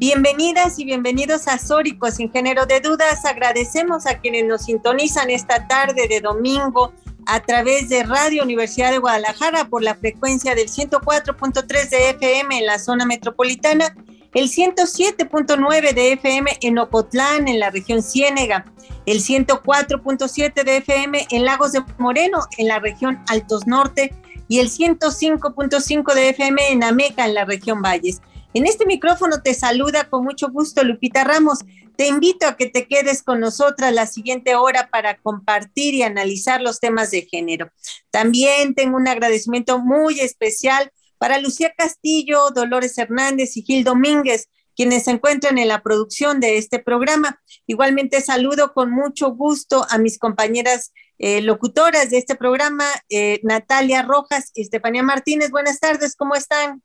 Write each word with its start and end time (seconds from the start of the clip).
Bienvenidas 0.00 0.78
y 0.78 0.84
bienvenidos 0.84 1.48
a 1.48 1.58
Sórico 1.58 2.08
sin 2.12 2.30
género 2.30 2.66
de 2.66 2.78
dudas. 2.78 3.24
Agradecemos 3.24 4.06
a 4.06 4.20
quienes 4.20 4.44
nos 4.44 4.66
sintonizan 4.66 5.28
esta 5.28 5.66
tarde 5.66 6.06
de 6.06 6.20
domingo 6.20 6.92
a 7.26 7.40
través 7.40 7.88
de 7.88 8.04
Radio 8.04 8.44
Universidad 8.44 8.92
de 8.92 8.98
Guadalajara 8.98 9.64
por 9.64 9.82
la 9.82 9.96
frecuencia 9.96 10.54
del 10.54 10.68
104.3 10.68 11.88
de 11.88 12.10
FM 12.10 12.58
en 12.58 12.66
la 12.66 12.78
zona 12.78 13.06
metropolitana, 13.06 13.92
el 14.34 14.48
107.9 14.48 15.92
de 15.92 16.12
FM 16.12 16.58
en 16.60 16.78
Ocotlán, 16.78 17.48
en 17.48 17.58
la 17.58 17.70
región 17.70 18.00
Ciénega, 18.00 18.66
el 19.04 19.18
104.7 19.18 20.62
de 20.62 20.76
FM 20.76 21.26
en 21.28 21.44
Lagos 21.44 21.72
de 21.72 21.82
Moreno, 21.98 22.38
en 22.56 22.68
la 22.68 22.78
región 22.78 23.18
Altos 23.26 23.66
Norte, 23.66 24.14
y 24.46 24.60
el 24.60 24.70
105.5 24.70 26.14
de 26.14 26.28
FM 26.28 26.70
en 26.70 26.84
Ameca, 26.84 27.26
en 27.26 27.34
la 27.34 27.44
región 27.44 27.82
Valles. 27.82 28.22
En 28.58 28.66
este 28.66 28.86
micrófono 28.86 29.40
te 29.40 29.54
saluda 29.54 30.10
con 30.10 30.24
mucho 30.24 30.50
gusto 30.50 30.82
Lupita 30.82 31.22
Ramos. 31.22 31.60
Te 31.96 32.08
invito 32.08 32.44
a 32.48 32.56
que 32.56 32.66
te 32.66 32.88
quedes 32.88 33.22
con 33.22 33.38
nosotras 33.38 33.94
la 33.94 34.04
siguiente 34.04 34.56
hora 34.56 34.88
para 34.90 35.16
compartir 35.18 35.94
y 35.94 36.02
analizar 36.02 36.60
los 36.60 36.80
temas 36.80 37.12
de 37.12 37.22
género. 37.22 37.70
También 38.10 38.74
tengo 38.74 38.96
un 38.96 39.06
agradecimiento 39.06 39.78
muy 39.78 40.18
especial 40.18 40.90
para 41.18 41.38
Lucía 41.38 41.72
Castillo, 41.78 42.50
Dolores 42.52 42.98
Hernández 42.98 43.56
y 43.56 43.62
Gil 43.62 43.84
Domínguez, 43.84 44.48
quienes 44.74 45.04
se 45.04 45.12
encuentran 45.12 45.56
en 45.56 45.68
la 45.68 45.80
producción 45.80 46.40
de 46.40 46.58
este 46.58 46.80
programa. 46.80 47.40
Igualmente 47.68 48.20
saludo 48.20 48.74
con 48.74 48.90
mucho 48.90 49.30
gusto 49.36 49.86
a 49.88 49.98
mis 49.98 50.18
compañeras 50.18 50.92
eh, 51.18 51.42
locutoras 51.42 52.10
de 52.10 52.18
este 52.18 52.34
programa, 52.34 52.86
eh, 53.08 53.38
Natalia 53.44 54.02
Rojas 54.02 54.50
y 54.52 54.62
Estefanía 54.62 55.04
Martínez. 55.04 55.52
Buenas 55.52 55.78
tardes, 55.78 56.16
¿cómo 56.16 56.34
están? 56.34 56.82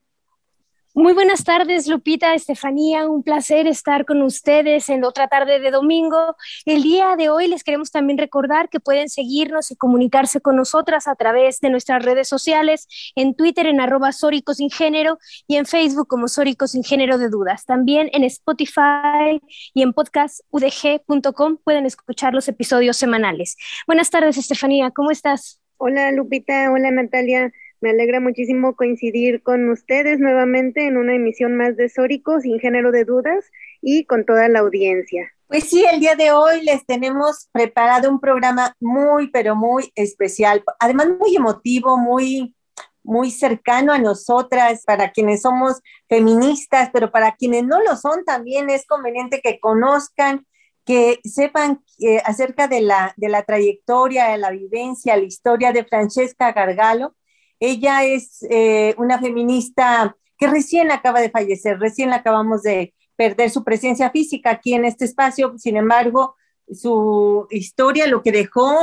Muy 0.96 1.12
buenas 1.12 1.42
tardes, 1.42 1.88
Lupita, 1.88 2.34
Estefanía. 2.34 3.08
Un 3.08 3.24
placer 3.24 3.66
estar 3.66 4.04
con 4.04 4.22
ustedes 4.22 4.88
en 4.88 5.02
otra 5.02 5.26
tarde 5.26 5.58
de 5.58 5.72
domingo. 5.72 6.36
El 6.66 6.84
día 6.84 7.16
de 7.16 7.30
hoy 7.30 7.48
les 7.48 7.64
queremos 7.64 7.90
también 7.90 8.16
recordar 8.16 8.68
que 8.68 8.78
pueden 8.78 9.08
seguirnos 9.08 9.72
y 9.72 9.76
comunicarse 9.76 10.40
con 10.40 10.54
nosotras 10.54 11.08
a 11.08 11.16
través 11.16 11.58
de 11.58 11.70
nuestras 11.70 12.04
redes 12.04 12.28
sociales, 12.28 12.86
en 13.16 13.34
Twitter 13.34 13.66
en 13.66 13.80
arroba 13.80 14.12
Sóricos 14.12 14.58
Sin 14.58 14.70
Género 14.70 15.18
y 15.48 15.56
en 15.56 15.66
Facebook 15.66 16.06
como 16.06 16.28
Sóricos 16.28 16.70
Sin 16.70 16.84
Género 16.84 17.18
de 17.18 17.28
Dudas. 17.28 17.64
También 17.64 18.08
en 18.12 18.22
Spotify 18.22 19.40
y 19.74 19.82
en 19.82 19.94
podcastudg.com 19.94 21.56
pueden 21.64 21.86
escuchar 21.86 22.34
los 22.34 22.46
episodios 22.46 22.96
semanales. 22.96 23.56
Buenas 23.88 24.10
tardes, 24.10 24.38
Estefanía. 24.38 24.92
¿Cómo 24.92 25.10
estás? 25.10 25.60
Hola, 25.76 26.12
Lupita. 26.12 26.70
Hola, 26.70 26.92
Natalia. 26.92 27.52
Me 27.80 27.90
alegra 27.90 28.20
muchísimo 28.20 28.76
coincidir 28.76 29.42
con 29.42 29.68
ustedes 29.70 30.18
nuevamente 30.18 30.86
en 30.86 30.96
una 30.96 31.14
emisión 31.14 31.56
más 31.56 31.76
de 31.76 31.88
Sórico, 31.88 32.40
sin 32.40 32.58
género 32.58 32.92
de 32.92 33.04
dudas, 33.04 33.44
y 33.80 34.04
con 34.06 34.24
toda 34.24 34.48
la 34.48 34.60
audiencia. 34.60 35.30
Pues 35.46 35.64
sí, 35.64 35.84
el 35.84 36.00
día 36.00 36.16
de 36.16 36.32
hoy 36.32 36.62
les 36.62 36.86
tenemos 36.86 37.48
preparado 37.52 38.10
un 38.10 38.18
programa 38.18 38.74
muy, 38.80 39.28
pero 39.30 39.54
muy 39.54 39.92
especial, 39.94 40.64
además 40.80 41.08
muy 41.20 41.36
emotivo, 41.36 41.98
muy, 41.98 42.54
muy 43.02 43.30
cercano 43.30 43.92
a 43.92 43.98
nosotras, 43.98 44.82
para 44.86 45.12
quienes 45.12 45.42
somos 45.42 45.80
feministas, 46.08 46.90
pero 46.92 47.12
para 47.12 47.36
quienes 47.36 47.64
no 47.64 47.82
lo 47.82 47.96
son, 47.96 48.24
también 48.24 48.70
es 48.70 48.86
conveniente 48.86 49.40
que 49.42 49.60
conozcan, 49.60 50.46
que 50.84 51.20
sepan 51.24 51.82
eh, 51.98 52.20
acerca 52.24 52.66
de 52.66 52.80
la, 52.80 53.12
de 53.16 53.28
la 53.28 53.42
trayectoria, 53.42 54.28
de 54.28 54.38
la 54.38 54.50
vivencia, 54.50 55.16
la 55.16 55.24
historia 55.24 55.72
de 55.72 55.84
Francesca 55.84 56.52
Gargalo, 56.52 57.14
ella 57.60 58.04
es 58.04 58.44
eh, 58.50 58.94
una 58.98 59.18
feminista 59.18 60.16
que 60.38 60.46
recién 60.46 60.90
acaba 60.90 61.20
de 61.20 61.30
fallecer, 61.30 61.78
recién 61.78 62.12
acabamos 62.12 62.62
de 62.62 62.94
perder 63.16 63.50
su 63.50 63.62
presencia 63.64 64.10
física 64.10 64.50
aquí 64.50 64.74
en 64.74 64.84
este 64.84 65.04
espacio, 65.04 65.54
sin 65.58 65.76
embargo, 65.76 66.34
su 66.72 67.46
historia, 67.50 68.06
lo 68.06 68.22
que 68.22 68.32
dejó, 68.32 68.74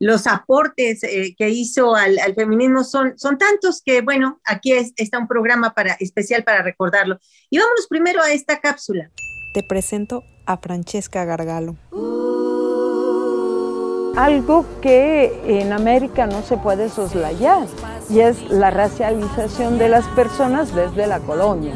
los 0.00 0.26
aportes 0.26 1.02
eh, 1.04 1.34
que 1.36 1.48
hizo 1.50 1.94
al, 1.94 2.18
feminismo 2.34 2.84
son, 2.84 3.16
son 3.16 3.38
tantos 3.38 3.80
que, 3.82 4.00
bueno, 4.00 4.40
aquí 4.44 4.72
está 4.72 5.18
un 5.18 5.28
programa 5.28 5.72
para, 5.72 5.94
especial 5.94 6.42
para 6.44 6.62
recordarlo. 6.62 7.18
Y 7.48 7.58
vámonos 7.58 7.86
primero 7.86 8.22
a 8.22 8.32
esta 8.32 8.60
cápsula. 8.60 9.10
Te 9.54 9.62
presento 9.62 10.24
a 10.46 10.56
Francesca 10.56 11.24
Gargalo. 11.24 11.76
Algo 14.16 14.64
que 14.80 15.60
en 15.60 15.72
América 15.72 16.26
no 16.26 16.42
se 16.42 16.56
puede 16.56 16.88
soslayar 16.88 17.66
y 18.10 18.20
es 18.20 18.50
la 18.50 18.70
racialización 18.70 19.78
de 19.78 19.88
las 19.88 20.06
personas 20.08 20.74
desde 20.74 21.06
la 21.06 21.20
colonia. 21.20 21.74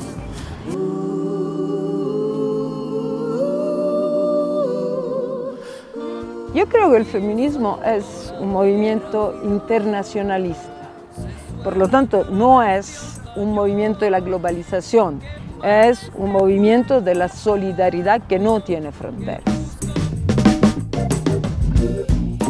Yo 6.55 6.67
creo 6.69 6.91
que 6.91 6.97
el 6.97 7.05
feminismo 7.05 7.81
es 7.85 8.33
un 8.41 8.51
movimiento 8.51 9.35
internacionalista, 9.45 10.91
por 11.63 11.77
lo 11.77 11.89
tanto 11.89 12.25
no 12.25 12.63
es 12.63 13.21
un 13.37 13.53
movimiento 13.53 14.07
de 14.07 14.11
la 14.11 14.21
globalización, 14.21 15.21
es 15.63 16.11
un 16.15 16.33
movimiento 16.33 17.03
de 17.03 17.15
la 17.15 17.29
solidaridad 17.29 18.23
que 18.23 18.39
no 18.39 18.61
tiene 18.61 18.91
fronteras 18.91 19.57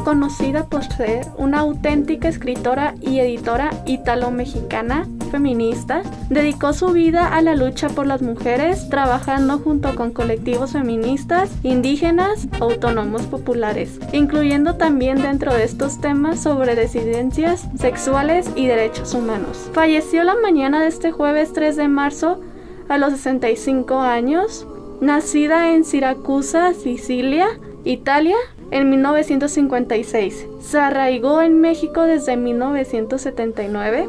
conocida 0.07 0.67
por 0.67 0.85
ser 0.85 1.27
una 1.37 1.59
auténtica 1.59 2.29
escritora 2.29 2.95
y 3.01 3.19
editora 3.19 3.71
italo-mexicana 3.87 5.09
feminista, 5.33 6.03
dedicó 6.31 6.73
su 6.73 6.93
vida 6.93 7.35
a 7.35 7.43
la 7.43 7.57
lucha 7.57 7.89
por 7.89 8.07
las 8.07 8.23
mujeres, 8.23 8.89
trabajando 8.89 9.59
junto 9.59 9.97
con 9.97 10.13
colectivos 10.13 10.75
feministas, 10.75 11.51
indígenas, 11.65 12.47
autónomos 12.61 13.23
populares, 13.23 13.99
incluyendo 14.13 14.77
también 14.77 15.21
dentro 15.21 15.53
de 15.53 15.65
estos 15.65 16.01
temas 16.01 16.41
sobre 16.41 16.81
disidencias 16.81 17.67
sexuales 17.77 18.49
y 18.55 18.69
derechos 18.69 19.13
humanos. 19.13 19.69
Falleció 19.73 20.23
la 20.23 20.37
mañana 20.37 20.81
de 20.83 20.87
este 20.87 21.11
jueves 21.11 21.53
3 21.53 21.75
de 21.75 21.89
marzo 21.89 22.41
a 22.89 22.97
los 22.97 23.11
65 23.15 23.99
años, 23.99 24.69
nacida 25.01 25.75
en 25.75 25.85
Siracusa, 25.85 26.75
Sicilia, 26.75 27.49
Italia, 27.83 28.37
en 28.71 28.91
1956. 28.91 30.47
Se 30.61 30.79
arraigó 30.79 31.43
en 31.43 31.61
México 31.61 32.03
desde 32.03 32.37
1979. 32.37 34.09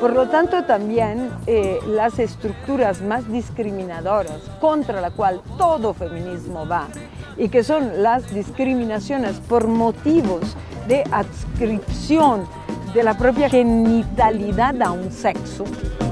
Por 0.00 0.14
lo 0.14 0.28
tanto, 0.28 0.64
también 0.64 1.30
eh, 1.46 1.78
las 1.86 2.18
estructuras 2.18 3.02
más 3.02 3.30
discriminadoras 3.30 4.40
contra 4.60 5.00
la 5.00 5.12
cual 5.12 5.40
todo 5.56 5.94
feminismo 5.94 6.66
va 6.66 6.88
y 7.36 7.48
que 7.48 7.62
son 7.62 8.02
las 8.02 8.34
discriminaciones 8.34 9.36
por 9.48 9.68
motivos 9.68 10.56
de 10.88 11.04
adscripción 11.12 12.46
de 12.94 13.02
la 13.04 13.16
propia 13.16 13.48
genitalidad 13.48 14.82
a 14.82 14.90
un 14.90 15.10
sexo. 15.12 15.64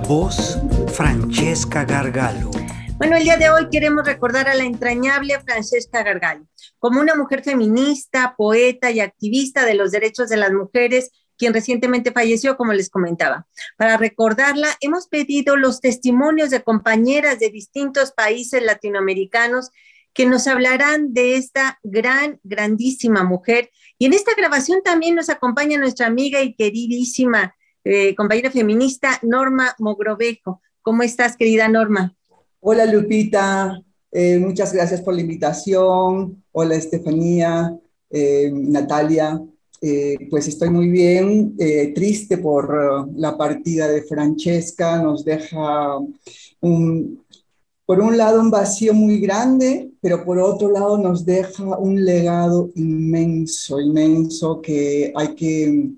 Voz 0.08 0.58
Francesca 0.92 1.84
Gargalo. 1.84 2.50
Bueno, 3.00 3.16
el 3.16 3.22
día 3.24 3.38
de 3.38 3.48
hoy 3.48 3.70
queremos 3.70 4.04
recordar 4.04 4.46
a 4.46 4.54
la 4.54 4.64
entrañable 4.64 5.40
Francesca 5.40 6.02
Gargallo, 6.02 6.44
como 6.78 7.00
una 7.00 7.14
mujer 7.14 7.42
feminista, 7.42 8.34
poeta 8.36 8.90
y 8.90 9.00
activista 9.00 9.64
de 9.64 9.72
los 9.72 9.90
derechos 9.90 10.28
de 10.28 10.36
las 10.36 10.52
mujeres, 10.52 11.10
quien 11.38 11.54
recientemente 11.54 12.12
falleció, 12.12 12.58
como 12.58 12.74
les 12.74 12.90
comentaba. 12.90 13.46
Para 13.78 13.96
recordarla, 13.96 14.68
hemos 14.82 15.08
pedido 15.08 15.56
los 15.56 15.80
testimonios 15.80 16.50
de 16.50 16.62
compañeras 16.62 17.38
de 17.38 17.48
distintos 17.48 18.12
países 18.12 18.62
latinoamericanos 18.62 19.70
que 20.12 20.26
nos 20.26 20.46
hablarán 20.46 21.14
de 21.14 21.36
esta 21.36 21.78
gran, 21.82 22.38
grandísima 22.42 23.24
mujer. 23.24 23.70
Y 23.96 24.04
en 24.04 24.12
esta 24.12 24.32
grabación 24.36 24.82
también 24.84 25.14
nos 25.14 25.30
acompaña 25.30 25.78
nuestra 25.78 26.06
amiga 26.06 26.42
y 26.42 26.54
queridísima 26.54 27.56
eh, 27.82 28.14
compañera 28.14 28.50
feminista, 28.50 29.18
Norma 29.22 29.74
Mogrovejo. 29.78 30.60
¿Cómo 30.82 31.02
estás, 31.02 31.38
querida 31.38 31.66
Norma? 31.66 32.14
Hola 32.62 32.84
Lupita, 32.84 33.82
eh, 34.12 34.38
muchas 34.38 34.74
gracias 34.74 35.00
por 35.00 35.14
la 35.14 35.22
invitación. 35.22 36.44
Hola 36.52 36.74
Estefanía, 36.74 37.74
eh, 38.10 38.50
Natalia. 38.52 39.42
Eh, 39.80 40.28
pues 40.28 40.46
estoy 40.46 40.68
muy 40.68 40.90
bien, 40.90 41.56
triste 41.94 42.36
por 42.36 43.08
la 43.16 43.38
partida 43.38 43.88
de 43.88 44.02
Francesca, 44.02 45.02
nos 45.02 45.24
deja 45.24 45.96
un, 46.60 47.24
por 47.86 47.98
un 48.00 48.18
lado 48.18 48.42
un 48.42 48.50
vacío 48.50 48.92
muy 48.92 49.20
grande, 49.20 49.92
pero 50.02 50.22
por 50.22 50.38
otro 50.38 50.70
lado 50.70 50.98
nos 50.98 51.24
deja 51.24 51.78
un 51.78 52.04
legado 52.04 52.68
inmenso, 52.74 53.80
inmenso 53.80 54.60
que 54.60 55.14
hay 55.16 55.34
que 55.34 55.92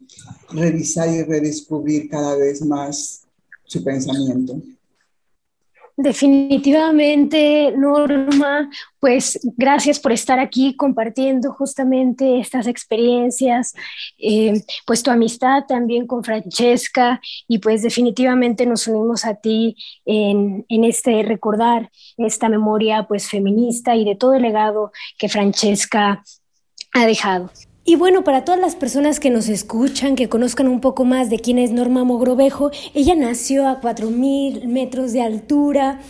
revisar 0.51 1.09
y 1.09 1.25
redescubrir 1.25 2.09
cada 2.09 2.37
vez 2.37 2.65
más 2.65 3.25
su 3.65 3.83
pensamiento. 3.83 4.63
Definitivamente, 5.97 7.73
Norma, 7.77 8.71
pues 8.99 9.39
gracias 9.57 10.01
por 10.01 10.13
estar 10.13 10.39
aquí 10.39 10.75
compartiendo 10.75 11.53
justamente 11.53 12.41
estas 12.41 12.67
experiencias, 12.67 13.75
eh, 14.19 14.63
pues 14.87 15.03
tu 15.03 15.11
amistad 15.11 15.65
también 15.69 16.07
con 16.07 16.25
Francesca 16.25 17.21
y 17.47 17.59
pues 17.59 17.83
definitivamente 17.83 18.65
nos 18.65 18.87
unimos 18.87 19.27
a 19.27 19.35
ti 19.35 19.77
en, 20.07 20.65
en 20.69 20.85
este 20.85 21.23
recordar 21.25 21.91
esta 22.17 22.49
memoria 22.49 23.07
pues 23.07 23.29
feminista 23.29 23.95
y 23.95 24.07
de 24.07 24.15
todo 24.15 24.35
el 24.35 24.43
legado 24.43 24.93
que 25.19 25.29
Francesca 25.29 26.23
ha 26.95 27.07
dejado. 27.07 27.51
Y 27.85 27.97
bueno, 27.97 28.23
para 28.23 28.45
todas 28.45 28.61
las 28.61 28.77
personas 28.77 29.19
que 29.19 29.31
nos 29.31 29.49
escuchan, 29.49 30.15
que 30.15 30.29
conozcan 30.29 30.69
un 30.69 30.81
poco 30.81 31.05
más 31.05 31.31
de 31.31 31.41
quién 31.41 31.59
es 31.59 31.73
Norma 31.73 32.05
Mogrovejo, 32.05 32.71
ella 32.95 33.17
nació 33.17 33.67
a 33.67 33.81
4.000 33.81 34.67
metros 34.67 35.13
de 35.13 35.23
altura 35.23 36.01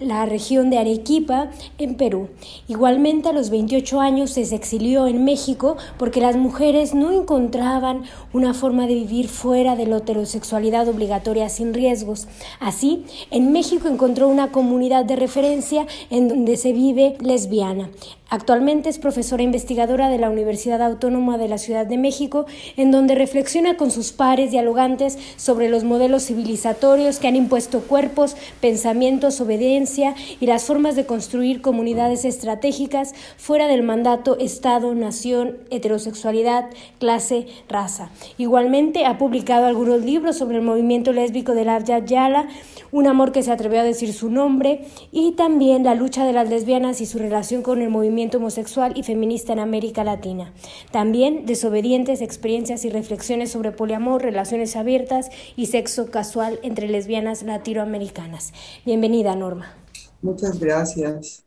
la 0.00 0.24
región 0.24 0.70
de 0.70 0.78
Arequipa, 0.78 1.50
en 1.78 1.94
Perú. 1.94 2.28
Igualmente 2.68 3.28
a 3.28 3.32
los 3.32 3.50
28 3.50 4.00
años 4.00 4.30
se 4.30 4.54
exilió 4.54 5.06
en 5.06 5.24
México 5.24 5.76
porque 5.98 6.20
las 6.20 6.36
mujeres 6.36 6.94
no 6.94 7.12
encontraban 7.12 8.04
una 8.32 8.54
forma 8.54 8.86
de 8.86 8.94
vivir 8.94 9.28
fuera 9.28 9.76
de 9.76 9.86
la 9.86 9.98
heterosexualidad 9.98 10.88
obligatoria 10.88 11.48
sin 11.48 11.74
riesgos. 11.74 12.28
Así, 12.60 13.04
en 13.30 13.52
México 13.52 13.88
encontró 13.88 14.28
una 14.28 14.50
comunidad 14.50 15.04
de 15.04 15.16
referencia 15.16 15.86
en 16.08 16.28
donde 16.28 16.56
se 16.56 16.72
vive 16.72 17.16
lesbiana. 17.20 17.90
Actualmente 18.30 18.88
es 18.88 18.98
profesora 18.98 19.42
investigadora 19.42 20.08
de 20.08 20.18
la 20.18 20.30
Universidad 20.30 20.80
Autónoma 20.82 21.36
de 21.36 21.48
la 21.48 21.58
Ciudad 21.58 21.84
de 21.84 21.98
México, 21.98 22.46
en 22.76 22.92
donde 22.92 23.16
reflexiona 23.16 23.76
con 23.76 23.90
sus 23.90 24.12
pares 24.12 24.52
dialogantes 24.52 25.18
sobre 25.36 25.68
los 25.68 25.82
modelos 25.82 26.26
civilizatorios 26.26 27.18
que 27.18 27.26
han 27.26 27.34
impuesto 27.34 27.80
cuerpos, 27.80 28.36
pensamientos, 28.60 29.40
obediencia 29.40 29.89
y 29.98 30.46
las 30.46 30.64
formas 30.64 30.96
de 30.96 31.06
construir 31.06 31.60
comunidades 31.60 32.24
estratégicas 32.24 33.14
fuera 33.36 33.66
del 33.66 33.82
mandato 33.82 34.38
Estado, 34.38 34.94
nación, 34.94 35.56
heterosexualidad, 35.70 36.70
clase, 36.98 37.46
raza. 37.68 38.10
Igualmente 38.38 39.04
ha 39.04 39.18
publicado 39.18 39.66
algunos 39.66 40.02
libros 40.02 40.36
sobre 40.36 40.58
el 40.58 40.62
movimiento 40.62 41.12
lésbico 41.12 41.54
de 41.54 41.64
la 41.64 41.80
Yala, 41.80 42.48
Un 42.92 43.06
amor 43.06 43.32
que 43.32 43.42
se 43.42 43.52
atrevió 43.52 43.80
a 43.80 43.84
decir 43.84 44.12
su 44.12 44.30
nombre 44.30 44.84
y 45.12 45.32
también 45.32 45.84
la 45.84 45.94
lucha 45.94 46.24
de 46.24 46.32
las 46.32 46.48
lesbianas 46.48 47.00
y 47.00 47.06
su 47.06 47.18
relación 47.18 47.62
con 47.62 47.80
el 47.82 47.88
movimiento 47.88 48.38
homosexual 48.38 48.92
y 48.96 49.02
feminista 49.02 49.52
en 49.52 49.60
América 49.60 50.04
Latina. 50.04 50.52
También 50.90 51.46
desobedientes, 51.46 52.20
experiencias 52.20 52.84
y 52.84 52.90
reflexiones 52.90 53.50
sobre 53.50 53.72
poliamor, 53.72 54.22
relaciones 54.22 54.76
abiertas 54.76 55.30
y 55.56 55.66
sexo 55.66 56.10
casual 56.10 56.58
entre 56.62 56.88
lesbianas 56.88 57.42
latinoamericanas. 57.42 58.52
Bienvenida, 58.84 59.36
Norma. 59.36 59.79
Muchas 60.22 60.60
gracias. 60.60 61.44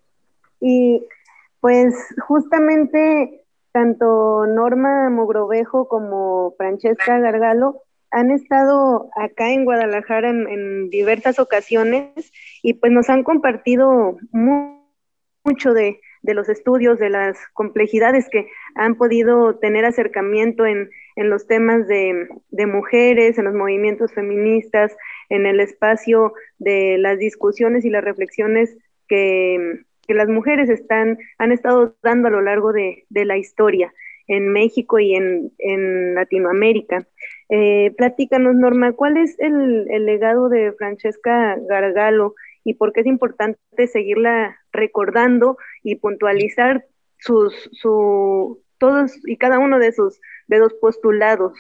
Y 0.60 1.06
pues 1.60 1.96
justamente 2.28 3.46
tanto 3.72 4.46
Norma 4.48 5.10
Mogrovejo 5.10 5.88
como 5.88 6.54
Francesca 6.58 7.20
Gargalo 7.20 7.82
han 8.12 8.32
estado 8.32 9.10
acá 9.16 9.52
en 9.52 9.66
Guadalajara 9.66 10.30
en, 10.30 10.48
en 10.48 10.90
diversas 10.90 11.40
ocasiones 11.40 12.32
y 12.62 12.74
pues 12.74 12.92
nos 12.92 13.10
han 13.10 13.24
compartido 13.24 14.18
mucho 14.32 15.74
de, 15.74 16.00
de 16.24 16.34
los 16.34 16.50
estudios, 16.50 16.98
de 17.00 17.10
las 17.10 17.38
complejidades 17.54 18.28
que 18.30 18.48
han 18.76 18.96
podido 18.96 19.58
tener 19.58 19.86
acercamiento 19.86 20.66
en, 20.66 20.90
los 21.16 21.46
temas 21.46 21.86
de, 21.88 22.28
mujeres, 22.66 23.38
en 23.38 23.46
los 23.46 23.54
movimientos 23.54 24.12
feministas, 24.14 24.96
en 25.34 25.48
el 25.48 25.60
espacio 25.60 26.34
de 26.60 26.98
las 27.00 27.18
discusiones 27.18 27.84
y 27.86 27.90
las 27.90 28.04
reflexiones 28.04 28.78
que, 29.08 29.84
las 30.08 30.28
mujeres 30.28 30.70
han 30.90 31.52
estado 31.52 31.96
dando 32.04 32.28
a 32.28 32.32
lo 32.32 32.42
largo 32.42 32.72
de, 32.72 33.06
la 33.10 33.38
historia 33.38 33.92
en 34.28 34.50
México 34.50 35.00
y 35.00 35.16
en, 35.16 36.14
Latinoamérica. 36.14 37.08
Eh, 37.50 37.92
platícanos, 37.98 38.54
Norma, 38.54 38.92
¿cuál 38.92 39.18
es 39.18 39.40
el, 39.40 39.86
legado 40.06 40.50
de 40.50 40.74
Francesca 40.74 41.58
Gargalo 41.68 42.36
y 42.64 42.76
por 42.76 42.94
qué 42.94 43.02
es 43.02 43.08
importante 43.08 43.88
seguirla 43.88 44.58
recordando 44.72 45.58
y 45.82 45.96
puntualizar 45.96 46.86
todos 48.78 49.14
y 49.26 49.38
cada 49.38 49.58
uno 49.58 49.80
de 49.80 49.94
sus 49.94 50.20
postulados. 50.80 51.54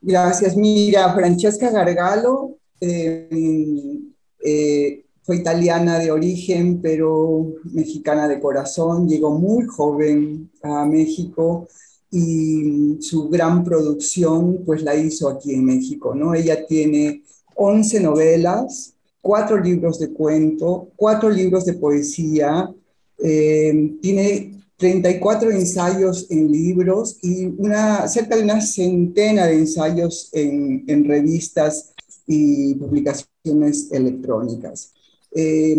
Gracias. 0.00 0.56
Mira, 0.56 1.14
Francesca 1.14 1.70
Gargalo 1.70 2.58
eh, 2.80 3.98
eh, 4.44 5.04
fue 5.22 5.36
italiana 5.36 5.98
de 5.98 6.10
origen, 6.10 6.80
pero 6.82 7.54
mexicana 7.72 8.28
de 8.28 8.40
corazón. 8.40 9.08
Llegó 9.08 9.30
muy 9.30 9.66
joven 9.66 10.50
a 10.62 10.84
México 10.84 11.68
y 12.10 12.98
su 13.00 13.28
gran 13.28 13.64
producción 13.64 14.62
pues 14.64 14.82
la 14.82 14.94
hizo 14.94 15.28
aquí 15.28 15.54
en 15.54 15.64
México, 15.64 16.14
¿no? 16.14 16.34
Ella 16.34 16.66
tiene 16.66 17.22
11 17.56 18.00
novelas, 18.00 18.94
cuatro 19.20 19.58
libros 19.58 19.98
de 19.98 20.12
cuento, 20.12 20.88
cuatro 20.96 21.30
libros 21.30 21.64
de 21.64 21.72
poesía, 21.74 22.70
eh, 23.18 23.96
tiene 24.02 24.54
34 24.76 25.50
ensayos 25.50 26.30
en 26.30 26.50
libros 26.50 27.18
y 27.22 27.46
una, 27.46 28.06
cerca 28.08 28.36
de 28.36 28.42
una 28.42 28.60
centena 28.60 29.46
de 29.46 29.54
ensayos 29.54 30.28
en, 30.32 31.04
revistas 31.08 31.93
y 32.26 32.74
publicaciones 32.74 33.90
electrónicas. 33.92 34.92
Eh, 35.32 35.76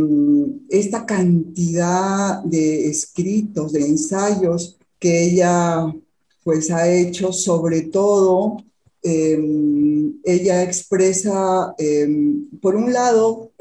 esta 0.69 1.05
cantidad 1.05 2.43
de 2.43 2.87
escritos, 2.89 3.73
de 3.73 3.87
ensayos 3.87 4.77
que 4.99 5.23
ella 5.23 5.93
pues 6.43 6.69
ha 6.69 6.91
hecho 6.91 7.31
sobre 7.33 7.83
todo 7.83 8.57
Em, 9.07 10.19
ella 10.23 10.63
expresa, 10.63 11.75
em, 11.77 12.49
por 12.59 12.75
un 12.75 12.91
lado, 12.91 13.51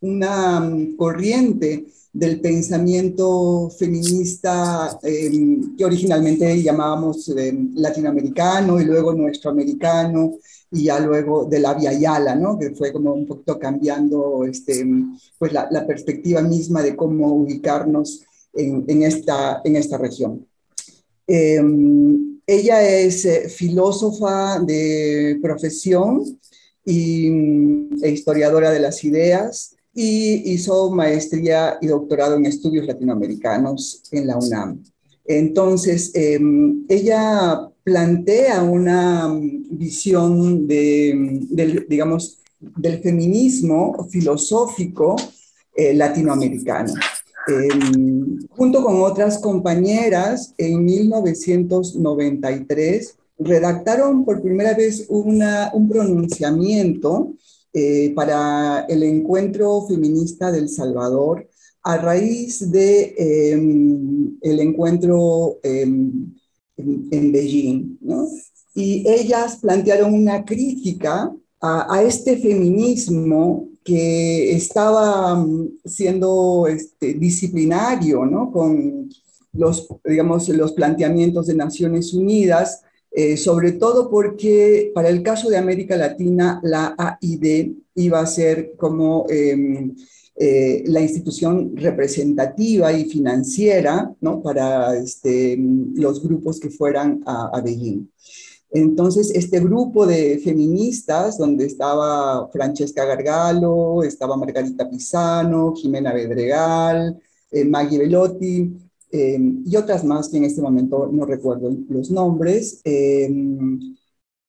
una 0.00 0.70
corriente 0.96 1.84
del 2.10 2.40
pensamiento 2.40 3.68
feminista 3.78 4.98
em, 5.02 5.76
que 5.76 5.84
originalmente 5.84 6.62
llamábamos 6.62 7.30
latinoamericano 7.74 8.80
y 8.80 8.86
luego 8.86 9.12
nuestro 9.12 9.50
americano 9.50 10.38
y 10.70 10.84
ya 10.84 11.00
luego 11.00 11.44
de 11.44 11.60
la 11.60 11.74
Via 11.74 11.92
Yala, 11.92 12.34
¿no? 12.34 12.58
que 12.58 12.70
fue 12.70 12.92
como 12.92 13.12
un 13.12 13.26
poquito 13.26 13.58
cambiando 13.58 14.44
este, 14.44 14.84
pues 15.38 15.52
la, 15.52 15.86
perspectiva 15.86 16.42
misma 16.42 16.82
de 16.82 16.96
cómo 16.96 17.34
ubicarnos 17.34 18.24
en, 18.52 19.02
esta, 19.02 19.60
en 19.64 19.76
esta 19.76 19.98
región. 19.98 20.46
Ella 22.46 22.88
es 22.88 23.24
eh, 23.24 23.48
filósofa 23.48 24.60
de 24.60 25.38
profesión 25.42 26.22
y, 26.84 27.28
mm, 27.28 28.04
e 28.04 28.10
historiadora 28.10 28.70
de 28.70 28.78
las 28.78 29.02
ideas 29.02 29.74
y 29.92 30.52
hizo 30.52 30.90
maestría 30.92 31.78
y 31.80 31.88
doctorado 31.88 32.36
en 32.36 32.46
estudios 32.46 32.86
latinoamericanos 32.86 34.02
en 34.12 34.28
la 34.28 34.36
UNAM. 34.36 34.84
Entonces, 35.24 36.12
em, 36.14 36.84
ella 36.88 37.68
plantea 37.86 38.62
una 38.64 39.28
mm, 39.28 39.78
visión 39.78 40.66
de, 40.66 41.14
mm, 41.14 41.54
del, 41.54 41.86
digamos, 41.88 42.40
del 42.58 42.98
feminismo 42.98 44.08
filosófico 44.10 45.14
eh, 45.76 45.94
latinoamericano. 45.94 46.92
Em, 47.46 48.40
junto 48.48 48.82
con 48.82 49.00
otras 49.02 49.38
compañeras, 49.38 50.52
en 50.58 50.84
1993 50.84 53.16
redactaron 53.38 54.24
por 54.24 54.42
primera 54.42 54.74
vez 54.74 55.06
una, 55.08 55.70
un 55.72 55.88
pronunciamiento 55.88 57.34
eh, 57.72 58.12
para 58.16 58.84
el 58.88 59.04
encuentro 59.04 59.86
feminista 59.86 60.50
del 60.50 60.68
Salvador 60.68 61.48
a 61.84 61.98
raíz 61.98 62.68
de 62.72 63.14
em, 63.16 64.36
el 64.40 64.58
encuentro 64.58 65.60
en, 66.76 67.32
Beijing. 67.32 67.98
Y 68.74 69.08
ellas 69.08 69.56
plantearon 69.56 70.12
una 70.12 70.44
crítica 70.44 71.34
a, 71.60 71.94
a 71.94 72.02
este 72.02 72.36
feminismo 72.36 73.68
que 73.86 74.52
estaba 74.52 75.36
mm, 75.36 75.78
siendo 75.84 76.66
este, 76.68 77.14
disciplinario 77.14 78.26
¿no? 78.26 78.50
con 78.50 79.08
los, 79.52 79.88
digamos, 80.04 80.48
los 80.50 80.72
planteamientos 80.72 81.46
de 81.46 81.54
Naciones 81.54 82.12
Unidas, 82.12 82.82
eh, 83.12 83.36
sobre 83.36 83.72
todo 83.72 84.10
porque 84.10 84.90
para 84.94 85.08
el 85.08 85.22
caso 85.22 85.48
de 85.48 85.56
América 85.56 85.96
Latina 85.96 86.60
la 86.62 86.94
AID 86.98 87.72
iba 87.94 88.20
a 88.20 88.26
ser 88.26 88.74
como 88.76 89.24
em, 89.30 89.94
eh, 90.38 90.84
la 90.86 91.00
institución 91.00 91.74
representativa 91.76 92.92
y 92.92 93.06
financiera 93.06 94.14
¿no? 94.20 94.42
para 94.42 94.94
este, 94.94 95.56
los 95.94 96.22
grupos 96.22 96.60
que 96.60 96.68
fueran 96.68 97.22
a, 97.24 97.58
Beijing. 97.62 98.06
Entonces, 98.70 99.30
este 99.30 99.60
grupo 99.60 100.06
de 100.06 100.38
feministas, 100.44 101.38
donde 101.38 101.64
estaba 101.64 102.50
Francesca 102.52 103.06
Gargalo, 103.06 104.02
estaba 104.02 104.36
Margarita 104.36 104.90
Pisano, 104.90 105.74
Jimena 105.74 106.12
Bedregal, 106.12 107.18
eh, 107.50 107.64
Maggie 107.64 107.98
Velotti 107.98 108.76
eh, 109.10 109.38
y 109.64 109.74
otras 109.76 110.04
más 110.04 110.28
que 110.28 110.36
en 110.36 110.44
este 110.44 110.60
momento 110.60 111.08
no 111.10 111.24
recuerdo 111.24 111.74
los 111.88 112.10
nombres, 112.10 112.82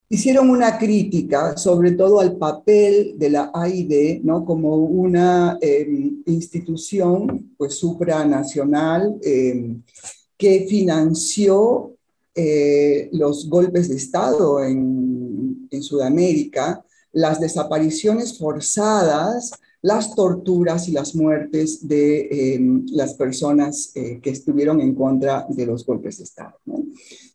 hicieron 0.10 0.50
una 0.50 0.78
crítica 0.78 1.58
sobre 1.58 1.92
todo 1.92 2.20
al 2.20 2.38
papel 2.38 3.16
de 3.18 3.30
la 3.30 3.52
AID 3.54 4.22
¿no? 4.24 4.46
como 4.46 4.76
una 4.76 5.60
institución 6.26 7.54
pues, 7.58 7.78
supranacional 7.78 9.20
que 10.38 10.66
financió 10.70 11.98
eh, 12.40 13.10
los 13.14 13.50
golpes 13.50 13.90
de 13.90 13.96
Estado 13.96 14.64
en, 14.64 15.68
Sudamérica, 15.82 16.84
las 17.12 17.40
desapariciones 17.40 18.38
forzadas, 18.38 19.52
las 19.82 20.16
torturas 20.16 20.88
y 20.88 20.92
las 20.92 21.14
muertes 21.14 21.88
de 21.88 22.56
em, 22.56 22.86
las 22.90 23.14
personas 23.14 23.92
eh, 23.94 24.20
que 24.22 24.32
estuvieron 24.32 24.82
en 24.82 24.96
contra 24.96 25.46
de 25.50 25.66
los 25.68 25.86
golpes 25.86 26.18
de 26.18 26.24
Estado. 26.24 26.58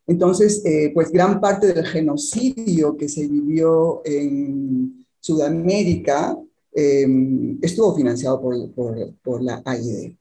Entonces, 0.06 0.62
eh, 0.64 0.90
pues 0.94 1.10
gran 1.10 1.40
parte 1.40 1.72
del 1.72 1.86
genocidio 1.86 2.96
que 2.96 3.08
se 3.08 3.26
vivió 3.26 4.02
en 4.04 5.06
Sudamérica 5.20 6.36
em, 6.74 7.58
estuvo 7.62 7.94
financiado 7.94 8.40
por, 8.40 9.14
por 9.22 9.42
la 9.42 9.62
AID. 9.64 10.14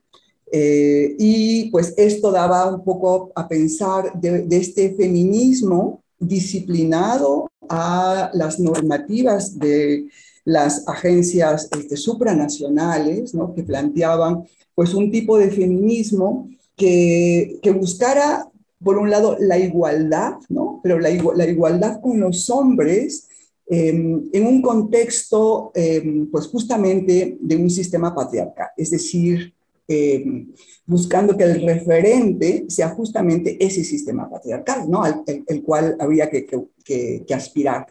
Eh, 0.54 1.16
y 1.18 1.70
pues 1.70 1.94
esto 1.96 2.30
daba 2.30 2.74
un 2.74 2.84
poco 2.84 3.32
a 3.34 3.48
pensar 3.48 4.12
de, 4.20 4.46
este 4.50 4.94
feminismo 4.94 6.02
disciplinado 6.18 7.50
a 7.70 8.30
las 8.34 8.60
normativas 8.60 9.58
de 9.58 10.08
las 10.44 10.86
agencias 10.86 11.70
este, 11.74 11.96
supranacionales, 11.96 13.34
¿no? 13.34 13.54
que 13.54 13.62
planteaban 13.62 14.44
pues 14.74 14.92
un 14.92 15.10
tipo 15.10 15.38
de 15.38 15.50
feminismo 15.50 16.50
que, 16.76 17.58
que 17.62 17.70
buscara, 17.70 18.46
por 18.82 18.98
un 18.98 19.10
lado, 19.10 19.36
la 19.38 19.58
igualdad, 19.58 20.34
¿no? 20.48 20.80
pero 20.82 20.98
la, 20.98 21.10
igualdad 21.10 22.00
con 22.00 22.20
los 22.20 22.50
hombres 22.50 23.28
em, 23.68 24.28
en 24.32 24.46
un 24.46 24.60
contexto, 24.60 25.70
em, 25.74 26.30
pues 26.30 26.46
justamente 26.48 27.38
de 27.40 27.56
un 27.56 27.70
sistema 27.70 28.14
patriarcal, 28.14 28.68
es 28.76 28.90
decir, 28.90 29.54
eh, 29.88 30.46
buscando 30.86 31.36
que 31.36 31.44
el 31.44 31.62
referente 31.62 32.64
sea 32.68 32.90
justamente 32.90 33.62
ese 33.64 33.84
sistema 33.84 34.30
patriarcal, 34.30 34.88
¿no? 34.88 35.02
Al 35.02 35.22
el, 35.26 35.62
cual 35.62 35.96
habría 35.98 36.30
que, 36.30 37.24
aspirar. 37.34 37.86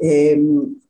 Eh, 0.00 0.40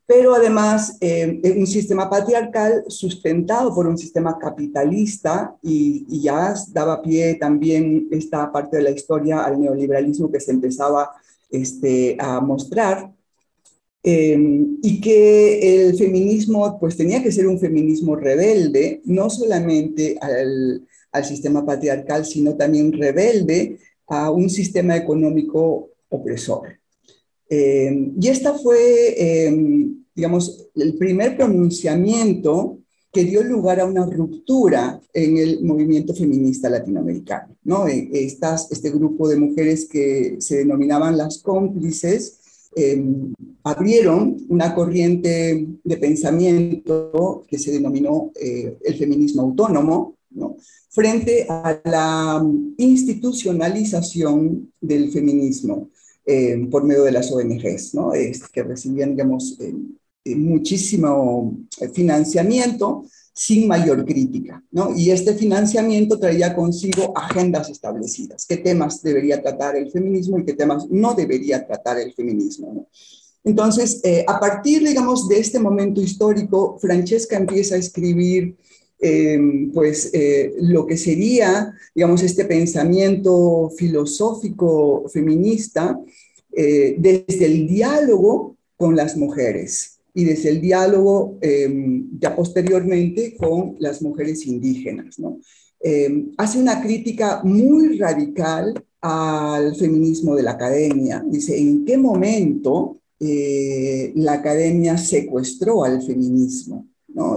pero 0.06 0.34
además 0.34 0.96
eh, 1.00 1.40
un 1.56 1.66
sistema 1.66 2.08
patriarcal 2.08 2.84
sustentado 2.88 3.74
por 3.74 3.86
un 3.86 3.98
sistema 3.98 4.38
capitalista 4.38 5.54
y, 5.62 6.06
y, 6.08 6.22
ya 6.22 6.54
daba 6.72 7.02
pie 7.02 7.34
también 7.34 8.08
esta 8.10 8.50
parte 8.50 8.78
de 8.78 8.84
la 8.84 8.90
historia 8.90 9.40
al 9.40 9.60
neoliberalismo 9.60 10.32
que 10.32 10.40
se 10.40 10.52
empezaba 10.52 11.10
este, 11.50 12.16
a 12.18 12.40
mostrar 12.40 13.12
Em, 14.02 14.78
y 14.82 15.00
que 15.00 15.86
el 15.88 15.98
feminismo 15.98 16.78
pues 16.78 16.96
tenía 16.96 17.22
que 17.22 17.32
ser 17.32 17.46
un 17.46 17.58
feminismo 17.58 18.14
rebelde, 18.14 19.02
no 19.04 19.28
solamente 19.28 20.16
al, 20.20 20.86
al 21.12 21.24
sistema 21.24 21.66
patriarcal, 21.66 22.24
sino 22.24 22.56
también 22.56 22.92
rebelde 22.92 23.78
a 24.06 24.30
un 24.30 24.48
sistema 24.48 24.96
económico 24.96 25.90
opresor. 26.08 26.77
Em, 27.48 28.14
y 28.20 28.28
esta 28.28 28.54
fue, 28.54 29.46
em, 29.46 30.04
digamos, 30.14 30.68
el 30.74 30.94
primer 30.94 31.36
pronunciamiento 31.36 32.78
que 33.12 33.24
dio 33.24 33.42
lugar 33.42 33.80
a 33.80 33.86
una 33.86 34.04
ruptura 34.04 35.00
en 35.14 35.38
el 35.38 35.64
movimiento 35.64 36.14
feminista 36.14 36.68
latinoamericano. 36.68 37.56
¿no? 37.64 37.88
E, 37.88 38.10
estas, 38.12 38.70
este 38.70 38.90
grupo 38.90 39.28
de 39.28 39.38
mujeres 39.38 39.88
que 39.88 40.36
se 40.40 40.58
denominaban 40.58 41.16
las 41.16 41.38
cómplices 41.38 42.34
abrieron 43.64 44.36
una 44.48 44.72
corriente 44.74 45.66
de 45.82 45.96
pensamiento 45.96 47.44
que 47.48 47.58
se 47.58 47.72
denominó 47.72 48.30
eh, 48.40 48.76
el 48.84 48.94
feminismo 48.94 49.42
autónomo, 49.42 50.18
frente 50.90 51.46
a 51.48 51.80
la 51.84 52.44
institucionalización 52.76 54.72
del 54.80 55.10
feminismo 55.10 55.90
em, 56.28 56.68
por 56.68 56.84
medio 56.84 57.04
de 57.04 57.12
las 57.12 57.32
ONGs, 57.32 57.94
¿no? 57.94 58.12
que 58.52 58.62
recibían, 58.62 59.10
digamos, 59.12 59.58
em, 59.60 59.96
eh, 60.24 60.36
muchísimo 60.36 61.58
financiamiento 61.94 63.04
sin 63.32 63.66
mayor 63.66 64.04
crítica. 64.04 64.62
¿no? 64.70 64.94
Y 64.94 65.10
este 65.10 65.32
financiamiento 65.32 66.18
traía 66.18 66.54
consigo 66.54 67.16
agendas 67.16 67.70
establecidas, 67.70 68.44
qué 68.46 68.58
temas 68.58 69.00
debería 69.02 69.40
tratar 69.40 69.76
el 69.76 69.90
feminismo 69.90 70.38
y 70.38 70.44
qué 70.44 70.52
temas 70.52 70.86
no 70.90 71.14
debería 71.14 71.66
tratar 71.66 71.98
el 71.98 72.12
feminismo. 72.12 72.88
Entonces, 73.44 74.00
eh, 74.04 74.24
a 74.28 74.38
partir, 74.38 74.86
digamos, 74.86 75.28
de 75.28 75.38
este 75.38 75.58
momento 75.58 76.02
histórico, 76.02 76.78
Francesca 76.78 77.38
empieza 77.38 77.76
a 77.76 77.78
escribir 77.78 78.56
em, 79.00 79.70
pues 79.72 80.10
eh, 80.12 80.54
lo 80.60 80.86
que 80.86 80.96
sería, 80.96 81.72
digamos, 81.94 82.22
este 82.22 82.44
pensamiento 82.44 83.70
filosófico 83.76 85.08
feminista 85.08 85.98
eh, 86.52 86.96
desde 86.98 87.46
el 87.46 87.68
diálogo 87.68 88.56
con 88.76 88.96
las 88.96 89.16
mujeres, 89.16 89.98
y 90.14 90.24
desde 90.24 90.48
el 90.48 90.60
diálogo 90.60 91.38
em, 91.40 92.08
ya 92.18 92.34
posteriormente 92.34 93.36
con 93.36 93.76
las 93.78 94.02
mujeres 94.02 94.46
indígenas. 94.46 95.16
Em, 95.80 96.32
hace 96.36 96.58
una 96.58 96.82
crítica 96.82 97.40
muy 97.44 97.98
radical 97.98 98.74
al 99.00 99.76
feminismo 99.76 100.34
de 100.34 100.42
la 100.42 100.52
academia. 100.52 101.24
Dice, 101.24 101.56
¿en 101.56 101.84
qué 101.84 101.96
momento 101.96 103.00
eh, 103.20 104.12
la 104.16 104.34
academia 104.34 104.98
secuestró 104.98 105.84
al 105.84 106.02
feminismo? 106.02 106.88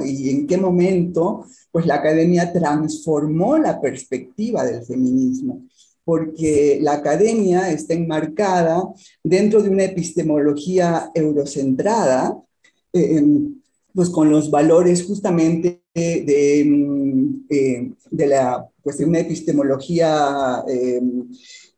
Y 0.05 0.29
en 0.29 0.47
qué 0.47 0.57
momento 0.57 1.45
pues, 1.71 1.85
la 1.85 1.95
academia 1.95 2.51
transformó 2.51 3.57
la 3.57 3.79
perspectiva 3.79 4.63
del 4.63 4.83
feminismo 4.83 5.63
porque 6.03 6.79
la 6.81 6.93
academia 6.93 7.71
está 7.71 7.93
enmarcada 7.93 8.83
dentro 9.23 9.61
de 9.61 9.69
una 9.69 9.83
epistemología 9.83 11.11
eurocentrada 11.13 12.41
pues 13.93 14.09
con 14.09 14.29
los 14.29 14.49
valores 14.49 15.05
justamente 15.05 15.81
de, 15.93 16.63
mm, 16.65 17.45
eh, 17.49 17.91
de, 18.09 18.27
la, 18.27 18.65
pues 18.81 18.97
de 18.97 19.05
una 19.05 19.19
epistemología 19.19 20.63
em, 20.67 21.29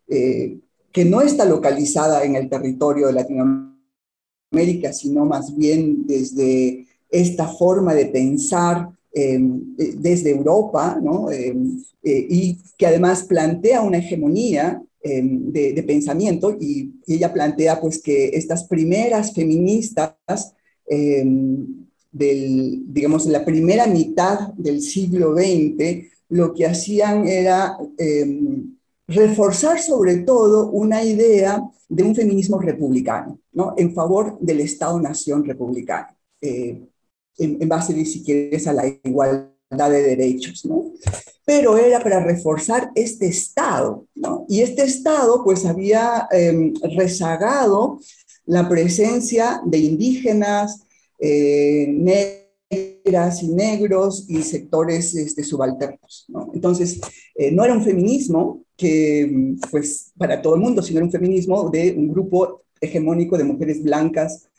eh, 0.07 0.59
que 0.91 1.05
no 1.05 1.21
está 1.21 1.45
localizada 1.45 2.23
en 2.23 2.35
el 2.35 2.49
territorio 2.49 3.07
de 3.07 3.13
Latinoamérica, 3.13 4.93
sino 4.93 5.25
más 5.25 5.55
bien 5.55 6.05
desde 6.05 6.85
esta 7.13 7.47
forma 7.47 7.93
de 7.93 8.07
pensar 8.07 8.89
em, 9.13 9.75
eh, 9.77 9.93
desde 9.97 10.31
Europa, 10.31 10.99
¿no? 11.01 11.31
Em, 11.31 11.81
y 12.05 12.57
que 12.77 12.87
además 12.87 13.23
plantea 13.23 13.81
una 13.81 13.99
hegemonía 13.99 14.81
de, 15.01 15.73
de, 15.73 15.83
pensamiento 15.83 16.57
y, 16.59 16.91
ella 17.07 17.31
plantea 17.31 17.79
pues 17.79 18.01
que 18.01 18.29
estas 18.33 18.65
primeras 18.65 19.33
feministas 19.33 20.53
Em, 20.85 21.87
del, 22.11 22.93
digamos, 22.93 23.25
la 23.25 23.43
primera 23.43 23.87
mitad 23.87 24.53
del 24.53 24.81
siglo 24.81 25.33
XX, 25.33 26.07
lo 26.29 26.53
que 26.53 26.67
hacían 26.67 27.27
era 27.27 27.75
em, 27.97 28.75
reforzar 29.07 29.79
sobre 29.79 30.17
todo 30.17 30.69
una 30.69 31.03
idea 31.03 31.63
de 31.89 32.03
un 32.03 32.13
feminismo 32.13 32.59
republicano, 32.59 33.39
¿no? 33.51 33.73
en 33.77 33.93
favor 33.93 34.37
del 34.39 34.59
Estado-nación 34.59 35.43
republicano, 35.43 36.15
eh, 36.41 36.83
en, 37.37 37.67
base, 37.67 38.05
si 38.05 38.23
quieres, 38.23 38.67
a 38.67 38.73
la 38.73 38.87
igualdad 38.87 39.89
de 39.89 40.03
derechos. 40.03 40.65
¿no? 40.65 40.91
Pero 41.45 41.77
era 41.77 42.01
para 42.01 42.23
reforzar 42.23 42.91
este 42.95 43.27
Estado, 43.27 44.07
¿no? 44.15 44.45
y 44.47 44.61
este 44.61 44.83
Estado 44.83 45.43
pues 45.43 45.65
había 45.65 46.27
em, 46.31 46.73
rezagado 46.95 47.99
la 48.45 48.67
presencia 48.67 49.61
de 49.65 49.77
indígenas, 49.77 50.83
eh, 51.19 51.87
negras 51.89 53.43
y 53.43 53.47
negros 53.49 54.25
y 54.27 54.41
sectores 54.41 55.15
este, 55.15 55.43
subalternos. 55.43 56.25
Entonces, 56.53 56.99
eh, 57.35 57.51
no 57.51 57.63
era 57.63 57.73
un 57.73 57.83
feminismo 57.83 58.63
que, 58.75 59.55
pues, 59.71 60.11
para 60.17 60.41
todo 60.41 60.55
el 60.55 60.61
mundo, 60.61 60.81
sino 60.81 60.97
era 60.97 61.05
un 61.05 61.11
feminismo 61.11 61.69
de 61.69 61.93
un 61.97 62.09
grupo 62.09 62.63
hegemónico 62.81 63.37
de 63.37 63.43
mujeres 63.45 63.81
blancas 63.81 64.49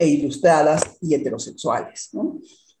e 0.00 0.08
ilustradas 0.08 0.80
y 1.02 1.14
heterosexuales. 1.14 2.10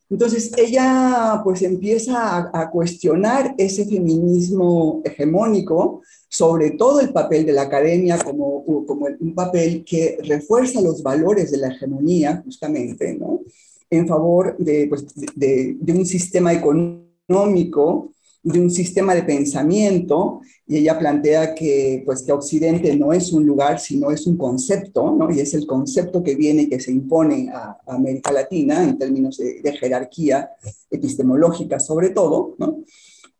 Entonces 0.08 0.50
ella 0.56 1.40
pues 1.44 1.62
empieza 1.62 2.50
a, 2.52 2.70
cuestionar 2.70 3.54
ese 3.58 3.84
feminismo 3.84 5.02
hegemónico, 5.04 6.02
sobre 6.28 6.72
todo 6.72 7.00
el 7.00 7.12
papel 7.12 7.44
de 7.44 7.52
la 7.52 7.62
academia 7.62 8.18
como, 8.18 8.64
como 8.86 9.06
un 9.20 9.34
papel 9.34 9.84
que 9.84 10.18
refuerza 10.24 10.80
los 10.80 11.02
valores 11.02 11.52
de 11.52 11.58
la 11.58 11.68
hegemonía 11.68 12.42
justamente, 12.42 13.14
¿no? 13.14 13.42
En 13.90 14.08
favor 14.08 14.56
de, 14.58 14.86
pues, 14.88 15.06
de 15.14 15.92
un 15.92 16.06
sistema 16.06 16.52
económico 16.52 18.12
de 18.42 18.60
un 18.60 18.70
sistema 18.70 19.14
de 19.14 19.22
pensamiento 19.22 20.40
y 20.66 20.78
ella 20.78 20.98
plantea 20.98 21.54
que, 21.54 22.02
pues, 22.06 22.22
que 22.22 22.32
Occidente 22.32 22.96
no 22.96 23.12
es 23.12 23.32
un 23.32 23.44
lugar, 23.44 23.78
sino 23.80 24.10
es 24.10 24.26
un 24.26 24.36
concepto, 24.36 25.14
¿no? 25.14 25.30
y 25.30 25.40
es 25.40 25.52
el 25.54 25.66
concepto 25.66 26.22
que 26.22 26.34
viene 26.34 26.68
que 26.68 26.80
se 26.80 26.92
impone 26.92 27.50
a, 27.52 27.78
América 27.86 28.32
Latina 28.32 28.82
en 28.82 28.98
términos 28.98 29.36
de, 29.36 29.72
jerarquía 29.72 30.50
epistemológica 30.90 31.78
sobre 31.78 32.10
todo. 32.10 32.54
¿no? 32.58 32.82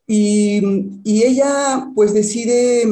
Y, 0.06 0.60
y, 1.04 1.22
ella 1.22 1.90
pues 1.94 2.12
decide, 2.12 2.84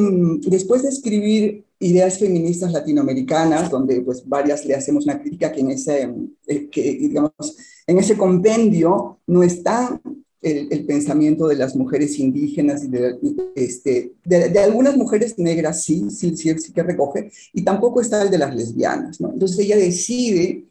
después 0.47 0.83
de 0.83 0.89
escribir 0.89 1.65
ideas 1.79 2.19
feministas 2.19 2.71
latinoamericanas, 2.71 3.69
donde 3.69 4.01
pues 4.01 4.27
varias 4.27 4.65
le 4.65 4.75
hacemos 4.75 5.05
una 5.05 5.19
crítica 5.19 5.51
que 5.51 5.61
en 5.61 5.71
ese, 5.71 6.13
eh, 6.47 6.67
que, 6.69 6.81
digamos, 6.93 7.57
en 7.87 7.97
ese 7.97 8.17
compendio 8.17 9.19
no 9.27 9.43
está 9.43 9.99
el, 10.41 10.85
pensamiento 10.85 11.47
de 11.47 11.55
las 11.55 11.75
mujeres 11.75 12.17
indígenas 12.19 12.83
y 12.83 12.87
de, 12.87 13.17
este, 13.55 14.13
de, 14.23 14.59
algunas 14.59 14.95
mujeres 14.95 15.37
negras, 15.37 15.83
sí, 15.83 16.09
sí, 16.09 16.35
sí, 16.37 16.57
sí 16.57 16.71
que 16.71 16.83
recoge, 16.83 17.31
y 17.53 17.63
tampoco 17.63 18.01
está 18.01 18.21
el 18.21 18.31
de 18.31 18.37
las 18.37 18.55
lesbianas, 18.55 19.19
¿no? 19.19 19.33
Entonces 19.33 19.59
ella 19.59 19.77
decide 19.77 20.65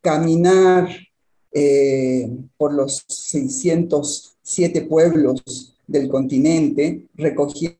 caminar 0.00 0.88
eh, 1.52 2.30
por 2.56 2.72
los 2.72 3.04
607 3.06 4.82
pueblos 4.82 5.76
del 5.86 6.08
continente 6.08 7.06
recogiendo 7.14 7.76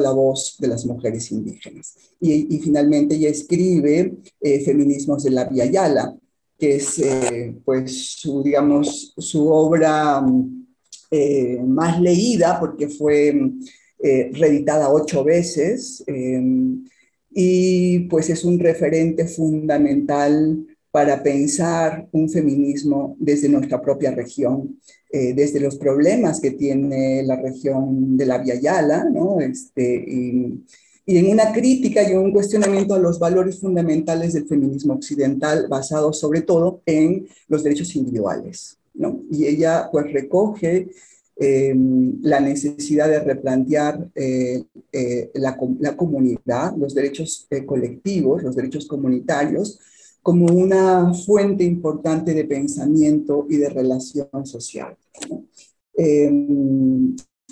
la 0.00 0.10
voz 0.10 0.56
de 0.58 0.68
las 0.68 0.86
mujeres 0.86 1.30
indígenas. 1.30 1.94
Y, 2.20 2.58
finalmente 2.58 3.16
ella 3.16 3.28
escribe 3.28 4.16
eh, 4.40 4.64
Feminismos 4.64 5.22
de 5.22 5.30
la 5.30 5.44
Via 5.44 5.66
Yala, 5.66 6.16
que 6.58 6.76
es 6.76 6.98
eh, 6.98 7.54
pues 7.64 8.12
su, 8.12 8.42
digamos, 8.42 9.14
su 9.16 9.48
obra 9.48 10.24
eh, 11.10 11.60
más 11.64 12.00
leída 12.00 12.58
porque 12.58 12.88
fue 12.88 13.34
eh, 14.02 14.30
reeditada 14.32 14.90
ocho 14.90 15.24
veces 15.24 16.04
y 17.30 18.00
pues 18.08 18.30
es 18.30 18.44
un 18.44 18.58
referente 18.58 19.26
fundamental 19.26 20.66
para 20.90 21.22
pensar 21.22 22.08
un 22.12 22.30
feminismo 22.30 23.16
desde 23.18 23.50
nuestra 23.50 23.82
propia 23.82 24.12
región, 24.12 24.80
desde 25.10 25.60
los 25.60 25.76
problemas 25.76 26.40
que 26.40 26.52
tiene 26.52 27.22
la 27.22 27.36
región 27.36 28.16
de 28.16 28.26
la 28.26 28.38
Via 28.38 28.54
Yala, 28.54 29.04
¿no? 29.04 29.40
Este, 29.40 29.82
y 31.08 31.18
en 31.18 31.30
una 31.30 31.52
crítica 31.52 32.02
y 32.02 32.14
un 32.14 32.32
cuestionamiento 32.32 32.92
a 32.92 32.98
los 32.98 33.20
valores 33.20 33.60
fundamentales 33.60 34.32
del 34.32 34.48
feminismo 34.48 34.94
occidental, 34.94 35.68
basado 35.68 36.12
sobre 36.12 36.42
todo 36.42 36.82
en 36.84 37.28
los 37.46 37.62
derechos 37.62 37.94
individuales. 37.94 38.76
¿no? 38.92 39.22
Y 39.30 39.46
ella 39.46 39.88
pues 39.92 40.12
recoge 40.12 40.88
em, 41.36 42.18
la 42.22 42.40
necesidad 42.40 43.08
de 43.08 43.20
replantear 43.20 44.08
eh, 44.16 44.64
eh, 44.90 45.30
la, 45.34 45.56
la, 45.78 45.96
comunidad, 45.96 46.76
los 46.76 46.92
derechos 46.92 47.46
eh, 47.50 47.64
colectivos, 47.64 48.42
los 48.42 48.56
derechos 48.56 48.86
comunitarios, 48.86 49.78
como 50.22 50.46
una 50.46 51.14
fuente 51.14 51.62
importante 51.62 52.34
de 52.34 52.46
pensamiento 52.46 53.46
y 53.48 53.58
de 53.58 53.68
relación 53.68 54.44
social. 54.44 54.96
¿no? 55.30 55.44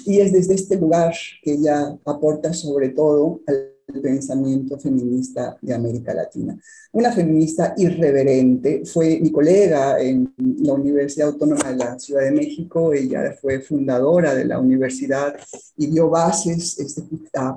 Y 0.05 0.21
es 0.21 0.33
desde 0.33 0.55
este 0.55 0.77
lugar 0.77 1.15
que 1.43 1.53
ella 1.53 1.97
aporta 2.05 2.53
sobre 2.53 2.91
todo 2.91 3.41
al 3.47 3.75
pensamiento 4.01 4.79
feminista 4.79 5.57
de 5.61 5.75
América 5.75 6.15
Latina. 6.15 6.59
Una 6.93 7.13
feminista 7.13 7.75
irreverente, 7.77 8.83
fue 8.85 9.19
mi 9.21 9.31
colega 9.31 10.01
en 10.01 10.33
la 10.37 10.75
Universidad 10.75 11.29
Autónoma 11.29 11.71
de 11.71 11.77
la 11.77 11.99
Ciudad 11.99 12.23
de 12.23 12.33
México, 12.33 12.93
ella 12.93 13.37
fue 13.41 13.61
fundadora 13.61 14.35
de 14.35 14.45
la 14.45 14.59
universidad 14.59 15.35
y 15.77 15.87
dio 15.87 16.09
bases 16.09 16.79
este, 16.79 17.03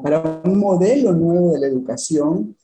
para 0.03 0.41
un 0.43 0.59
modelo 0.59 1.13
nuevo 1.13 1.53
de 1.53 1.59
la 1.59 1.67
educación, 1.67 2.55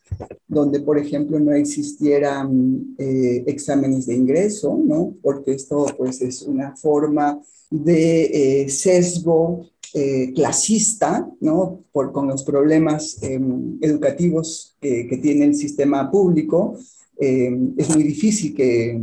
donde, 0.47 0.79
por 0.81 0.97
ejemplo, 0.97 1.39
no 1.39 1.53
existieran 1.53 2.95
eh, 2.97 3.43
exámenes 3.47 4.05
de 4.05 4.15
ingreso, 4.15 4.79
¿no? 4.83 5.15
porque 5.21 5.53
esto 5.53 5.85
pues, 5.97 6.21
es 6.21 6.43
una 6.43 6.75
forma 6.75 7.39
de 7.69 8.61
eh, 8.61 8.69
sesgo 8.69 9.69
eh, 9.95 10.31
clasista, 10.33 11.29
¿no? 11.39 11.83
Por, 11.91 12.11
con 12.11 12.27
los 12.27 12.43
problemas 12.43 13.21
em, 13.21 13.77
educativos 13.79 14.75
que, 14.81 15.19
tiene 15.21 15.45
el 15.45 15.55
sistema 15.55 16.09
público, 16.09 16.75
em, 17.19 17.73
es 17.77 17.93
muy 17.93 18.03
difícil 18.03 18.55
que, 18.55 18.99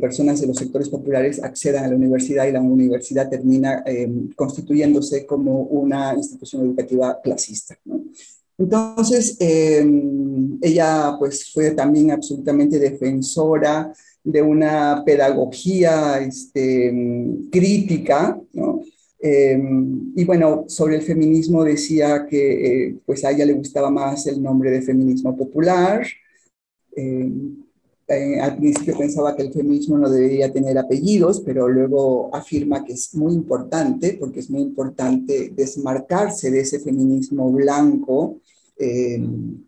personas 0.00 0.40
de 0.40 0.48
los 0.48 0.56
sectores 0.56 0.88
populares 0.88 1.40
accedan 1.40 1.84
a 1.84 1.88
la 1.88 1.94
universidad 1.94 2.48
y 2.48 2.50
la 2.50 2.60
universidad 2.60 3.30
termina 3.30 3.84
em, 3.86 4.28
constituyéndose 4.34 5.24
como 5.24 5.62
una 5.62 6.16
institución 6.16 6.66
educativa 6.66 7.20
clasista. 7.22 7.78
¿no? 7.84 8.02
Entonces, 8.58 9.36
ella 9.40 11.14
pues 11.18 11.52
fue 11.52 11.70
también 11.70 12.10
absolutamente 12.10 12.78
defensora 12.78 13.92
de 14.24 14.42
una 14.42 15.02
pedagogía 15.06 16.18
este, 16.20 16.92
crítica, 17.50 18.38
¿no? 18.52 18.82
Em, 19.20 20.12
y 20.14 20.24
bueno, 20.24 20.64
sobre 20.68 20.96
el 20.96 21.02
feminismo 21.02 21.64
decía 21.64 22.26
que 22.26 22.86
eh, 22.88 22.96
pues 23.04 23.24
a 23.24 23.32
ella 23.32 23.46
le 23.46 23.52
gustaba 23.52 23.90
más 23.90 24.26
el 24.26 24.40
nombre 24.42 24.70
de 24.70 24.82
feminismo 24.82 25.36
popular. 25.36 26.06
Em, 28.08 28.34
eh, 28.34 28.40
al 28.40 28.56
principio 28.56 28.96
pensaba 28.96 29.36
que 29.36 29.42
el 29.42 29.52
feminismo 29.52 29.98
no 29.98 30.08
debería 30.08 30.52
tener 30.52 30.78
apellidos, 30.78 31.40
pero 31.40 31.68
luego 31.68 32.34
afirma 32.34 32.84
que 32.84 32.94
es 32.94 33.14
muy 33.14 33.34
importante, 33.34 34.16
porque 34.18 34.40
es 34.40 34.50
muy 34.50 34.62
importante 34.62 35.52
desmarcarse 35.54 36.50
de 36.50 36.60
ese 36.60 36.80
feminismo 36.80 37.52
blanco, 37.52 38.40
em, 38.78 39.58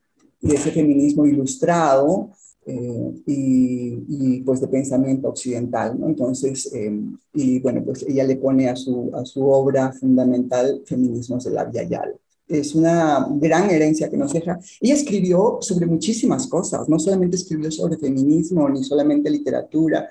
de 0.41 0.55
ese 0.55 0.71
feminismo 0.73 1.27
ilustrado, 1.27 2.31
eh, 2.67 3.15
y, 3.27 4.41
pues 4.43 4.61
de 4.61 4.69
pensamiento 4.69 5.29
occidental, 5.29 5.99
¿no? 5.99 6.07
Entonces, 6.09 6.71
eh, 6.75 7.01
y 7.35 7.59
bueno, 7.61 7.83
pues 7.85 8.05
ella 8.07 8.25
le 8.25 8.37
pone 8.37 8.69
a 8.69 8.77
su, 8.77 9.11
a 9.15 9.25
su 9.25 9.47
obra 9.47 9.93
fundamental 9.93 10.83
Feminismos 10.87 11.45
de 11.45 11.51
la 11.51 11.65
Via 11.65 11.83
Yala. 11.85 12.15
Es 12.51 12.75
una 12.75 13.27
gran 13.31 13.71
herencia 13.71 14.11
que 14.11 14.17
nos 14.17 14.33
deja. 14.33 14.59
Ella 14.81 14.95
escribió 14.95 15.59
sobre 15.61 15.87
muchísimas 15.87 16.47
cosas, 16.47 16.89
no 16.89 16.99
solamente 16.99 17.37
escribió 17.37 17.71
sobre 17.71 17.97
feminismo, 17.97 18.69
ni 18.69 18.83
solamente 18.85 19.31
literatura, 19.31 20.09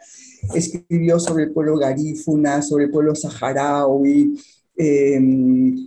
escribió 0.56 1.20
sobre 1.20 1.44
el 1.46 1.52
pueblo 1.52 1.78
garífuna, 1.78 2.62
sobre 2.62 2.86
el 2.86 2.92
pueblo 2.92 3.14
saharaui, 3.14 4.40
eh, 4.78 5.20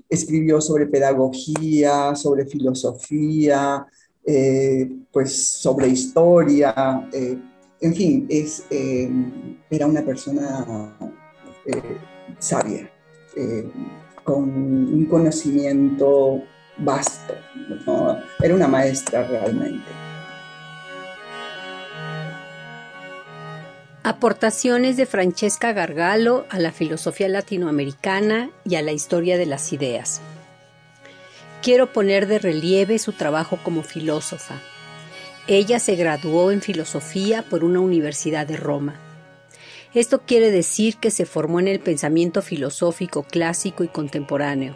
escribió 0.08 0.60
sobre 0.60 0.86
pedagogía, 0.86 2.14
sobre 2.14 2.44
filosofía, 2.44 3.86
eh, 4.24 4.88
pues 5.10 5.34
sobre 5.34 5.88
historia, 5.88 7.08
eh, 7.12 7.36
en 7.80 7.94
fin, 7.94 8.26
es, 8.28 8.64
eh, 8.70 9.10
era 9.68 9.86
una 9.88 10.02
persona 10.02 10.96
sabia, 12.38 12.88
con 14.24 14.44
un 14.44 15.06
conocimiento 15.06 16.42
vasto, 16.78 17.34
era 18.40 18.54
una 18.54 18.68
maestra 18.68 19.26
realmente. 19.26 19.90
Aportaciones 24.04 24.96
de 24.96 25.06
Francesca 25.06 25.72
Gargalo 25.72 26.46
a 26.50 26.58
la 26.58 26.72
filosofía 26.72 27.28
latinoamericana 27.28 28.50
y 28.64 28.74
a 28.74 28.82
la 28.82 28.92
historia 28.92 29.38
de 29.38 29.46
las 29.46 29.72
ideas 29.72 30.20
quiero 31.62 31.92
poner 31.92 32.26
de 32.26 32.40
relieve 32.40 32.98
su 32.98 33.12
trabajo 33.12 33.58
como 33.62 33.82
filósofa. 33.82 34.56
Ella 35.46 35.78
se 35.78 35.94
graduó 35.94 36.50
en 36.50 36.60
filosofía 36.60 37.42
por 37.48 37.64
una 37.64 37.80
universidad 37.80 38.46
de 38.46 38.56
Roma. 38.56 38.96
Esto 39.94 40.22
quiere 40.22 40.50
decir 40.50 40.96
que 40.96 41.10
se 41.10 41.26
formó 41.26 41.60
en 41.60 41.68
el 41.68 41.78
pensamiento 41.78 42.40
filosófico 42.40 43.24
clásico 43.24 43.84
y 43.84 43.88
contemporáneo. 43.88 44.74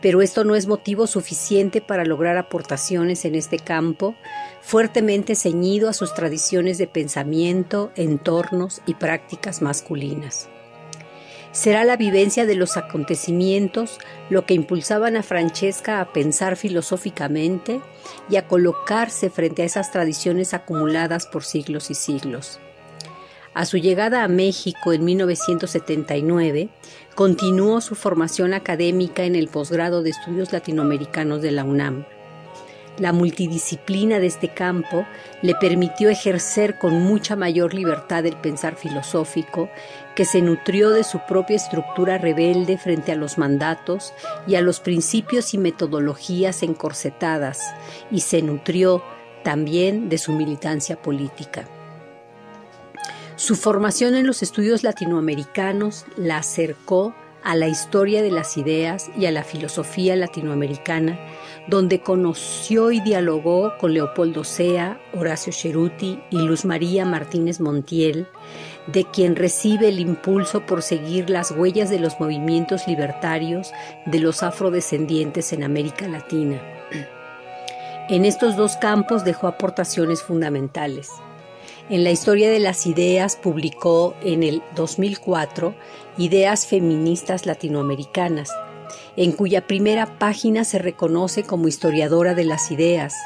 Pero 0.00 0.22
esto 0.22 0.44
no 0.44 0.54
es 0.54 0.68
motivo 0.68 1.08
suficiente 1.08 1.80
para 1.80 2.04
lograr 2.04 2.36
aportaciones 2.36 3.24
en 3.24 3.34
este 3.34 3.58
campo, 3.58 4.14
fuertemente 4.60 5.34
ceñido 5.34 5.88
a 5.88 5.92
sus 5.92 6.14
tradiciones 6.14 6.78
de 6.78 6.86
pensamiento, 6.86 7.90
entornos 7.96 8.82
y 8.86 8.94
prácticas 8.94 9.62
masculinas. 9.62 10.48
Será 11.50 11.82
la 11.82 11.96
vivencia 11.96 12.46
de 12.46 12.54
los 12.54 12.76
acontecimientos 12.76 13.98
lo 14.30 14.46
que 14.46 14.54
impulsaban 14.54 15.16
a 15.16 15.24
Francesca 15.24 16.00
a 16.00 16.12
pensar 16.12 16.54
filosóficamente 16.54 17.80
y 18.28 18.36
a 18.36 18.46
colocarse 18.46 19.28
frente 19.28 19.62
a 19.62 19.64
esas 19.64 19.90
tradiciones 19.90 20.54
acumuladas 20.54 21.26
por 21.26 21.42
siglos 21.42 21.90
y 21.90 21.94
siglos. 21.94 22.60
A 23.52 23.64
su 23.64 23.78
llegada 23.78 24.22
a 24.22 24.28
México 24.28 24.92
en 24.92 25.04
1979, 25.04 26.68
continuó 27.16 27.80
su 27.80 27.96
formación 27.96 28.54
académica 28.54 29.24
en 29.24 29.34
el 29.34 29.48
posgrado 29.48 30.04
de 30.04 30.10
estudios 30.10 30.52
latinoamericanos 30.52 31.42
de 31.42 31.50
la 31.50 31.64
UNAM. 31.64 32.04
La 32.98 33.12
multidisciplina 33.12 34.20
de 34.20 34.26
este 34.26 34.50
campo 34.54 35.04
le 35.42 35.56
permitió 35.56 36.10
ejercer 36.10 36.78
con 36.78 37.02
mucha 37.02 37.34
mayor 37.34 37.74
libertad 37.74 38.24
el 38.24 38.36
pensar 38.36 38.76
filosófico, 38.76 39.68
que 40.14 40.24
se 40.24 40.42
nutrió 40.42 40.90
de 40.90 41.02
su 41.02 41.18
propia 41.26 41.56
estructura 41.56 42.18
rebelde 42.18 42.78
frente 42.78 43.10
a 43.10 43.16
los 43.16 43.36
mandatos 43.36 44.12
y 44.46 44.54
a 44.54 44.60
los 44.60 44.78
principios 44.78 45.54
y 45.54 45.58
metodologías 45.58 46.62
encorsetadas, 46.62 47.74
y 48.12 48.20
se 48.20 48.42
nutrió 48.42 49.02
también 49.42 50.08
de 50.08 50.18
su 50.18 50.32
militancia 50.32 51.00
política. 51.02 51.79
Su 53.40 53.56
formación 53.56 54.16
en 54.16 54.26
los 54.26 54.42
estudios 54.42 54.82
latinoamericanos 54.82 56.04
la 56.18 56.36
acercó 56.36 57.14
a 57.42 57.56
la 57.56 57.68
historia 57.68 58.22
de 58.22 58.30
las 58.30 58.58
ideas 58.58 59.10
y 59.18 59.24
a 59.24 59.30
la 59.30 59.44
filosofía 59.44 60.14
latinoamericana, 60.14 61.18
donde 61.66 62.02
conoció 62.02 62.90
y 62.92 63.00
dialogó 63.00 63.72
con 63.78 63.94
Leopoldo 63.94 64.44
Sea, 64.44 65.00
Horacio 65.14 65.54
Cheruti 65.54 66.22
y 66.30 66.36
Luz 66.36 66.66
María 66.66 67.06
Martínez 67.06 67.60
Montiel, 67.60 68.28
de 68.88 69.06
quien 69.06 69.36
recibe 69.36 69.88
el 69.88 70.00
impulso 70.00 70.66
por 70.66 70.82
seguir 70.82 71.30
las 71.30 71.50
huellas 71.50 71.88
de 71.88 71.98
los 71.98 72.20
movimientos 72.20 72.86
libertarios 72.86 73.72
de 74.04 74.18
los 74.18 74.42
afrodescendientes 74.42 75.54
en 75.54 75.64
América 75.64 76.06
Latina. 76.08 76.60
En 78.10 78.26
estos 78.26 78.54
dos 78.56 78.76
campos 78.76 79.24
dejó 79.24 79.46
aportaciones 79.46 80.20
fundamentales. 80.20 81.08
En 81.90 82.04
la 82.04 82.12
historia 82.12 82.48
de 82.52 82.60
las 82.60 82.86
ideas 82.86 83.34
publicó 83.34 84.14
en 84.22 84.44
el 84.44 84.62
2004 84.76 85.74
Ideas 86.18 86.64
Feministas 86.68 87.46
Latinoamericanas, 87.46 88.48
en 89.16 89.32
cuya 89.32 89.66
primera 89.66 90.06
página 90.20 90.62
se 90.62 90.78
reconoce 90.78 91.42
como 91.42 91.66
historiadora 91.66 92.36
de 92.36 92.44
las 92.44 92.70
ideas 92.70 93.16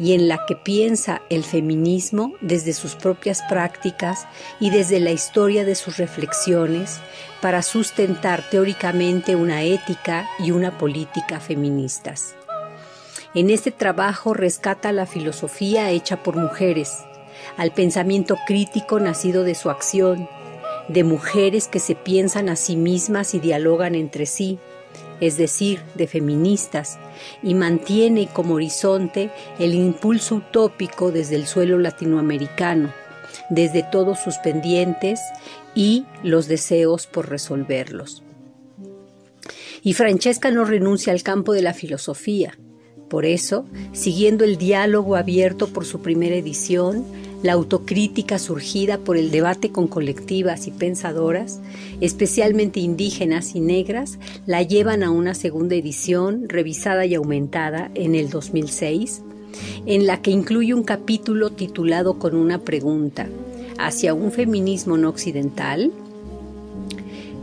y 0.00 0.14
en 0.14 0.26
la 0.26 0.46
que 0.46 0.56
piensa 0.56 1.22
el 1.30 1.44
feminismo 1.44 2.32
desde 2.40 2.72
sus 2.72 2.96
propias 2.96 3.40
prácticas 3.42 4.26
y 4.58 4.70
desde 4.70 4.98
la 4.98 5.12
historia 5.12 5.64
de 5.64 5.76
sus 5.76 5.96
reflexiones 5.96 6.98
para 7.40 7.62
sustentar 7.62 8.50
teóricamente 8.50 9.36
una 9.36 9.62
ética 9.62 10.28
y 10.40 10.50
una 10.50 10.76
política 10.76 11.38
feministas. 11.38 12.34
En 13.32 13.50
este 13.50 13.70
trabajo 13.70 14.34
rescata 14.34 14.90
la 14.90 15.06
filosofía 15.06 15.90
hecha 15.90 16.24
por 16.24 16.34
mujeres, 16.34 17.04
al 17.58 17.72
pensamiento 17.72 18.36
crítico 18.46 19.00
nacido 19.00 19.44
de 19.44 19.54
su 19.54 19.68
acción, 19.68 20.28
de 20.88 21.04
mujeres 21.04 21.68
que 21.68 21.80
se 21.80 21.94
piensan 21.94 22.48
a 22.48 22.56
sí 22.56 22.76
mismas 22.76 23.34
y 23.34 23.40
dialogan 23.40 23.94
entre 23.94 24.24
sí, 24.24 24.58
es 25.20 25.36
decir, 25.36 25.80
de 25.94 26.06
feministas, 26.06 26.98
y 27.42 27.54
mantiene 27.54 28.28
como 28.32 28.54
horizonte 28.54 29.30
el 29.58 29.74
impulso 29.74 30.36
utópico 30.36 31.10
desde 31.10 31.34
el 31.34 31.46
suelo 31.46 31.78
latinoamericano, 31.78 32.92
desde 33.50 33.82
todos 33.82 34.20
sus 34.20 34.36
pendientes 34.38 35.20
y 35.74 36.06
los 36.22 36.46
deseos 36.46 37.08
por 37.08 37.28
resolverlos. 37.28 38.22
Y 39.82 39.94
Francesca 39.94 40.50
no 40.50 40.64
renuncia 40.64 41.12
al 41.12 41.22
campo 41.22 41.52
de 41.52 41.62
la 41.62 41.74
filosofía. 41.74 42.56
Por 43.08 43.24
eso, 43.24 43.64
siguiendo 43.92 44.44
el 44.44 44.58
diálogo 44.58 45.16
abierto 45.16 45.68
por 45.68 45.86
su 45.86 46.00
primera 46.00 46.36
edición, 46.36 47.04
la 47.42 47.52
autocrítica 47.52 48.38
surgida 48.38 48.98
por 48.98 49.16
el 49.16 49.30
debate 49.30 49.70
con 49.70 49.86
colectivas 49.86 50.66
y 50.66 50.72
pensadoras, 50.72 51.60
especialmente 52.00 52.80
indígenas 52.80 53.54
y 53.54 53.60
negras, 53.60 54.18
la 54.46 54.62
llevan 54.62 55.02
a 55.02 55.10
una 55.10 55.34
segunda 55.34 55.76
edición 55.76 56.48
revisada 56.48 57.06
y 57.06 57.14
aumentada 57.14 57.90
en 57.94 58.14
el 58.14 58.30
2006, 58.30 59.22
en 59.86 60.06
la 60.06 60.20
que 60.20 60.30
incluye 60.30 60.74
un 60.74 60.82
capítulo 60.82 61.50
titulado 61.50 62.18
con 62.18 62.34
una 62.34 62.58
pregunta, 62.60 63.28
¿hacia 63.78 64.14
un 64.14 64.32
feminismo 64.32 64.96
no 64.96 65.08
occidental? 65.08 65.92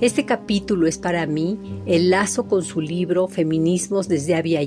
Este 0.01 0.25
capítulo 0.25 0.87
es 0.87 0.97
para 0.97 1.25
mí 1.25 1.57
el 1.85 2.09
lazo 2.09 2.49
con 2.49 2.63
su 2.63 2.81
libro 2.81 3.29
Feminismos 3.29 4.09
desde 4.09 4.35
Avia 4.35 4.61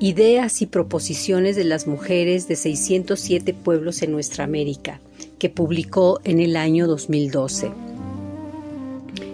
Ideas 0.00 0.60
y 0.60 0.66
proposiciones 0.66 1.54
de 1.54 1.62
las 1.62 1.86
mujeres 1.86 2.48
de 2.48 2.56
607 2.56 3.54
pueblos 3.54 4.02
en 4.02 4.10
nuestra 4.10 4.42
América, 4.42 5.00
que 5.38 5.50
publicó 5.50 6.20
en 6.24 6.40
el 6.40 6.56
año 6.56 6.88
2012. 6.88 7.70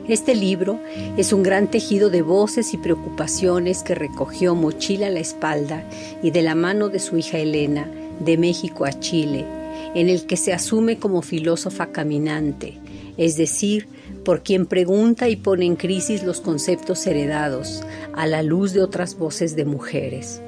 Este 0.07 0.35
libro 0.35 0.79
es 1.17 1.33
un 1.33 1.43
gran 1.43 1.71
tejido 1.71 2.11
de 2.11 2.21
voces 2.21 2.75
y 2.75 2.77
preocupaciones 2.77 3.83
que 3.83 3.95
recogió 3.95 4.55
Mochila 4.55 5.07
a 5.07 5.11
la 5.11 5.21
espalda 5.21 5.83
y 6.23 6.31
de 6.31 6.43
la 6.43 6.55
mano 6.55 6.91
de 6.91 6.99
su 6.99 7.17
hija 7.17 7.39
Elena, 7.39 7.91
de 8.23 8.37
México 8.37 8.85
a 8.85 9.01
Chile, 9.01 9.47
en 9.95 10.11
el 10.11 10.27
que 10.27 10.37
se 10.37 10.53
asume 10.53 10.99
como 10.99 11.23
filósofa 11.23 11.87
caminante, 11.87 12.75
es 13.17 13.39
decir, 13.39 13.89
por 14.25 14.43
quien 14.43 14.67
pregunta 14.67 15.29
y 15.29 15.37
pone 15.37 15.67
en 15.67 15.77
crisis 15.77 16.23
los 16.23 16.41
conceptos 16.41 17.07
heredados 17.07 17.83
a 18.15 18.27
la 18.27 18.43
luz 18.43 18.73
de 18.73 18.83
otras 18.83 19.17
voces 19.17 19.57
de 19.57 19.65
mujeres. 19.65 20.41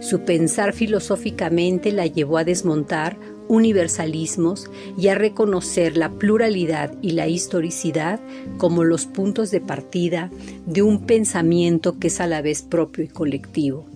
Su 0.00 0.20
pensar 0.20 0.72
filosóficamente 0.72 1.92
la 1.92 2.06
llevó 2.06 2.38
a 2.38 2.44
desmontar 2.44 3.16
universalismos 3.48 4.70
y 4.98 5.08
a 5.08 5.14
reconocer 5.14 5.96
la 5.96 6.10
pluralidad 6.10 6.94
y 7.02 7.12
la 7.12 7.28
historicidad 7.28 8.20
como 8.58 8.84
los 8.84 9.06
puntos 9.06 9.50
de 9.50 9.60
partida 9.60 10.30
de 10.66 10.82
un 10.82 11.06
pensamiento 11.06 11.98
que 11.98 12.08
es 12.08 12.20
a 12.20 12.26
la 12.26 12.42
vez 12.42 12.62
propio 12.62 13.04
y 13.04 13.08
colectivo. 13.08 13.93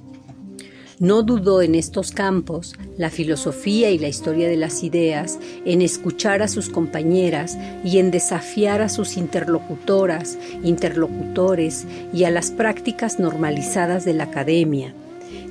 No 1.00 1.22
dudó 1.22 1.62
en 1.62 1.76
estos 1.76 2.10
campos, 2.10 2.74
la 2.96 3.08
filosofía 3.08 3.90
y 3.92 3.98
la 3.98 4.08
historia 4.08 4.48
de 4.48 4.56
las 4.56 4.82
ideas, 4.82 5.38
en 5.64 5.80
escuchar 5.80 6.42
a 6.42 6.48
sus 6.48 6.68
compañeras 6.68 7.56
y 7.84 7.98
en 7.98 8.10
desafiar 8.10 8.82
a 8.82 8.88
sus 8.88 9.16
interlocutoras, 9.16 10.36
interlocutores 10.64 11.86
y 12.12 12.24
a 12.24 12.30
las 12.30 12.50
prácticas 12.50 13.20
normalizadas 13.20 14.04
de 14.04 14.14
la 14.14 14.24
academia, 14.24 14.92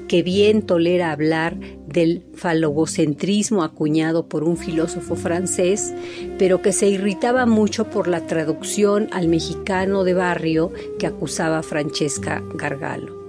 que 0.09 0.21
bien 0.21 0.63
tolera 0.63 1.13
hablar 1.13 1.57
del 1.87 2.23
falogocentrismo 2.33 3.63
acuñado 3.63 4.27
por 4.27 4.43
un 4.43 4.57
filósofo 4.57 5.15
francés, 5.15 5.93
pero 6.37 6.61
que 6.61 6.73
se 6.73 6.89
irritaba 6.89 7.45
mucho 7.45 7.89
por 7.89 8.09
la 8.09 8.27
traducción 8.27 9.07
al 9.13 9.29
mexicano 9.29 10.03
de 10.03 10.13
barrio 10.13 10.73
que 10.99 11.07
acusaba 11.07 11.63
Francesca 11.63 12.43
Gargalo. 12.53 13.26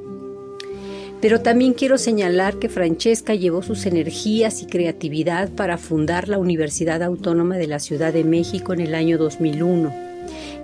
Pero 1.21 1.41
también 1.41 1.73
quiero 1.75 1.99
señalar 1.99 2.59
que 2.59 2.69
Francesca 2.69 3.35
llevó 3.35 3.63
sus 3.63 3.87
energías 3.87 4.63
y 4.63 4.67
creatividad 4.67 5.51
para 5.51 5.77
fundar 5.77 6.29
la 6.29 6.39
Universidad 6.39 7.03
Autónoma 7.03 7.57
de 7.57 7.67
la 7.67 7.81
Ciudad 7.81 8.13
de 8.13 8.25
México 8.25 8.73
en 8.73 8.81
el 8.81 8.95
año 8.95 9.19
2001 9.19 10.09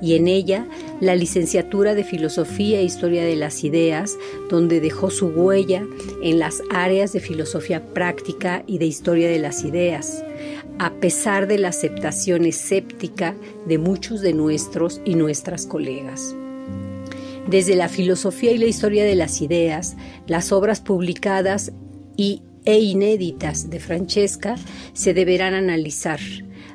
y 0.00 0.14
en 0.14 0.28
ella 0.28 0.66
la 1.00 1.16
licenciatura 1.16 1.94
de 1.94 2.04
Filosofía 2.04 2.80
e 2.80 2.84
Historia 2.84 3.24
de 3.24 3.36
las 3.36 3.64
Ideas, 3.64 4.16
donde 4.50 4.80
dejó 4.80 5.10
su 5.10 5.28
huella 5.28 5.84
en 6.22 6.38
las 6.38 6.62
áreas 6.70 7.12
de 7.12 7.20
filosofía 7.20 7.82
práctica 7.82 8.62
y 8.66 8.78
de 8.78 8.86
historia 8.86 9.28
de 9.28 9.38
las 9.38 9.64
ideas, 9.64 10.24
a 10.78 10.92
pesar 10.92 11.46
de 11.46 11.58
la 11.58 11.68
aceptación 11.68 12.44
escéptica 12.44 13.34
de 13.66 13.78
muchos 13.78 14.20
de 14.20 14.34
nuestros 14.34 15.00
y 15.04 15.14
nuestras 15.14 15.66
colegas. 15.66 16.34
Desde 17.48 17.76
la 17.76 17.88
filosofía 17.88 18.52
y 18.52 18.58
la 18.58 18.64
historia 18.66 19.04
de 19.04 19.14
las 19.14 19.42
ideas, 19.42 19.96
las 20.26 20.50
obras 20.50 20.80
publicadas 20.80 21.72
y, 22.16 22.42
e 22.64 22.78
inéditas 22.78 23.68
de 23.68 23.80
Francesca 23.80 24.56
se 24.94 25.12
deberán 25.12 25.52
analizar 25.52 26.20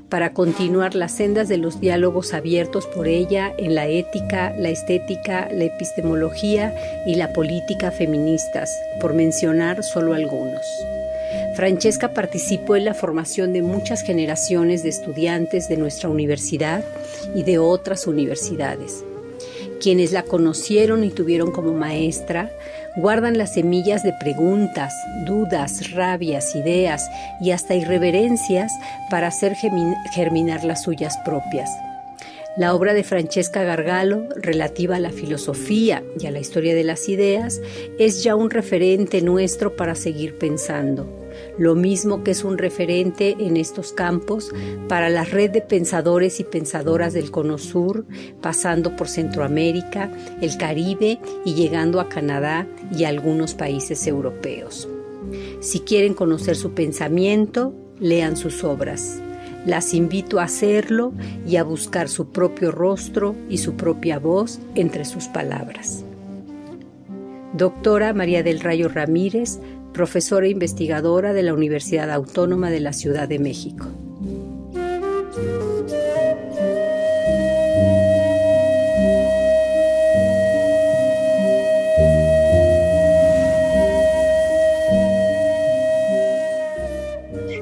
para 0.09 0.33
continuar 0.33 0.95
las 0.95 1.11
sendas 1.13 1.47
de 1.49 1.57
los 1.57 1.79
diálogos 1.79 2.33
abiertos 2.33 2.87
por 2.87 3.07
ella 3.07 3.53
en 3.57 3.75
la 3.75 3.87
ética, 3.87 4.53
la 4.57 4.69
estética, 4.69 5.47
la 5.51 5.65
epistemología 5.65 6.75
y 7.05 7.15
la 7.15 7.31
política 7.33 7.91
feministas, 7.91 8.71
por 9.01 9.13
mencionar 9.13 9.83
solo 9.83 10.13
algunos. 10.13 10.61
Francesca 11.55 12.13
participó 12.13 12.75
en 12.75 12.85
la 12.85 12.93
formación 12.93 13.53
de 13.53 13.61
muchas 13.61 14.01
generaciones 14.01 14.81
de 14.83 14.89
estudiantes 14.89 15.67
de 15.67 15.77
nuestra 15.77 16.09
universidad 16.09 16.83
y 17.35 17.43
de 17.43 17.59
otras 17.59 18.07
universidades. 18.07 19.03
Quienes 19.79 20.11
la 20.11 20.23
conocieron 20.23 21.03
y 21.05 21.09
tuvieron 21.09 21.51
como 21.51 21.73
maestra 21.73 22.51
guardan 22.97 23.37
las 23.37 23.53
semillas 23.53 24.03
de 24.03 24.13
preguntas, 24.19 24.93
dudas, 25.25 25.91
rabias, 25.91 26.53
ideas 26.55 27.09
y 27.39 27.51
hasta 27.51 27.75
irreverencias 27.75 28.73
para 29.09 29.27
hacer 29.27 29.55
germinar 30.13 30.65
las 30.65 30.83
suyas 30.83 31.17
propias. 31.23 31.69
La 32.57 32.75
obra 32.75 32.93
de 32.93 33.05
Francesca 33.05 33.63
Gargalo, 33.63 34.27
relativa 34.35 34.97
a 34.97 34.99
la 34.99 35.11
filosofía 35.11 36.03
y 36.19 36.25
a 36.25 36.31
la 36.31 36.39
historia 36.39 36.75
de 36.75 36.83
las 36.83 37.07
ideas, 37.07 37.61
es 37.99 38.21
ya 38.21 38.35
un 38.35 38.49
referente 38.49 39.21
nuestro 39.21 39.77
para 39.77 39.95
seguir 39.95 40.37
pensando. 40.37 41.28
Lo 41.59 41.75
mismo 41.75 42.23
que 42.23 42.31
es 42.31 42.45
un 42.45 42.57
referente 42.57 43.35
en 43.37 43.57
estos 43.57 43.91
campos 43.91 44.51
para 44.87 45.09
la 45.09 45.25
red 45.25 45.51
de 45.51 45.61
pensadores 45.61 46.39
y 46.39 46.45
pensadoras 46.45 47.13
del 47.13 47.31
Cono 47.31 47.57
Sur, 47.57 48.05
pasando 48.41 48.95
por 48.95 49.09
Centroamérica, 49.09 50.09
el 50.41 50.57
Caribe 50.57 51.19
y 51.43 51.53
llegando 51.55 51.99
a 51.99 52.07
Canadá 52.07 52.65
y 52.95 53.03
algunos 53.03 53.55
países 53.55 54.07
europeos. 54.07 54.87
Si 55.59 55.81
quieren 55.81 56.13
conocer 56.13 56.55
su 56.55 56.71
pensamiento, 56.71 57.75
lean 57.99 58.37
sus 58.37 58.63
obras. 58.63 59.21
Las 59.65 59.93
invito 59.93 60.39
a 60.39 60.43
hacerlo 60.43 61.11
y 61.45 61.57
a 61.57 61.65
buscar 61.65 62.07
su 62.07 62.29
propio 62.31 62.71
rostro 62.71 63.35
y 63.49 63.57
su 63.57 63.75
propia 63.75 64.17
voz 64.17 64.59
entre 64.75 65.03
sus 65.03 65.27
palabras. 65.27 66.05
Doctora 67.51 68.13
María 68.13 68.43
del 68.43 68.61
Rayo 68.61 68.87
Ramírez, 68.87 69.59
profesora 69.93 70.47
e 70.47 70.51
investigadora 70.51 71.33
de 71.33 71.43
la 71.43 71.53
Universidad 71.53 72.11
Autónoma 72.11 72.69
de 72.69 72.79
la 72.79 72.93
Ciudad 72.93 73.27
de 73.27 73.39
México. 73.39 73.87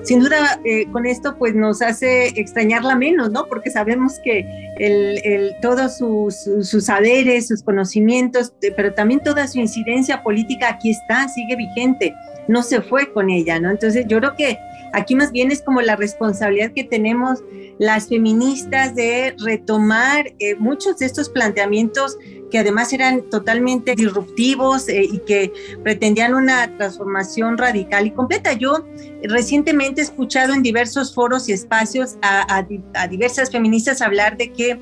Sin 0.08 0.22
duda 0.22 0.58
eh, 0.64 0.86
con 0.94 1.06
esto 1.06 1.36
pues 1.38 1.54
nos 1.54 1.82
hace 1.82 2.28
extrañarla 2.40 2.96
menos, 2.96 3.30
¿no? 3.30 3.46
Porque 3.48 3.70
sabemos 3.70 4.14
que 4.24 4.46
el, 4.80 5.54
todos 5.62 5.98
sus, 5.98 6.36
sus, 6.62 6.86
saberes, 6.86 7.50
sus 7.50 7.62
conocimientos, 7.62 8.54
pero 8.78 8.94
también 8.94 9.20
toda 9.20 9.46
su 9.50 9.60
incidencia 9.60 10.24
política 10.24 10.70
aquí 10.70 10.92
está, 10.92 11.28
sigue 11.28 11.58
vigente, 11.58 12.14
no 12.48 12.64
se 12.64 12.82
fue 12.82 13.12
con 13.12 13.30
ella, 13.30 13.60
¿no? 13.60 13.70
Entonces 13.70 14.06
yo 14.08 14.20
creo 14.20 14.36
que 14.38 14.58
aquí 14.94 15.14
más 15.14 15.34
bien 15.34 15.52
es 15.52 15.62
como 15.62 15.82
la 15.82 15.98
responsabilidad 15.98 16.72
que 16.72 16.86
tenemos 16.86 17.44
las 17.78 18.08
feministas 18.08 18.96
de 18.96 19.36
retomar 19.44 20.34
eh, 20.40 20.56
muchos 20.56 21.00
de 21.00 21.06
estos 21.06 21.30
planteamientos 21.30 22.18
que 22.52 22.60
además 22.60 22.94
eran 22.94 23.30
totalmente 23.30 23.96
disruptivos 23.96 24.88
eh, 24.90 25.04
y 25.12 25.20
que 25.20 25.54
pretendían 25.84 26.34
una 26.34 26.76
transformación 26.78 27.58
radical 27.58 28.08
y 28.08 28.12
completa. 28.12 28.54
Yo 28.54 28.86
recientemente 29.24 30.02
he 30.02 30.04
escuchado 30.04 30.54
en 30.54 30.64
diversos 30.64 31.14
foros 31.14 31.50
y 31.50 31.54
espacios 31.54 32.18
a, 32.22 32.66
diversas 33.10 33.52
feministas 33.52 34.02
hablar 34.02 34.38
de 34.38 34.52
que 34.52 34.80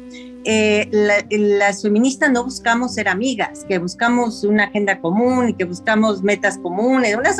eh, 0.48 0.88
las 1.32 1.82
feministas 1.82 2.32
no 2.32 2.44
buscamos 2.44 2.94
ser 2.94 3.08
amigas, 3.08 3.66
que 3.68 3.80
buscamos 3.80 4.44
una 4.44 4.66
agenda 4.66 5.00
común 5.02 5.50
y 5.50 5.54
que 5.56 5.66
buscamos 5.66 6.22
metas 6.22 6.60
comunes, 6.60 7.16
una 7.16 7.34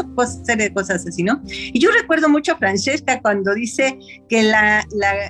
serie 0.44 0.70
de 0.70 0.74
cosas 0.74 1.06
así, 1.06 1.22
¿no? 1.22 1.40
Y 1.46 1.80
yo 1.80 1.92
recuerdo 1.92 2.30
mucho 2.30 2.54
a 2.54 2.58
Francesca 2.58 3.22
cuando 3.22 3.54
dice 3.54 4.00
que 4.28 4.42
la, 4.42 4.88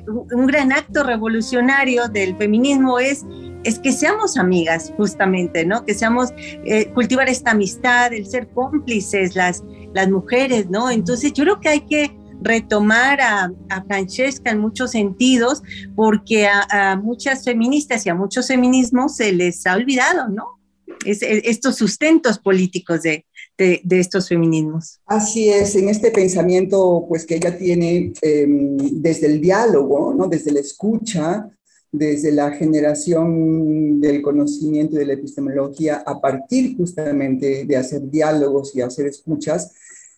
un 0.08 0.48
gran 0.48 0.72
acto 0.72 1.04
revolucionario 1.04 2.08
del 2.08 2.38
feminismo 2.38 2.98
es 2.98 3.26
es 3.66 3.80
que 3.80 3.92
seamos 3.92 4.38
amigas, 4.38 4.85
justamente, 4.98 5.66
¿no? 5.66 5.86
Que 5.86 5.94
seamos, 5.94 6.30
eh, 6.38 6.92
cultivar 6.94 7.30
esta 7.30 7.52
amistad, 7.52 8.14
el 8.14 8.26
ser 8.26 8.48
cómplices, 8.50 9.36
las, 9.36 9.64
las 9.94 10.10
mujeres, 10.10 10.70
¿no? 10.70 10.90
Entonces 10.90 11.34
yo 11.34 11.44
creo 11.44 11.60
que 11.60 11.70
hay 11.70 11.82
que 11.82 12.18
retomar 12.42 13.20
a, 13.22 13.52
Francesca 13.88 14.52
en 14.52 14.60
muchos 14.60 14.92
sentidos, 14.92 15.64
porque 15.96 16.48
a, 16.48 16.96
muchas 17.02 17.44
feministas 17.44 18.06
y 18.06 18.10
a 18.10 18.16
muchos 18.16 18.48
feminismos 18.48 19.16
se 19.16 19.32
les 19.32 19.66
ha 19.66 19.76
olvidado, 19.76 20.30
¿no? 20.30 20.60
Es, 21.06 21.20
estos 21.22 21.76
sustentos 21.76 22.40
políticos 22.40 23.02
de, 23.02 23.26
de, 23.58 24.00
estos 24.00 24.28
feminismos. 24.28 25.00
Así 25.06 25.50
es, 25.50 25.76
en 25.76 25.90
este 25.90 26.12
pensamiento 26.12 27.06
pues 27.08 27.26
que 27.26 27.36
ella 27.36 27.58
tiene 27.58 28.14
em, 28.22 28.78
desde 28.78 29.28
el 29.28 29.42
diálogo, 29.42 30.14
¿no? 30.14 30.28
desde 30.28 30.52
la 30.52 30.60
escucha, 30.60 31.50
desde 31.98 32.32
la 32.32 32.52
generación 32.52 34.00
del 34.00 34.22
conocimiento 34.22 34.96
y 34.96 35.00
de 35.00 35.06
la 35.06 35.14
epistemología 35.14 36.04
a 36.06 36.20
partir 36.20 36.76
justamente 36.78 37.66
de 37.66 37.78
hacer 37.78 38.10
diálogos 38.10 38.76
y 38.76 38.82
hacer 38.82 39.08
escuchas, 39.08 39.74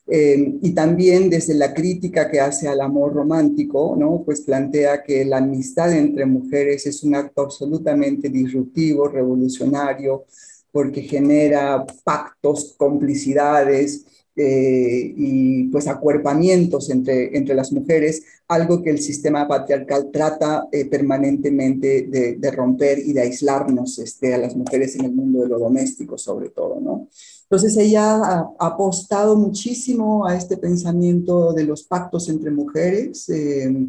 eh, 0.10 0.58
y 0.62 0.72
también 0.72 1.30
desde 1.30 1.54
la 1.54 1.74
crítica 1.74 2.30
que 2.32 2.40
hace 2.40 2.70
al 2.70 2.80
amor 2.80 3.13
romántico, 3.13 3.96
¿no? 4.00 4.24
pues 4.26 4.42
plantea 4.42 5.04
que 5.04 5.26
la 5.26 5.38
amistad 5.38 5.92
entre 5.92 6.26
mujeres 6.26 6.86
es 6.86 7.04
un 7.04 7.16
acto 7.16 7.42
absolutamente 7.42 8.30
disruptivo, 8.30 9.10
revolucionario, 9.10 10.26
porque 10.72 11.02
genera 11.02 11.86
pactos, 12.06 12.76
complicidades, 12.78 14.06
eh, 14.39 15.13
y 15.17 15.63
pues 15.69 15.88
acuerpamientos 15.88 16.91
entre, 16.91 17.36
entre 17.36 17.56
las 17.56 17.71
mujeres, 17.71 18.21
algo 18.47 18.84
que 18.84 18.91
el 18.91 19.00
sistema 19.00 19.47
patriarcal 19.47 20.12
trata 20.12 20.67
eh, 20.71 20.86
permanentemente 20.86 22.04
de, 22.04 22.52
romper 22.52 23.00
y 23.00 23.13
de 23.13 23.21
aislarnos 23.21 23.97
este, 23.97 24.36
a 24.36 24.38
las 24.38 24.56
mujeres 24.56 24.95
en 24.95 25.06
el 25.06 25.12
mundo 25.12 25.41
de 25.41 25.50
lo 25.50 25.58
doméstico 25.58 26.19
sobre 26.19 26.50
todo, 26.50 26.80
¿no? 26.80 27.08
Entonces 27.50 27.76
ella 27.78 28.15
ha, 28.15 28.50
apostado 28.60 29.36
muchísimo 29.36 30.28
a 30.28 30.36
este 30.36 30.58
pensamiento 30.58 31.52
de 31.54 31.63
los 31.63 31.82
pactos 31.84 32.30
entre 32.30 32.52
mujeres 32.52 33.28
eh, 33.30 33.88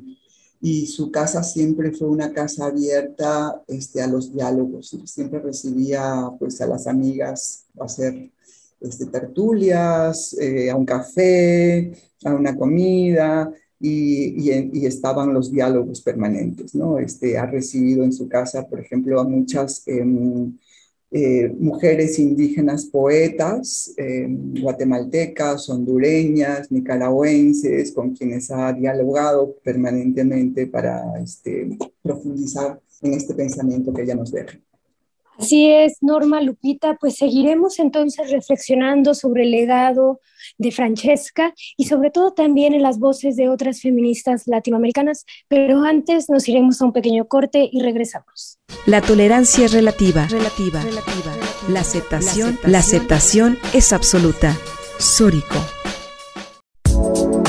y 0.62 0.86
su 0.86 1.10
casa 1.10 1.42
siempre 1.42 1.92
fue 1.92 2.08
una 2.08 2.32
casa 2.32 2.66
abierta 2.66 3.62
este, 3.66 4.00
a 4.00 4.06
los 4.06 4.32
diálogos, 4.32 4.96
siempre 5.04 5.40
recibía 5.40 6.30
pues 6.38 6.58
a 6.62 6.66
las 6.66 6.86
amigas 6.86 7.66
a 7.78 7.84
hacer 7.84 8.30
este, 8.80 9.06
tertulias, 9.06 10.36
eh, 10.38 10.70
a 10.70 10.76
un 10.76 10.84
café, 10.84 11.92
a 12.24 12.34
una 12.34 12.56
comida, 12.56 13.52
y, 13.80 14.50
y, 14.72 14.86
estaban 14.86 15.32
los 15.32 15.52
diálogos 15.52 16.00
permanentes, 16.02 16.74
¿no? 16.74 16.98
Este, 16.98 17.38
ha 17.38 17.46
recibido 17.46 18.02
en 18.04 18.12
su 18.12 18.28
casa, 18.28 18.66
por 18.68 18.80
ejemplo, 18.80 19.20
a 19.20 19.24
muchas 19.24 19.86
em, 19.86 20.52
eh, 21.10 21.48
mujeres 21.58 22.18
indígenas 22.18 22.84
poetas, 22.86 23.94
em, 23.96 24.54
guatemaltecas, 24.60 25.68
hondureñas, 25.70 26.70
nicaragüenses, 26.70 27.92
con 27.92 28.14
quienes 28.14 28.50
ha 28.50 28.72
dialogado 28.72 29.56
permanentemente 29.62 30.66
para 30.66 31.18
este, 31.22 31.78
profundizar 32.02 32.80
en 33.02 33.14
este 33.14 33.34
pensamiento 33.34 33.92
que 33.92 34.02
ella 34.02 34.16
nos 34.16 34.32
deja. 34.32 34.58
Así 35.38 35.70
es, 35.70 35.98
Norma 36.00 36.40
Lupita, 36.40 36.96
pues 37.00 37.14
seguiremos 37.14 37.78
entonces 37.78 38.28
reflexionando 38.30 39.14
sobre 39.14 39.44
el 39.44 39.52
legado 39.52 40.20
de 40.58 40.72
Francesca 40.72 41.54
y 41.76 41.84
sobre 41.84 42.10
todo 42.10 42.32
también 42.32 42.74
en 42.74 42.82
las 42.82 42.98
voces 42.98 43.36
de 43.36 43.48
otras 43.48 43.80
feministas 43.80 44.42
latinoamericanas, 44.46 45.24
pero 45.46 45.84
antes 45.84 46.28
nos 46.28 46.48
iremos 46.48 46.82
a 46.82 46.86
un 46.86 46.92
pequeño 46.92 47.28
corte 47.28 47.68
y 47.70 47.80
regresamos. 47.80 48.58
La 48.84 49.00
tolerancia 49.00 49.66
es 49.66 49.72
relativa, 49.72 50.26
relativa, 50.26 50.82
relativa. 50.82 51.32
La 51.68 51.80
aceptación, 51.80 52.58
la 52.64 52.80
aceptación 52.80 53.58
es 53.72 53.92
absoluta. 53.92 54.56
Sórico. 54.98 55.54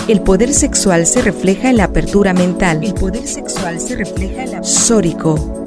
El 0.08 0.21
poder 0.21 0.54
sexual 0.54 1.08
se 1.08 1.23
refleja 1.23 1.71
en 1.71 1.78
la 1.78 1.86
apertura 1.86 2.34
mental. 2.34 2.84
El 2.84 2.93
poder 2.93 3.28
sexual 3.28 3.80
se 3.80 3.95
refleja 3.95 4.43
en 4.43 4.52
la 4.52 4.63
Sórico 4.63 5.65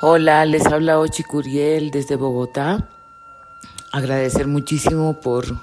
Hola, 0.00 0.46
les 0.46 0.64
habla 0.66 1.00
Ochi 1.00 1.24
Curiel 1.24 1.90
desde 1.90 2.14
Bogotá. 2.14 2.88
Agradecer 3.90 4.46
muchísimo 4.46 5.18
por 5.18 5.60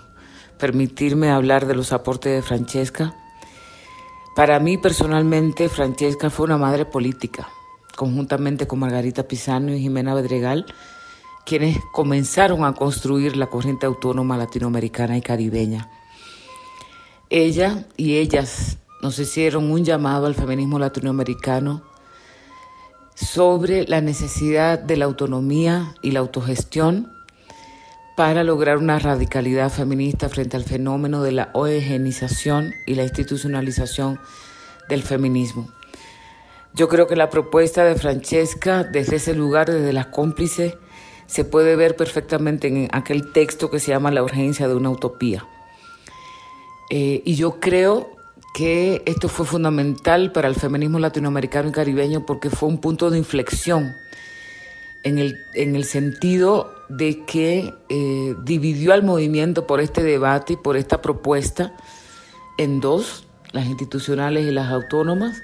permitirme 0.58 1.32
hablar 1.32 1.67
de 1.67 1.74
los 1.74 1.93
aportes 1.93 2.34
de 2.34 2.41
Francesca. 2.41 3.15
Para 4.36 4.60
mí 4.60 4.78
personalmente, 4.78 5.69
Francesca 5.69 6.30
fue 6.30 6.48
una 6.48 6.58
madre 6.58 6.84
política, 6.84 7.48
conjuntamente 7.95 8.67
con 8.67 8.80
Margarita 8.80 9.24
Pisano 9.24 9.74
y 9.74 9.80
Jimena 9.80 10.13
Bedregal, 10.13 10.65
quienes 11.45 11.78
comenzaron 11.93 12.65
a 12.65 12.74
construir 12.74 13.38
la 13.38 13.48
corriente 13.48 13.86
autónoma 13.86 14.36
latinoamericana 14.36 15.17
y 15.17 15.21
caribeña. 15.21 15.89
Ella 17.30 17.86
y 17.95 18.17
ellas 18.17 18.80
nos 19.02 19.17
hicieron 19.17 19.71
un 19.71 19.86
llamado 19.86 20.26
al 20.26 20.36
feminismo 20.36 20.78
latinoamericano 20.78 21.94
sobre 23.15 23.88
la 23.88 24.01
necesidad 24.01 24.78
de 24.78 24.97
la 24.97 25.06
autonomía 25.06 25.95
y 26.01 26.12
la 26.12 26.19
autogestión 26.19 27.12
para 28.15 28.43
lograr 28.43 28.78
una 28.78 28.99
radicalidad 28.99 29.69
feminista 29.69 30.30
frente 30.30 30.56
al 30.56 30.63
fenómeno 30.63 31.21
de 31.21 31.32
la 31.32 31.49
homogeneización 31.54 32.73
y 32.86 32.95
la 32.95 33.04
institucionalización 33.04 34.19
del 34.88 35.01
feminismo. 35.01 35.69
Yo 36.73 36.88
creo 36.88 37.08
que 37.08 37.15
la 37.15 37.30
propuesta 37.30 37.84
de 37.84 37.95
Francesca 37.95 38.84
desde 38.84 39.17
ese 39.17 39.34
lugar, 39.34 39.69
desde 39.69 39.93
las 39.93 40.08
cómplices, 40.08 40.75
se 41.25 41.43
puede 41.43 41.75
ver 41.75 41.95
perfectamente 41.95 42.67
en 42.67 42.89
aquel 42.91 43.32
texto 43.32 43.71
que 43.71 43.80
se 43.80 43.91
llama 43.91 44.12
La 44.12 44.23
urgencia 44.23 44.67
de 44.67 44.75
una 44.75 44.89
utopía. 44.89 45.45
Eh, 46.89 47.21
y 47.25 47.36
yo 47.36 47.60
creo 47.60 48.14
que 48.56 49.04
esto 49.06 49.28
fue 49.28 49.46
fundamental 49.46 50.32
para 50.32 50.48
el 50.48 50.56
feminismo 50.56 50.98
latinoamericano 50.98 51.68
y 51.68 51.72
caribeño 51.74 52.26
porque 52.26 52.50
fue 52.50 52.70
un 52.70 52.78
punto 52.78 53.10
de 53.10 53.18
inflexión 53.18 53.98
en 55.04 55.18
el, 55.20 55.38
en 55.56 55.76
el 55.76 55.84
sentido 55.84 56.74
de 56.88 57.26
que 57.26 57.74
eh, 57.89 58.34
dividió 58.46 58.94
al 58.94 59.04
movimiento 59.04 59.68
por 59.68 59.82
este 59.82 60.04
debate 60.04 60.54
y 60.54 60.56
por 60.56 60.78
esta 60.78 61.02
propuesta 61.02 61.76
en 62.58 62.80
dos, 62.80 63.26
las 63.52 63.65
institucionales 63.65 64.46
y 64.46 64.52
las 64.52 64.72
autónomas, 64.72 65.44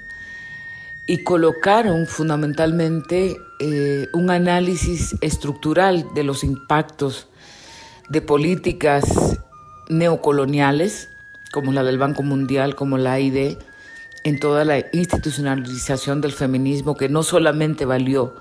y 1.06 1.26
colocaron 1.26 2.08
fundamentalmente 2.08 3.36
eh, 3.60 4.08
un 4.14 4.30
análisis 4.30 5.18
estructural 5.20 6.08
de 6.16 6.24
los 6.24 6.46
impactos 6.46 7.28
de 8.08 8.22
políticas 8.22 9.38
neocoloniales, 9.90 11.11
como 11.52 11.72
la 11.72 11.84
del 11.84 11.98
Banco 11.98 12.24
Mundial, 12.24 12.76
como 12.76 12.98
la 12.98 13.14
AID, 13.14 13.58
en 14.24 14.40
toda 14.40 14.66
la 14.66 14.86
institucionalización 14.92 16.22
del 16.22 16.32
feminismo, 16.32 16.96
que 16.96 17.10
no 17.10 17.24
solamente 17.24 17.86
valió 17.86 18.36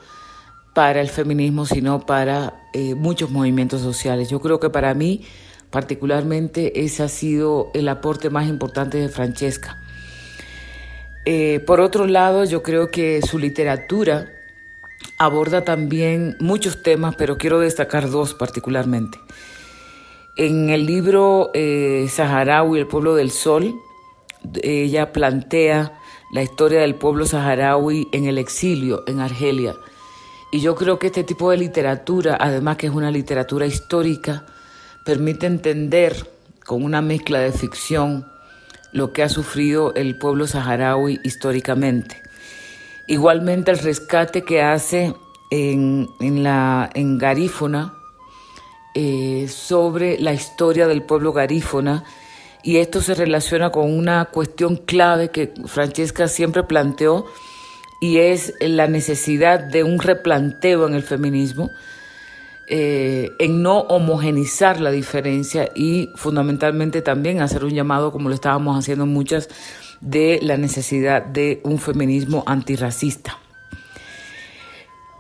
para 0.75 1.01
el 1.01 1.09
feminismo, 1.09 1.67
sino 1.67 2.07
para 2.07 2.55
eh, 2.73 2.95
muchos 2.95 3.31
movimientos 3.31 3.83
sociales. 3.83 4.29
Yo 4.29 4.41
creo 4.41 4.61
que 4.61 4.71
para 4.71 4.95
mí, 4.95 5.25
particularmente, 5.71 6.85
ese 6.85 7.03
ha 7.03 7.09
sido 7.09 7.71
el 7.75 7.89
aporte 7.89 8.31
más 8.31 8.49
importante 8.49 8.99
de 8.99 9.09
Francesca. 9.09 9.79
Eh, 11.27 11.61
por 11.67 11.81
otro 11.81 12.07
lado, 12.07 12.45
yo 12.45 12.63
creo 12.63 12.91
que 12.91 13.21
su 13.23 13.39
literatura 13.39 14.33
aborda 15.19 15.65
también 15.65 16.37
muchos 16.41 16.83
temas, 16.83 17.15
pero 17.17 17.37
quiero 17.37 17.61
destacar 17.61 18.11
dos 18.11 18.35
particularmente. 18.35 19.19
En 20.43 20.71
el 20.71 20.87
libro 20.87 21.51
eh, 21.53 22.07
Saharaui, 22.09 22.79
El 22.79 22.87
pueblo 22.87 23.15
del 23.15 23.31
sol, 23.31 23.75
ella 24.63 25.13
plantea 25.13 26.01
la 26.33 26.43
historia 26.43 26.81
del 26.81 26.95
pueblo 26.95 27.27
saharaui 27.27 28.09
en 28.13 28.25
el 28.25 28.39
exilio 28.39 29.05
en 29.07 29.21
Argelia. 29.21 29.75
Y 30.51 30.61
yo 30.61 30.77
creo 30.77 30.99
que 30.99 31.09
este 31.09 31.25
tipo 31.25 31.51
de 31.51 31.59
literatura, 31.59 32.39
además 32.41 32.79
que 32.79 32.87
es 32.87 32.93
una 32.95 33.11
literatura 33.11 33.67
histórica, 33.67 34.47
permite 35.05 35.45
entender 35.45 36.17
con 36.65 36.85
una 36.85 37.03
mezcla 37.03 37.39
de 37.41 37.53
ficción 37.53 38.27
lo 38.93 39.13
que 39.13 39.23
ha 39.23 39.29
sufrido 39.29 39.93
el 39.95 40.17
pueblo 40.17 40.47
saharaui 40.47 41.21
históricamente. 41.23 42.17
Igualmente 43.07 43.73
el 43.73 43.79
rescate 43.79 44.43
que 44.43 44.63
hace 44.63 45.15
en, 45.51 46.09
la, 46.19 46.89
en 46.95 47.19
Garífona 47.19 48.00
eh, 48.95 49.47
sobre 49.49 50.19
la 50.19 50.33
historia 50.33 50.87
del 50.87 51.03
pueblo 51.03 51.33
garífona 51.33 52.05
y 52.63 52.79
esto 52.79 53.01
se 53.01 53.15
relaciona 53.15 53.71
con 53.71 53.93
una 53.93 54.27
cuestión 54.27 54.77
clave 54.77 55.31
que 55.31 55.53
Francesca 55.67 56.29
siempre 56.29 56.65
planteó 56.65 57.27
y 58.01 58.19
es 58.19 58.55
la 58.61 58.87
necesidad 58.87 59.61
de 59.61 59.85
un 59.85 59.99
replanteo 59.99 60.87
en 60.89 60.95
el 60.95 61.03
feminismo, 61.03 61.71
eh, 62.69 63.31
en 63.39 63.63
no 63.63 63.81
homogenizar 63.81 64.81
la 64.81 64.91
diferencia 64.91 65.71
y 65.75 66.11
fundamentalmente 66.17 67.03
también 67.03 67.41
hacer 67.41 67.65
un 67.65 67.75
llamado, 67.75 68.11
como 68.11 68.29
lo 68.29 68.35
estábamos 68.35 68.79
haciendo 68.79 69.07
muchas, 69.07 69.49
de 70.01 70.39
la 70.43 70.57
necesidad 70.57 71.23
de 71.23 71.61
un 71.63 71.79
feminismo 71.79 72.43
antirracista. 72.47 73.39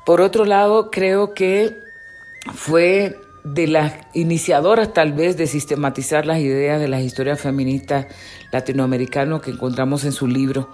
Por 0.07 0.23
otro 0.23 0.45
lado, 0.45 0.91
creo 0.91 1.35
que 1.35 1.77
fue 2.55 3.17
de 3.44 3.66
las 3.66 3.94
iniciadoras 4.14 4.92
tal 4.92 5.12
vez 5.12 5.37
de 5.37 5.46
sistematizar 5.46 6.26
las 6.26 6.38
ideas 6.38 6.81
de 6.81 6.88
las 6.88 7.03
historias 7.03 7.40
feministas 7.40 8.07
latinoamericanas 8.53 9.40
que 9.40 9.50
encontramos 9.50 10.05
en 10.05 10.12
su 10.12 10.26
libro 10.26 10.68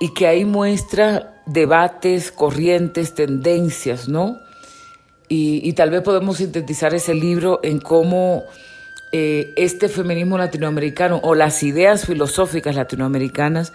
y 0.00 0.14
que 0.14 0.26
ahí 0.26 0.44
muestra 0.44 1.42
debates, 1.46 2.32
corrientes, 2.32 3.14
tendencias, 3.14 4.08
¿no? 4.08 4.38
Y, 5.32 5.72
tal 5.74 5.90
vez 5.90 6.02
podemos 6.02 6.38
sintetizar 6.38 6.92
ese 6.92 7.14
libro 7.14 7.60
en 7.62 7.78
cómo 7.78 8.42
eh, 9.12 9.52
este 9.56 9.88
feminismo 9.88 10.36
latinoamericano 10.36 11.20
o 11.22 11.36
las 11.36 11.62
ideas 11.62 12.04
filosóficas 12.04 12.74
latinoamericanas 12.74 13.72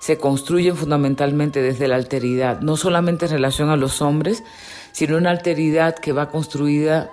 se 0.00 0.16
construyen 0.16 0.76
fundamentalmente 0.76 1.60
desde 1.60 1.88
la 1.88 1.96
alteridad, 1.96 2.62
no 2.62 2.78
solamente 2.78 3.26
en 3.26 3.32
relación 3.32 3.68
a 3.68 3.76
los 3.76 4.00
hombres, 4.00 4.42
sino 4.92 5.18
una 5.18 5.30
alteridad 5.30 5.94
que 5.94 6.12
va 6.12 6.30
construida 6.30 7.10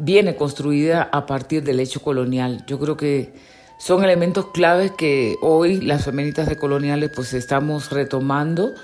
viene 0.00 0.34
construida 0.34 1.08
a 1.12 1.26
partir 1.26 1.62
del 1.62 1.78
hecho 1.78 2.00
colonial. 2.00 2.64
Yo 2.66 2.78
creo 2.80 2.96
que 2.96 3.32
son 3.78 4.02
elementos 4.02 4.46
claves 4.52 4.90
que 4.92 5.36
hoy 5.42 5.80
las 5.80 6.04
feministas 6.04 6.48
decoloniales 6.48 7.10
pues 7.14 7.34
estamos 7.34 7.90
retomando 7.90 8.74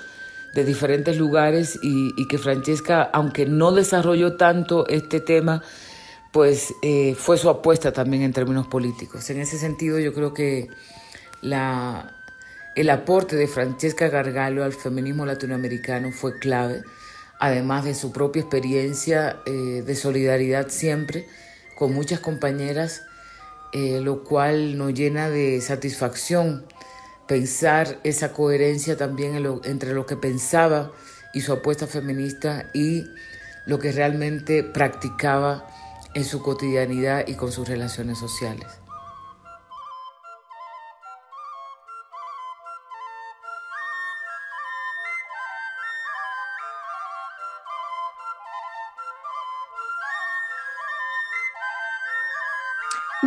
de 0.53 0.63
diferentes 0.63 1.17
lugares 1.17 1.77
y, 1.81 2.27
que 2.27 2.37
Francesca, 2.37 3.03
aunque 3.13 3.45
no 3.45 3.71
desarrolló 3.71 4.37
tanto 4.37 4.87
este 4.87 5.19
tema, 5.19 5.61
pues 6.31 6.73
eh, 6.81 7.15
fue 7.15 7.37
su 7.37 7.49
apuesta 7.49 7.91
también 7.91 8.23
en 8.23 8.33
términos 8.33 8.67
políticos. 8.67 9.29
En 9.29 9.39
ese 9.39 9.57
sentido 9.57 9.99
yo 9.99 10.13
creo 10.13 10.33
que 10.33 10.69
el 11.41 12.89
aporte 12.89 13.35
de 13.35 13.47
Francesca 13.47 14.07
Gargalo 14.09 14.63
al 14.63 14.73
feminismo 14.73 15.25
latinoamericano 15.25 16.11
fue 16.11 16.39
clave 16.39 16.83
además 17.39 17.85
de 17.85 17.95
su 17.95 18.11
propia 18.11 18.41
experiencia 18.41 19.37
eh, 19.45 19.83
de 19.85 19.95
solidaridad 19.95 20.69
siempre 20.69 21.27
con 21.77 21.93
muchas 21.93 22.19
compañeras, 22.19 23.03
eh, 23.73 23.99
lo 24.01 24.23
cual 24.23 24.77
nos 24.77 24.93
llena 24.93 25.29
de 25.29 25.61
satisfacción 25.61 26.65
pensar 27.27 27.99
esa 28.03 28.33
coherencia 28.33 28.97
también 28.97 29.35
entre 29.65 29.93
lo 29.93 30.05
que 30.05 30.15
pensaba 30.15 30.91
y 31.33 31.41
su 31.41 31.51
apuesta 31.51 31.85
feminista 31.85 32.69
y 32.73 33.05
lo 33.65 33.79
que 33.79 33.91
realmente 33.91 34.63
practicaba 34.63 35.67
en 36.13 36.23
su 36.23 36.41
cotidianidad 36.41 37.27
y 37.27 37.35
con 37.35 37.51
sus 37.51 37.67
relaciones 37.67 38.17
sociales. 38.17 38.67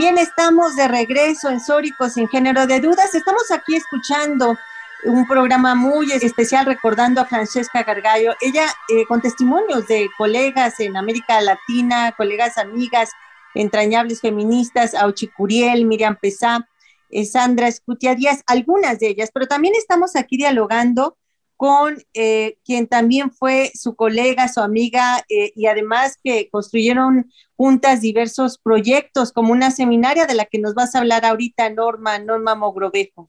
Bien, 0.00 0.16
estamos 0.16 0.76
de 0.76 0.88
regreso 0.88 1.50
en 1.50 1.60
Sóricos 1.60 2.14
sin 2.14 2.26
género 2.26 2.66
de 2.66 2.80
dudas. 2.80 3.14
Estamos 3.14 3.50
aquí 3.50 3.76
escuchando 3.76 4.56
un 5.04 5.28
programa 5.28 5.74
muy 5.74 6.10
especial 6.10 6.64
recordando 6.64 7.20
a 7.20 7.26
Francesca 7.26 7.82
Gargallo. 7.82 8.32
Ella 8.40 8.64
eh, 8.88 9.04
con 9.06 9.20
testimonios 9.20 9.86
de 9.88 10.08
colegas 10.16 10.80
en 10.80 10.96
América 10.96 11.42
Latina, 11.42 12.14
colegas 12.16 12.56
amigas, 12.56 13.10
entrañables 13.54 14.22
feministas, 14.22 14.94
Auchi 14.94 15.28
Curiel, 15.28 15.84
Miriam 15.84 16.16
Pesá, 16.16 16.66
eh, 17.10 17.26
Sandra 17.26 17.68
Escutia 17.68 18.14
Díaz, 18.14 18.42
algunas 18.46 19.00
de 19.00 19.08
ellas, 19.08 19.28
pero 19.34 19.48
también 19.48 19.74
estamos 19.76 20.16
aquí 20.16 20.38
dialogando 20.38 21.18
con 21.60 22.02
eh, 22.14 22.56
quien 22.64 22.86
también 22.86 23.30
fue 23.30 23.70
su 23.74 23.94
colega, 23.94 24.48
su 24.48 24.60
amiga, 24.60 25.22
eh, 25.28 25.52
y 25.54 25.66
además 25.66 26.16
que 26.24 26.48
construyeron 26.48 27.30
juntas 27.54 28.00
diversos 28.00 28.56
proyectos, 28.56 29.30
como 29.30 29.52
una 29.52 29.70
seminaria 29.70 30.24
de 30.24 30.32
la 30.32 30.46
que 30.46 30.58
nos 30.58 30.74
vas 30.74 30.94
a 30.94 31.00
hablar 31.00 31.26
ahorita, 31.26 31.68
Norma, 31.68 32.18
Norma 32.18 32.54
Mogrovejo. 32.54 33.28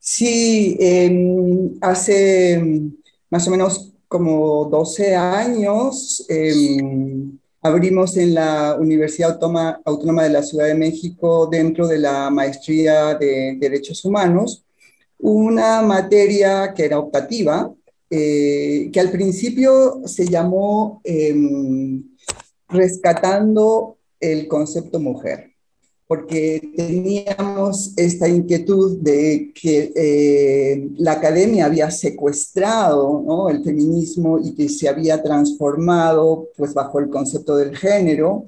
Sí, 0.00 0.76
em, 0.80 1.78
hace 1.80 2.60
más 3.30 3.46
o 3.46 3.52
menos 3.52 3.92
como 4.08 4.64
12 4.64 5.14
años 5.14 6.26
em, 6.28 7.38
abrimos 7.62 8.16
en 8.16 8.34
la 8.34 8.76
Universidad 8.80 9.38
Autónoma 9.84 10.24
de 10.24 10.30
la 10.30 10.42
Ciudad 10.42 10.66
de 10.66 10.74
México 10.74 11.46
dentro 11.46 11.86
de 11.86 11.98
la 11.98 12.30
maestría 12.30 13.14
de 13.14 13.56
Derechos 13.60 14.04
Humanos 14.04 14.64
una 15.18 15.82
materia 15.82 16.72
que 16.74 16.84
era 16.84 16.98
optativa, 16.98 17.72
eh, 18.10 18.90
que 18.92 19.00
al 19.00 19.10
principio 19.10 20.02
se 20.06 20.26
llamó 20.26 21.00
em, 21.04 22.04
Rescatando 22.70 23.96
el 24.20 24.46
concepto 24.46 25.00
mujer, 25.00 25.52
porque 26.06 26.70
teníamos 26.76 27.94
esta 27.96 28.28
inquietud 28.28 28.98
de 29.00 29.52
que 29.54 29.90
eh, 29.96 30.88
la 30.98 31.12
academia 31.12 31.64
había 31.64 31.90
secuestrado 31.90 33.48
el 33.48 33.64
feminismo 33.64 34.38
y 34.38 34.54
que 34.54 34.68
se 34.68 34.86
había 34.86 35.22
transformado 35.22 36.48
pues, 36.58 36.74
bajo 36.74 36.98
el 36.98 37.08
concepto 37.08 37.56
del 37.56 37.74
género 37.74 38.44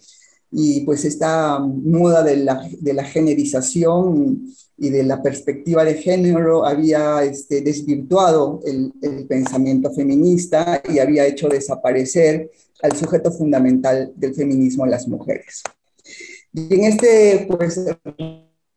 y 0.53 0.81
pues 0.81 1.07
esta 1.07 1.61
moda 1.61 2.23
de 2.23 2.37
la, 2.37 2.69
de 2.79 2.93
la 2.93 3.05
generización 3.05 4.43
y 4.81 4.89
de 4.89 5.03
la 5.03 5.23
perspectiva 5.23 5.85
de 5.85 5.95
género 5.95 6.65
había 6.65 7.23
este, 7.23 7.61
desvirtuado 7.61 8.61
el, 8.65 8.93
pensamiento 9.29 9.93
feminista 9.93 10.83
y 10.89 10.99
había 10.99 11.27
hecho 11.27 11.49
desaparecer 11.49 12.51
al 12.83 12.97
sujeto 12.97 13.31
fundamental 13.31 14.11
del 14.17 14.35
feminismo, 14.35 14.87
las 14.87 15.07
mujeres. 15.07 15.63
Y 16.55 16.75
en 16.75 16.85
este 16.85 17.47
pues, 17.47 17.79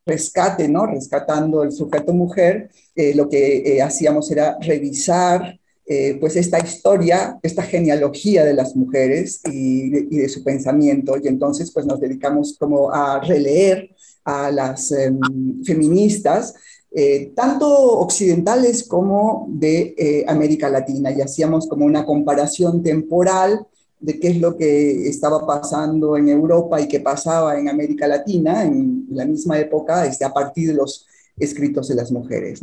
rescate, 0.04 0.68
¿no? 0.68 0.84
rescatando 0.86 1.62
el 1.62 1.72
sujeto 1.72 2.12
mujer, 2.12 2.70
eh, 2.94 3.14
lo 3.14 3.30
que 3.30 3.56
eh, 3.64 3.80
hacíamos 3.80 4.30
era 4.30 4.58
revisar 4.60 5.58
eh, 5.86 6.16
pues 6.18 6.36
esta 6.36 6.58
historia, 6.58 7.38
esta 7.42 7.62
genealogía 7.62 8.44
de 8.44 8.54
las 8.54 8.76
mujeres 8.76 9.40
y 9.50 9.88
de, 9.88 10.28
su 10.28 10.44
pensamiento. 10.44 11.16
Y 11.22 11.28
entonces 11.28 11.70
pues 11.70 11.86
nos 11.86 11.98
dedicamos 11.98 12.56
como 12.58 12.92
a 12.92 13.20
releer 13.20 13.93
a 14.24 14.50
las 14.50 14.90
em, 14.92 15.20
feministas, 15.64 16.54
eh, 16.90 17.32
tanto 17.34 17.68
occidentales 17.98 18.84
como 18.84 19.46
de 19.50 19.94
eh, 19.98 20.24
América 20.28 20.68
Latina, 20.68 21.10
y 21.10 21.20
hacíamos 21.20 21.68
como 21.68 21.84
una 21.84 22.04
comparación 22.04 22.82
temporal 22.82 23.66
de 24.00 24.20
qué 24.20 24.28
es 24.28 24.40
lo 24.40 24.56
que 24.56 25.08
estaba 25.08 25.46
pasando 25.46 26.16
en 26.16 26.28
Europa 26.28 26.80
y 26.80 26.88
qué 26.88 27.00
pasaba 27.00 27.58
en 27.58 27.68
América 27.68 28.06
Latina 28.06 28.64
en 28.64 29.06
la 29.10 29.24
misma 29.24 29.58
época, 29.58 30.06
este, 30.06 30.24
a 30.24 30.32
partir 30.32 30.68
de 30.68 30.74
los 30.74 31.06
escritos 31.38 31.88
de 31.88 31.94
las 31.94 32.12
mujeres. 32.12 32.62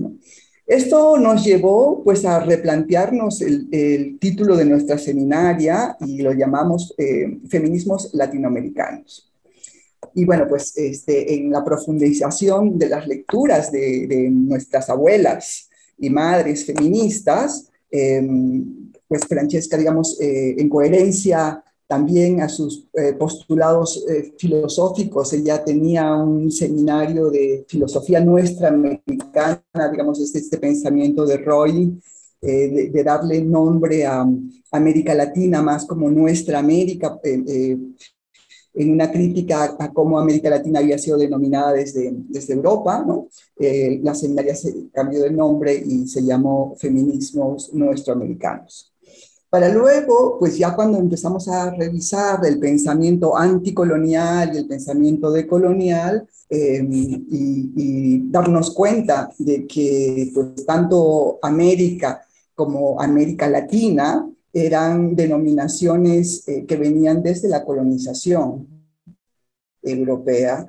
Esto 0.67 1.17
nos 1.17 1.43
llevó 1.43 2.03
pues 2.03 2.23
a 2.25 2.39
replantearnos 2.39 3.41
el, 3.41 4.17
título 4.19 4.55
de 4.55 4.65
nuestra 4.65 4.97
seminaria 4.97 5.97
y 5.99 6.21
lo 6.21 6.31
llamamos 6.31 6.93
eh, 6.97 7.39
Feminismos 7.49 8.13
Latinoamericanos. 8.13 9.30
Y 10.13 10.25
bueno, 10.25 10.45
pues 10.47 10.77
este, 10.77 11.33
en 11.35 11.51
la 11.51 11.63
profundización 11.63 12.77
de 12.77 12.89
las 12.89 13.07
lecturas 13.07 13.71
de, 13.71 14.29
nuestras 14.31 14.89
abuelas 14.89 15.69
y 15.97 16.09
madres 16.09 16.65
feministas, 16.65 17.69
em, 17.89 18.91
pues 19.07 19.25
Francesca, 19.25 19.77
digamos, 19.77 20.19
eh, 20.21 20.55
en 20.57 20.69
coherencia 20.69 21.63
también 21.91 22.39
a 22.39 22.47
sus 22.47 22.87
eh, 22.93 23.11
postulados 23.19 24.05
eh, 24.09 24.33
filosóficos. 24.37 25.33
Ella 25.33 25.61
tenía 25.61 26.15
un 26.15 26.49
seminario 26.49 27.29
de 27.29 27.65
filosofía 27.67 28.21
nuestra 28.21 28.69
americana, 28.69 29.89
digamos, 29.91 30.21
este, 30.21 30.39
este 30.39 30.57
pensamiento 30.57 31.25
de 31.25 31.35
Roy, 31.39 32.01
eh, 32.41 32.89
de, 32.93 33.03
darle 33.03 33.43
nombre 33.43 34.05
a 34.05 34.25
América 34.71 35.13
Latina 35.13 35.61
más 35.61 35.85
como 35.85 36.09
nuestra 36.09 36.59
América, 36.59 37.19
en 38.73 38.91
una 38.91 39.11
crítica 39.11 39.75
a, 39.77 39.91
cómo 39.91 40.19
América 40.19 40.49
Latina 40.49 40.79
había 40.79 40.97
sido 40.97 41.17
denominada 41.17 41.73
desde, 41.73 42.11
desde 42.13 42.53
Europa. 42.53 43.03
¿no? 43.05 43.27
la 43.57 44.15
seminaria 44.15 44.55
se 44.55 44.89
cambió 44.91 45.23
de 45.23 45.31
nombre 45.31 45.75
y 45.75 46.07
se 46.07 46.23
llamó 46.23 46.75
Feminismos 46.77 47.73
Nuestroamericanos. 47.73 48.91
Para 49.51 49.67
luego, 49.67 50.37
pues 50.39 50.57
ya 50.57 50.73
cuando 50.73 50.97
empezamos 50.97 51.49
a 51.49 51.71
revisar 51.71 52.39
el 52.45 52.57
pensamiento 52.57 53.37
anticolonial 53.37 54.51
y 54.53 54.59
el 54.59 54.65
pensamiento 54.65 55.29
decolonial, 55.29 56.25
em, 56.49 56.87
y, 56.89 58.29
darnos 58.31 58.71
cuenta 58.71 59.29
de 59.37 59.67
que 59.67 60.31
pues, 60.33 60.65
tanto 60.65 61.37
América 61.41 62.21
como 62.55 63.01
América 63.01 63.49
Latina 63.49 64.25
eran 64.53 65.15
denominaciones 65.15 66.47
eh, 66.47 66.65
que 66.65 66.75
venían 66.75 67.23
desde 67.23 67.47
la 67.47 67.63
colonización 67.63 68.67
europea 69.81 70.65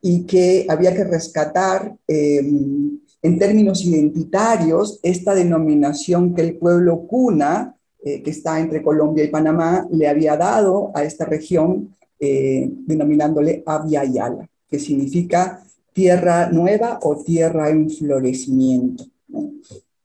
y 0.00 0.24
que 0.24 0.66
había 0.68 0.94
que 0.94 1.04
rescatar 1.04 1.96
em, 2.06 3.00
en 3.22 3.38
términos 3.38 3.84
identitarios 3.84 5.00
esta 5.02 5.34
denominación 5.34 6.34
que 6.34 6.42
el 6.42 6.56
pueblo 6.56 7.06
cuna 7.06 7.74
eh, 8.02 8.22
que 8.22 8.30
está 8.30 8.60
entre 8.60 8.82
Colombia 8.82 9.24
y 9.24 9.28
Panamá, 9.28 9.86
le 9.90 10.06
había 10.06 10.36
dado 10.36 10.92
a 10.94 11.04
esta 11.04 11.24
región 11.24 11.96
eh, 12.20 12.68
denominándole 12.70 13.62
Avia 13.64 14.04
Yala, 14.04 14.48
que 14.68 14.78
significa 14.78 15.62
tierra 15.92 16.50
nueva 16.50 16.98
o 17.02 17.16
tierra 17.16 17.70
en 17.70 17.88
florecimiento. 17.88 19.04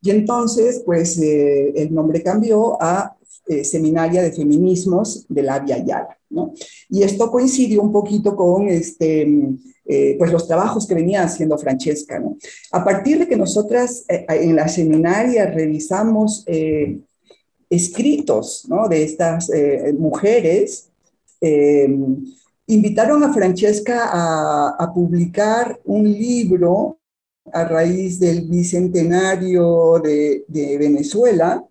Y 0.02 0.12
entonces, 0.12 0.82
pues 0.86 1.20
el 1.20 1.94
nombre 1.94 2.24
cambió 2.24 2.82
a 2.82 3.18
Seminaria 3.64 4.22
de 4.22 4.32
Feminismos 4.32 5.26
de 5.28 5.44
la 5.44 5.56
Avia 5.56 5.78
Yala. 5.78 6.18
¿no? 6.30 6.54
Y 6.90 7.04
esto 7.04 7.32
coincidió 7.32 7.82
un 7.82 7.92
poquito 7.92 8.36
con 8.36 8.68
este, 8.70 9.28
pues 10.18 10.32
los 10.32 10.48
trabajos 10.48 10.86
que 10.86 10.94
venía 10.94 11.24
haciendo 11.24 11.58
Francesca. 11.58 12.22
A 12.72 12.84
partir 12.84 13.18
de 13.20 13.28
que 13.28 13.36
nosotras 13.36 14.06
en 14.08 14.56
la 14.56 14.68
seminaria 14.68 15.48
revisamos 15.48 16.46
escritos 17.70 18.68
de 18.90 19.04
estas 19.04 19.50
eh, 19.50 19.94
mujeres, 19.98 20.90
eh, 21.40 21.88
invitaron 22.68 23.24
a 23.24 23.34
Francesca 23.34 24.10
a, 24.12 24.92
publicar 24.94 25.80
un 25.86 26.12
libro 26.12 27.00
a 27.52 27.64
raíz 27.64 28.20
del 28.20 28.48
bicentenario 28.48 30.00
de, 30.04 30.44
Venezuela 30.78 31.64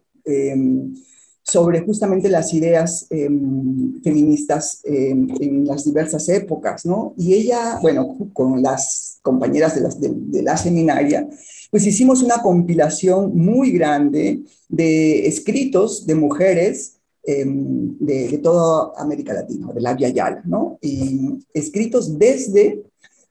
sobre 1.49 1.81
justamente 1.81 2.29
las 2.29 2.53
ideas 2.53 3.07
em, 3.09 4.01
feministas 4.03 4.81
em, 4.85 5.29
en 5.41 5.67
las 5.67 5.85
diversas 5.85 6.29
épocas, 6.29 6.85
¿no? 6.85 7.15
Y 7.17 7.33
ella, 7.33 7.79
bueno, 7.81 8.17
con 8.35 8.63
las 8.63 9.19
compañeras 9.23 9.75
de 9.75 10.43
la 10.43 10.57
seminaria, 10.59 11.27
pues 11.71 11.87
hicimos 11.87 12.23
una 12.23 12.43
compilación 12.43 13.35
muy 13.35 13.71
grande 13.73 14.43
de 14.69 15.27
escritos 15.27 16.07
de 16.07 16.15
mujeres 16.15 16.99
em, 17.25 17.97
de, 17.99 18.39
toda 18.39 18.93
América 18.99 19.33
Latina, 19.33 19.73
de 19.73 19.81
la 19.81 19.95
Via 19.95 20.11
Yala, 20.11 20.43
¿no? 20.45 20.79
Y 20.83 21.47
escritos 21.55 22.19
desde 22.19 22.83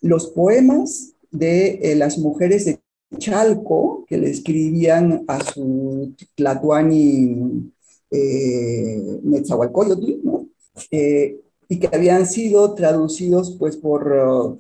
los 0.02 0.28
poemas 0.28 1.14
de 1.32 1.80
eh, 1.84 1.96
las 1.96 2.18
mujeres 2.18 2.66
de 2.66 2.80
Chalco, 3.20 4.06
que 4.08 4.18
le 4.18 4.32
escribían 4.32 5.24
a 5.28 5.44
su 5.44 6.14
Tlatuani 6.36 7.72
eh, 8.12 9.20
¿no? 10.24 10.48
Eh, 10.92 11.40
y 11.70 11.80
que 11.80 11.90
habían 11.92 12.26
sido 12.26 12.74
traducidos 12.74 13.56
pues 13.60 13.76
por, 13.78 14.60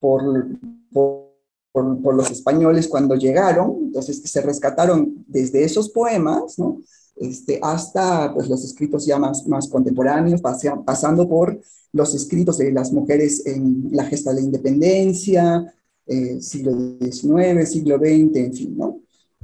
por, 0.00 0.46
por 0.92 1.28
por, 1.72 2.14
los 2.14 2.30
españoles 2.30 2.88
cuando 2.88 3.14
llegaron, 3.14 3.76
entonces 3.84 4.22
se 4.24 4.40
rescataron 4.40 5.24
desde 5.26 5.64
esos 5.64 5.90
poemas, 5.90 6.58
¿no? 6.58 6.80
Este, 7.16 7.58
hasta 7.62 8.32
pues, 8.32 8.48
los 8.48 8.64
escritos 8.64 9.04
ya 9.04 9.18
más, 9.18 9.46
más 9.46 9.68
contemporáneos, 9.68 10.40
pasando 10.40 11.28
por 11.28 11.60
los 11.92 12.14
escritos 12.14 12.58
de 12.58 12.70
las 12.70 12.92
mujeres 12.92 13.44
en 13.46 13.88
la 13.90 14.04
gesta 14.04 14.30
de 14.30 14.36
la 14.36 14.46
independencia, 14.46 15.74
eh, 16.06 16.40
siglo 16.40 16.72
XIX, 17.00 17.68
siglo 17.68 17.98
XX, 17.98 18.36
en 18.36 18.54
fin, 18.54 18.76
¿no? 18.76 19.00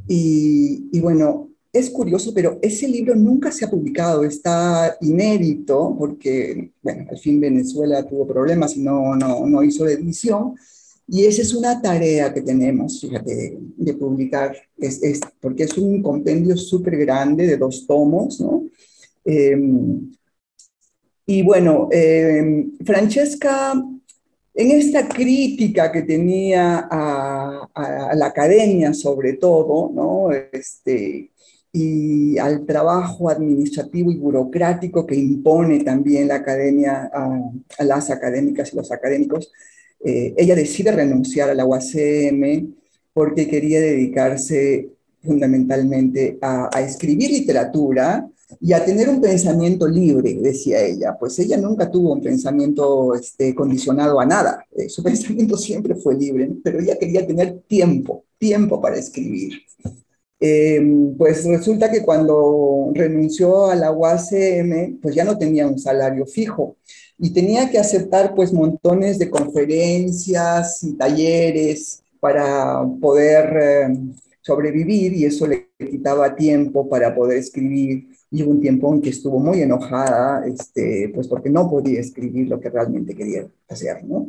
Y, 0.06 0.88
y, 0.92 1.00
bueno, 1.00 1.50
es 1.74 1.90
curioso, 1.90 2.32
pero 2.32 2.58
ese 2.62 2.86
libro 2.86 3.16
nunca 3.16 3.50
se 3.50 3.64
ha 3.64 3.70
publicado, 3.70 4.22
está 4.22 4.96
inédito, 5.00 5.96
porque, 5.98 6.70
bueno, 6.80 7.06
al 7.10 7.18
fin 7.18 7.40
Venezuela 7.40 8.06
tuvo 8.06 8.28
problemas 8.28 8.76
y 8.76 8.80
no, 8.80 9.16
no, 9.16 9.44
no 9.44 9.62
hizo 9.64 9.84
edición, 9.88 10.54
y 11.08 11.24
esa 11.24 11.42
es 11.42 11.52
una 11.52 11.82
tarea 11.82 12.32
que 12.32 12.42
tenemos, 12.42 13.00
fíjate, 13.00 13.58
de, 13.76 13.94
publicar, 13.94 14.56
es, 14.78 15.20
porque 15.40 15.64
es 15.64 15.76
un 15.76 16.00
compendio 16.00 16.56
súper 16.56 16.96
grande 16.96 17.44
de 17.44 17.56
dos 17.56 17.84
tomos, 17.88 18.40
¿no? 18.40 18.68
Em, 19.24 20.12
y 21.26 21.42
bueno, 21.42 21.88
em, 21.90 22.70
Francesca, 22.84 23.74
en 24.54 24.70
esta 24.70 25.08
crítica 25.08 25.90
que 25.90 26.02
tenía 26.02 26.86
a, 26.88 27.68
a, 27.74 28.14
la 28.14 28.26
academia 28.26 28.94
sobre 28.94 29.32
todo, 29.34 29.90
¿no? 29.92 30.30
Este, 30.52 31.32
y 31.76 32.38
al 32.38 32.64
trabajo 32.64 33.28
administrativo 33.28 34.12
y 34.12 34.16
burocrático 34.16 35.04
que 35.04 35.16
impone 35.16 35.82
también 35.82 36.28
la 36.28 36.36
academia 36.36 37.10
a, 37.12 37.40
a 37.78 37.84
las 37.84 38.10
académicas 38.10 38.72
y 38.72 38.76
los 38.76 38.92
académicos, 38.92 39.50
eh, 40.04 40.34
ella 40.36 40.54
decide 40.54 40.92
renunciar 40.92 41.50
a 41.50 41.54
la 41.54 41.64
UACM 41.64 42.74
porque 43.12 43.48
quería 43.48 43.80
dedicarse 43.80 44.90
fundamentalmente 45.22 46.38
a, 46.42 46.68
escribir 46.80 47.30
literatura 47.30 48.28
y 48.60 48.72
a 48.72 48.84
tener 48.84 49.08
un 49.08 49.20
pensamiento 49.20 49.88
libre, 49.88 50.34
decía 50.34 50.84
ella. 50.84 51.16
Pues 51.18 51.38
ella 51.38 51.56
nunca 51.56 51.90
tuvo 51.90 52.12
un 52.12 52.20
pensamiento 52.20 53.14
este, 53.14 53.54
condicionado 53.54 54.20
a 54.20 54.26
nada. 54.26 54.64
Eh, 54.76 54.88
su 54.88 55.02
pensamiento 55.02 55.56
siempre 55.56 55.96
fue 55.96 56.14
libre, 56.14 56.50
pero 56.62 56.78
ella 56.78 56.98
quería 56.98 57.26
tener 57.26 57.62
tiempo, 57.66 58.24
tiempo 58.38 58.80
para 58.80 58.96
escribir. 58.96 59.54
Em, 60.46 61.16
pues 61.16 61.42
resulta 61.46 61.90
que 61.90 62.02
cuando 62.02 62.90
renunció 62.92 63.64
a 63.70 63.74
la 63.74 63.90
UACM, 63.90 64.98
pues 65.00 65.14
ya 65.14 65.24
no 65.24 65.38
tenía 65.38 65.66
un 65.66 65.78
salario 65.78 66.26
fijo 66.26 66.76
y 67.18 67.32
tenía 67.32 67.70
que 67.70 67.78
aceptar 67.78 68.34
pues 68.34 68.52
montones 68.52 69.18
de 69.18 69.30
conferencias 69.30 70.84
y 70.84 70.98
talleres 70.98 72.02
para 72.20 72.84
poder 73.00 73.56
eh, 73.58 73.96
sobrevivir 74.42 75.14
y 75.14 75.24
eso 75.24 75.46
le 75.46 75.70
quitaba 75.78 76.36
tiempo 76.36 76.90
para 76.90 77.14
poder 77.14 77.38
escribir 77.38 78.08
y 78.30 78.42
hubo 78.42 78.50
un 78.50 78.60
tiempo 78.60 78.92
en 78.92 79.00
que 79.00 79.10
estuvo 79.10 79.38
muy 79.38 79.62
enojada, 79.62 80.46
este, 80.46 81.10
pues 81.14 81.26
porque 81.26 81.48
no 81.48 81.70
podía 81.70 82.00
escribir 82.00 82.48
lo 82.48 82.60
que 82.60 82.68
realmente 82.68 83.14
quería 83.14 83.46
hacer, 83.66 84.04
¿no? 84.04 84.28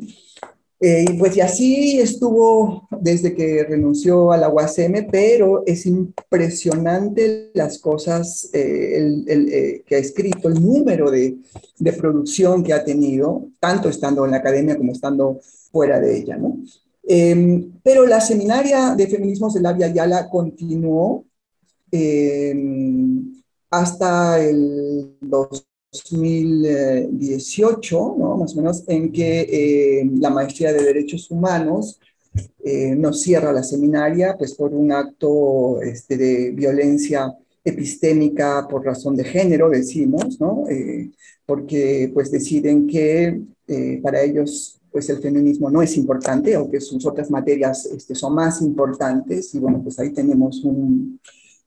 Eh, 0.87 1.15
pues 1.17 1.35
y 1.35 1.41
así 1.41 1.99
estuvo 1.99 2.87
desde 3.01 3.33
que 3.33 3.63
renunció 3.63 4.31
a 4.31 4.37
la 4.37 4.49
UASM, 4.49 5.07
pero 5.11 5.63
es 5.65 5.87
impresionante 5.87 7.49
las 7.55 7.79
cosas 7.79 8.51
eh, 8.53 9.23
eh, 9.25 9.83
que 9.83 9.95
ha 9.95 9.97
escrito, 9.97 10.47
el 10.47 10.63
número 10.63 11.09
de, 11.09 11.39
de, 11.79 11.93
producción 11.93 12.63
que 12.63 12.71
ha 12.71 12.83
tenido, 12.83 13.47
tanto 13.59 13.89
estando 13.89 14.25
en 14.25 14.31
la 14.31 14.37
academia 14.37 14.77
como 14.77 14.91
estando 14.91 15.39
fuera 15.71 15.99
de 15.99 16.19
ella. 16.19 16.37
¿no? 16.37 16.59
Em, 17.01 17.71
pero 17.81 18.05
la 18.05 18.21
seminaria 18.21 18.93
de 18.93 19.07
feminismos 19.07 19.55
de 19.55 19.61
la 19.61 19.73
Via 19.73 19.87
Yala 19.87 20.29
continuó 20.29 21.25
em, 21.89 23.41
hasta 23.71 24.39
el 24.39 25.17
2018, 26.03 28.15
¿no? 28.17 28.37
más 28.37 28.53
o 28.53 28.57
menos, 28.57 28.83
en 28.87 29.11
que 29.11 29.41
eh, 29.41 30.07
la 30.19 30.29
maestría 30.29 30.71
de 30.73 30.83
Derechos 30.83 31.31
Humanos 31.31 31.99
eh, 32.63 32.95
nos 32.95 33.21
cierra 33.21 33.51
la 33.53 33.63
seminaria 33.63 34.35
pues, 34.37 34.53
por 34.53 34.73
un 34.73 34.91
acto 34.91 35.81
este, 35.81 36.17
de 36.17 36.51
violencia 36.51 37.33
epistémica 37.63 38.67
por 38.69 38.85
razón 38.85 39.15
de 39.15 39.23
género, 39.23 39.69
decimos, 39.69 40.39
¿no? 40.39 40.65
Eh, 40.69 41.09
porque 41.45 42.11
pues 42.13 42.31
deciden 42.31 42.87
que 42.87 43.39
para 44.01 44.21
ellos 44.21 44.75
pues 44.95 45.09
el 45.09 45.17
feminismo 45.17 45.69
no 45.69 45.81
es 45.81 45.97
importante, 45.97 46.55
aunque 46.55 46.79
sus 46.79 47.05
otras 47.05 47.29
materias 47.29 47.85
este, 47.85 48.15
son 48.15 48.33
más 48.33 48.61
importantes, 48.61 49.53
y 49.53 49.59
bueno, 49.59 49.81
pues 49.83 49.99
ahí 49.99 50.13
tenemos 50.13 50.63
un, 50.63 51.19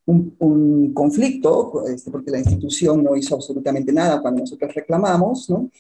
un, 0.09 0.93
conflicto, 0.95 1.85
este, 1.87 2.11
porque 2.11 2.31
la 2.31 2.39
institución 2.39 3.03
no 3.03 3.17
hizo 3.17 3.35
absolutamente 3.35 3.93
nada 3.93 4.21
cuando 4.21 4.41
nosotros 4.41 4.75
reclamamos, 4.75 5.49
¿no? 5.51 5.71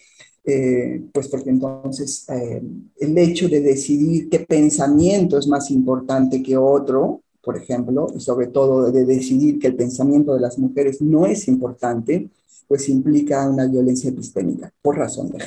Eh, 0.44 1.02
pues 1.12 1.28
porque 1.28 1.50
entonces 1.50 2.26
eh, 2.30 2.62
el 3.00 3.18
hecho 3.18 3.48
de 3.48 3.60
decidir 3.60 4.28
qué 4.30 4.40
pensamiento 4.40 5.38
es 5.38 5.46
más 5.46 5.70
importante 5.70 6.42
que 6.42 6.56
otro, 6.56 7.22
por 7.42 7.56
ejemplo, 7.56 8.06
y 8.14 8.20
sobre 8.20 8.46
todo 8.48 8.90
de 8.90 9.04
decidir 9.04 9.58
que 9.58 9.66
el 9.66 9.76
pensamiento 9.76 10.34
de 10.34 10.40
las 10.40 10.58
mujeres 10.58 11.02
no 11.02 11.26
es 11.26 11.48
importante, 11.48 12.30
pues 12.66 12.88
implica 12.88 13.48
una 13.48 13.66
violencia 13.66 14.10
epistémica 14.10 14.72
por 14.82 14.96
razón 14.96 15.30
de 15.30 15.38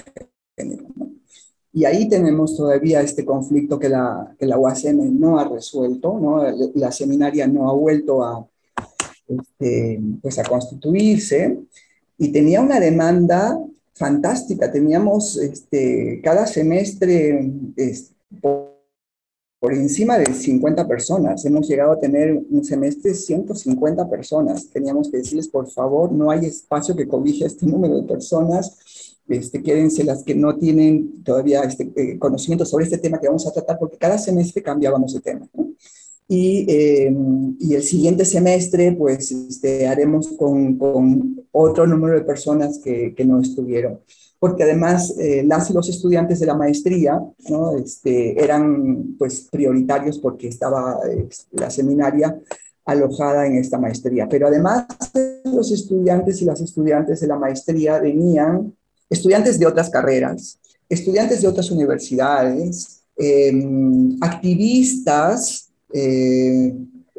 género. 0.58 0.88
¿no? 0.96 1.12
Y 1.74 1.86
ahí 1.86 2.10
tenemos 2.10 2.58
todavía 2.58 3.02
este 3.02 3.24
conflicto 3.26 3.80
que 3.80 3.90
la, 3.90 4.36
que 4.38 4.46
la 4.46 4.58
UASM 4.58 5.20
no 5.20 5.40
ha 5.40 5.48
resuelto, 5.48 6.20
¿no? 6.20 6.44
la 6.76 6.92
seminaria 6.92 7.48
no 7.48 7.70
ha 7.70 7.74
vuelto 7.74 8.24
a, 8.24 8.46
este, 9.40 10.02
pues 10.22 10.40
a 10.40 10.44
constituirse 10.44 11.58
y 12.18 12.32
tenía 12.32 12.62
una 12.62 12.80
demanda 12.80 13.58
fantástica. 13.94 14.72
Teníamos 14.72 15.38
este, 15.38 16.22
cada 16.24 16.48
semestre 16.48 17.52
por, 18.42 18.72
encima 19.74 20.18
de 20.18 20.34
50 20.34 20.88
personas. 20.88 21.46
Hemos 21.46 21.68
llegado 21.68 21.92
a 21.94 22.00
tener 22.00 22.36
un 22.50 22.64
semestre 22.64 23.14
150 23.14 24.10
personas. 24.10 24.68
Teníamos 24.70 25.10
que 25.10 25.18
decirles, 25.18 25.48
por 25.48 25.70
favor, 25.70 26.12
no 26.12 26.32
hay 26.32 26.46
espacio 26.46 26.96
que 26.96 27.08
cobije 27.08 27.46
este 27.46 27.66
número 27.66 28.02
de 28.02 28.08
personas. 28.08 29.18
Este, 29.28 29.62
quédense 29.62 30.04
las 30.04 30.24
que 30.24 30.36
no 30.36 30.58
tienen 30.58 31.24
todavía 31.24 31.62
este, 31.62 31.92
eh, 31.96 32.20
conocimiento 32.20 32.66
sobre 32.66 32.86
este 32.86 32.98
tema 32.98 33.20
que 33.20 33.28
vamos 33.28 33.48
a 33.48 33.52
tratar, 33.52 33.78
porque 33.80 33.98
cada 33.98 34.18
semestre 34.18 34.64
cambiábamos 34.64 35.14
de 35.14 35.22
tema. 35.22 35.48
Y, 36.34 36.66
eh, 36.70 37.14
y, 37.60 37.76
el 37.76 37.84
siguiente 37.84 38.24
semestre, 38.24 38.94
pues, 38.94 39.34
este, 39.34 39.86
haremos 39.86 40.30
con, 40.30 40.80
otro 41.52 41.86
número 41.86 42.16
de 42.16 42.22
personas 42.22 42.80
que, 42.82 43.14
no 43.26 43.42
estuvieron. 43.42 44.00
Porque 44.40 44.64
además, 44.64 45.14
eh, 45.20 45.44
las 45.46 45.70
y 45.70 45.74
los 45.74 45.90
estudiantes 45.90 46.40
de 46.40 46.46
la 46.46 46.56
maestría 46.56 47.22
¿no? 47.50 47.78
este, 47.78 48.42
eran, 48.42 49.18
pues, 49.20 49.50
prioritarios 49.52 50.20
porque 50.20 50.48
estaba 50.48 51.02
la 51.52 51.70
seminaria 51.70 52.40
alojada 52.86 53.46
en 53.46 53.58
esta 53.58 53.78
maestría. 53.78 54.30
Pero 54.30 54.48
además, 54.48 54.86
los 55.44 55.70
estudiantes 55.74 56.42
y 56.42 56.46
las 56.46 56.62
estudiantes 56.62 57.20
de 57.20 57.28
la 57.28 57.38
maestría 57.38 58.00
venían, 58.00 58.74
estudiantes 59.10 59.60
de 59.60 59.66
otras 59.66 59.90
carreras, 59.90 60.58
estudiantes 60.88 61.42
de 61.42 61.50
otras 61.50 61.70
universidades, 61.72 63.04
eh, 63.18 63.52
activistas, 64.22 65.71
eh, 65.94 66.74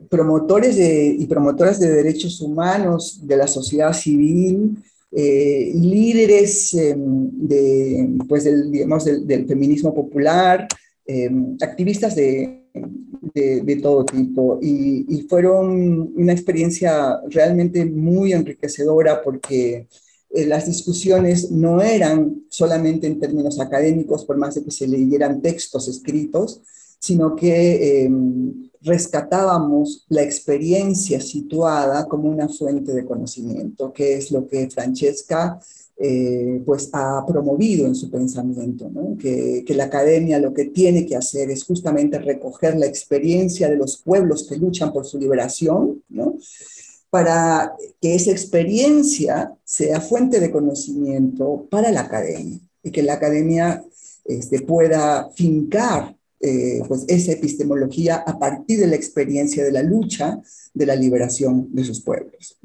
promotores 0.08 0.76
y 0.78 1.26
promotoras 1.26 1.80
de 1.80 1.90
derechos 1.90 2.40
humanos 2.40 3.20
de 3.22 3.36
la 3.36 3.46
sociedad 3.46 3.92
civil, 3.92 4.76
eh, 5.10 5.72
líderes 5.74 6.74
em, 6.74 7.30
de, 7.32 8.16
pues 8.28 8.44
del, 8.44 8.70
digamos, 8.70 9.04
del, 9.04 9.46
feminismo 9.46 9.94
popular, 9.94 10.66
em, 11.06 11.56
activistas 11.60 12.14
de, 12.14 12.62
de, 13.34 13.76
todo 13.82 14.04
tipo. 14.04 14.58
Y, 14.62 15.06
y, 15.08 15.22
fueron 15.28 16.12
una 16.16 16.32
experiencia 16.32 17.18
realmente 17.28 17.84
muy 17.84 18.32
enriquecedora 18.32 19.22
porque 19.22 19.86
eh, 20.34 20.46
las 20.46 20.66
discusiones 20.66 21.50
no 21.50 21.82
eran 21.82 22.44
solamente 22.48 23.06
en 23.06 23.20
términos 23.20 23.60
académicos, 23.60 24.24
por 24.24 24.38
más 24.38 24.54
de 24.54 24.64
que 24.64 24.70
se 24.70 24.88
leyeran 24.88 25.42
textos 25.42 25.88
escritos, 25.88 26.62
sino 27.02 27.34
que 27.34 28.04
em, 28.04 28.70
rescatábamos 28.80 30.06
la 30.08 30.22
experiencia 30.22 31.20
situada 31.20 32.06
como 32.06 32.28
una 32.28 32.48
fuente 32.48 32.92
de 32.92 33.04
conocimiento, 33.04 33.92
que 33.92 34.14
es 34.14 34.30
lo 34.30 34.46
que 34.46 34.70
Francesca 34.70 35.58
eh, 35.96 36.62
pues 36.64 36.90
ha 36.92 37.24
promovido 37.26 37.86
en 37.86 37.96
su 37.96 38.08
pensamiento, 38.08 38.88
que, 39.18 39.64
que, 39.66 39.74
la 39.74 39.84
academia 39.84 40.38
lo 40.38 40.54
que 40.54 40.66
tiene 40.66 41.04
que 41.04 41.16
hacer 41.16 41.50
es 41.50 41.64
justamente 41.64 42.20
recoger 42.20 42.76
la 42.76 42.86
experiencia 42.86 43.68
de 43.68 43.76
los 43.76 43.96
pueblos 43.98 44.46
que 44.48 44.56
luchan 44.56 44.92
por 44.92 45.04
su 45.04 45.18
liberación, 45.18 46.02
¿no? 46.08 46.36
para 47.10 47.74
que 48.00 48.14
esa 48.14 48.30
experiencia 48.30 49.54
sea 49.64 50.00
fuente 50.00 50.38
de 50.38 50.52
conocimiento 50.52 51.66
para 51.68 51.90
la 51.90 52.02
academia 52.02 52.60
y 52.82 52.90
que 52.90 53.02
la 53.02 53.14
academia 53.14 53.84
este, 54.24 54.62
pueda 54.62 55.28
fincar 55.34 56.16
eh, 56.42 56.82
pues 56.88 57.04
esa 57.06 57.32
epistemología 57.32 58.16
a 58.16 58.38
partir 58.38 58.80
de 58.80 58.88
la 58.88 58.96
experiencia 58.96 59.62
de 59.64 59.72
la 59.72 59.82
lucha 59.82 60.40
de 60.74 60.86
la 60.86 60.96
liberación 60.96 61.68
de 61.70 61.84
sus 61.84 62.00
pueblos, 62.02 62.58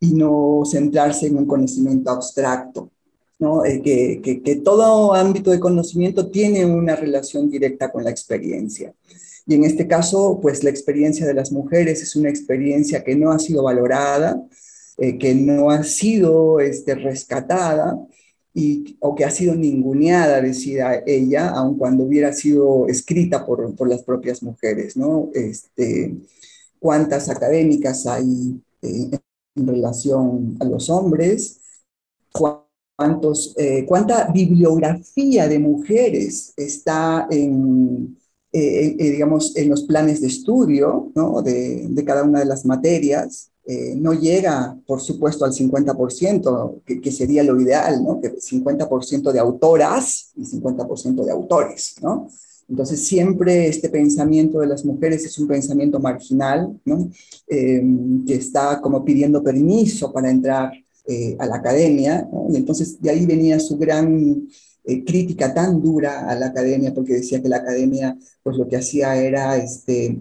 y 0.00 0.14
no 0.14 0.62
centrarse 0.64 1.26
en 1.26 1.36
un 1.36 1.46
conocimiento 1.46 2.10
abstracto, 2.10 2.90
¿no? 3.38 3.64
Eh, 3.64 3.80
que, 3.82 4.42
que, 4.42 4.56
todo 4.56 5.14
ámbito 5.14 5.50
de 5.50 5.60
conocimiento 5.60 6.30
tiene 6.30 6.66
una 6.66 6.96
relación 6.96 7.48
directa 7.48 7.92
con 7.92 8.04
la 8.04 8.10
experiencia. 8.10 8.92
Y 9.46 9.54
en 9.54 9.64
este 9.64 9.86
caso, 9.86 10.38
pues 10.40 10.64
la 10.64 10.70
experiencia 10.70 11.26
de 11.26 11.34
las 11.34 11.52
mujeres 11.52 12.02
es 12.02 12.16
una 12.16 12.28
experiencia 12.28 13.04
que 13.04 13.16
no 13.16 13.30
ha 13.30 13.38
sido 13.38 13.62
valorada, 13.62 14.42
eh, 14.98 15.16
que 15.16 15.34
no 15.34 15.70
ha 15.70 15.82
sido 15.82 16.60
este, 16.60 16.94
rescatada, 16.94 17.98
y, 18.54 18.96
o 19.00 19.14
que 19.14 19.24
ha 19.24 19.30
sido 19.30 19.54
ninguneada, 19.54 20.40
decía 20.40 21.02
ella, 21.06 21.50
aun 21.50 21.78
cuando 21.78 22.04
hubiera 22.04 22.32
sido 22.32 22.86
escrita 22.88 23.46
por, 23.46 23.74
por 23.76 23.88
las 23.88 24.02
propias 24.02 24.42
mujeres, 24.42 24.96
¿no? 24.96 25.30
Este, 25.34 26.16
¿Cuántas 26.78 27.28
académicas 27.28 28.06
hay 28.06 28.60
eh, 28.82 29.10
en 29.54 29.66
relación 29.66 30.56
a 30.60 30.64
los 30.64 30.88
hombres? 30.90 31.60
¿Cuántos, 32.32 33.54
eh, 33.58 33.84
¿Cuánta 33.86 34.30
bibliografía 34.32 35.48
de 35.48 35.58
mujeres 35.58 36.52
está 36.56 37.26
en, 37.30 38.16
eh, 38.52 38.96
digamos, 38.98 39.56
en 39.56 39.68
los 39.68 39.84
planes 39.84 40.20
de 40.20 40.28
estudio 40.28 41.12
¿no? 41.14 41.42
de, 41.42 41.86
de 41.88 42.04
cada 42.04 42.24
una 42.24 42.40
de 42.40 42.46
las 42.46 42.64
materias? 42.64 43.50
Eh, 43.72 43.94
no 43.94 44.14
llega, 44.14 44.76
por 44.84 45.00
supuesto, 45.00 45.44
al 45.44 45.52
50%, 45.52 46.82
que, 46.84 47.12
sería 47.12 47.44
lo 47.44 47.60
ideal, 47.60 48.02
¿no? 48.02 48.20
Que 48.20 48.34
50% 48.36 49.30
de 49.30 49.38
autoras 49.38 50.32
y 50.34 50.42
50% 50.42 51.24
de 51.24 51.30
autores, 51.30 51.94
¿no? 52.02 52.26
Entonces, 52.68 53.06
siempre 53.06 53.68
este 53.68 53.88
pensamiento 53.88 54.58
de 54.58 54.66
las 54.66 54.84
mujeres 54.84 55.24
es 55.24 55.38
un 55.38 55.46
pensamiento 55.46 56.00
marginal, 56.00 56.80
¿no? 56.84 57.10
Eh, 57.46 57.80
que 58.26 58.34
está 58.34 58.80
como 58.80 59.04
pidiendo 59.04 59.40
permiso 59.40 60.12
para 60.12 60.32
entrar 60.32 60.72
eh, 61.06 61.36
a 61.38 61.46
la 61.46 61.56
academia, 61.56 62.28
Y 62.52 62.56
entonces, 62.56 63.00
de 63.00 63.10
ahí 63.10 63.24
venía 63.24 63.60
su 63.60 63.78
gran 63.78 64.48
crítica 65.06 65.54
tan 65.54 65.80
dura 65.80 66.28
a 66.28 66.34
la 66.34 66.46
academia, 66.46 66.92
porque 66.92 67.12
decía 67.14 67.40
que 67.40 67.48
la 67.48 67.58
academia, 67.58 68.18
pues 68.42 68.56
lo 68.56 68.66
que 68.66 68.78
hacía 68.78 69.14
era 69.14 69.56
este, 69.58 70.20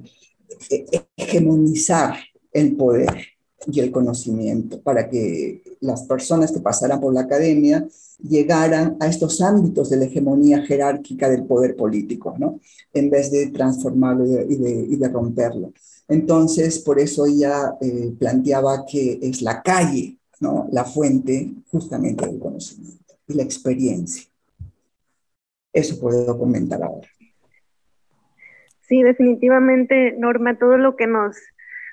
hegemonizar 1.18 2.16
el 2.54 2.76
poder, 2.76 3.39
y 3.68 3.80
el 3.80 3.92
conocimiento, 3.92 4.82
para 4.82 5.10
que 5.10 5.62
las 5.82 6.04
personas 6.04 6.52
que 6.52 6.60
pasaran 6.60 7.00
por 7.00 7.14
la 7.14 7.22
academia 7.22 7.86
llegaran 8.22 8.98
a 9.00 9.08
estos 9.08 9.42
ámbitos 9.42 9.90
de 9.90 9.98
la 9.98 10.06
hegemonía 10.06 10.62
jerárquica 10.64 11.30
del 11.30 11.46
poder 11.46 11.76
político, 11.76 12.36
¿no? 12.38 12.60
En 12.94 13.10
vez 13.10 13.32
de 13.32 13.48
transformarlo 13.48 14.26
y 14.26 14.98
de, 14.98 15.10
romperlo. 15.10 15.74
Entonces, 16.08 16.80
por 16.80 17.00
eso 17.00 17.26
ella 17.26 17.76
eh, 17.82 18.14
planteaba 18.18 18.86
que 18.86 19.20
es 19.22 19.42
la 19.42 19.62
calle, 19.62 20.18
¿no? 20.40 20.68
La 20.72 20.84
fuente 20.84 21.52
justamente 21.72 22.26
del 22.26 22.40
conocimiento 22.40 23.16
y 23.28 23.34
la 23.34 23.44
experiencia. 23.44 24.24
Eso 25.72 26.00
puedo 26.00 26.38
comentar 26.38 26.82
ahora. 26.84 27.08
Sí, 28.88 29.04
definitivamente, 29.04 30.16
Norma, 30.18 30.58
todo 30.58 30.78
lo 30.78 30.96
que 30.96 31.06
nos 31.06 31.38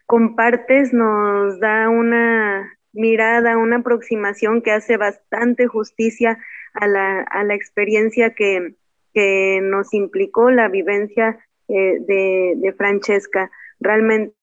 compartes 0.06 0.92
nos 0.92 1.58
da 1.60 1.88
una 1.88 2.72
mirada, 2.92 3.58
una 3.58 3.76
aproximación 3.76 4.62
que 4.62 4.72
hace 4.72 4.96
bastante 4.96 5.66
justicia 5.66 6.38
a 6.72 6.86
la, 6.86 7.20
a 7.22 7.44
la 7.44 7.54
experiencia 7.54 8.34
que, 8.34 8.74
que, 9.12 9.60
nos 9.62 9.92
implicó 9.92 10.50
la 10.50 10.68
vivencia 10.68 11.38
eh, 11.68 11.98
de, 12.00 12.54
de, 12.56 12.72
Francesca. 12.72 13.50
Realmente 13.80 14.34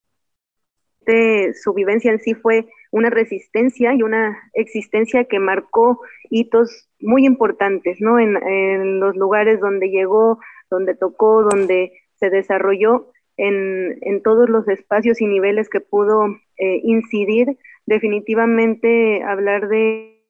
su 1.55 1.73
vivencia 1.73 2.11
en 2.11 2.19
sí 2.19 2.35
fue 2.35 2.67
una 2.91 3.09
resistencia 3.09 3.93
y 3.93 4.03
una 4.03 4.37
existencia 4.53 5.25
que 5.25 5.39
marcó 5.39 6.01
hitos 6.29 6.89
muy 6.99 7.25
importantes, 7.25 7.97
¿no? 7.99 8.19
En, 8.19 8.37
en 8.37 8.99
los 8.99 9.15
lugares 9.15 9.59
donde 9.59 9.89
llegó, 9.89 10.39
donde 10.69 10.93
tocó, 10.95 11.43
donde 11.43 11.91
se 12.15 12.29
desarrolló, 12.29 13.12
en, 13.37 13.97
en 14.01 14.21
todos 14.21 14.49
los 14.49 14.67
espacios 14.67 15.21
y 15.21 15.27
niveles 15.27 15.69
que 15.69 15.81
pudo 15.81 16.27
eh, 16.57 16.81
incidir 16.83 17.57
definitivamente 17.85 19.23
hablar 19.23 19.67
de, 19.67 20.23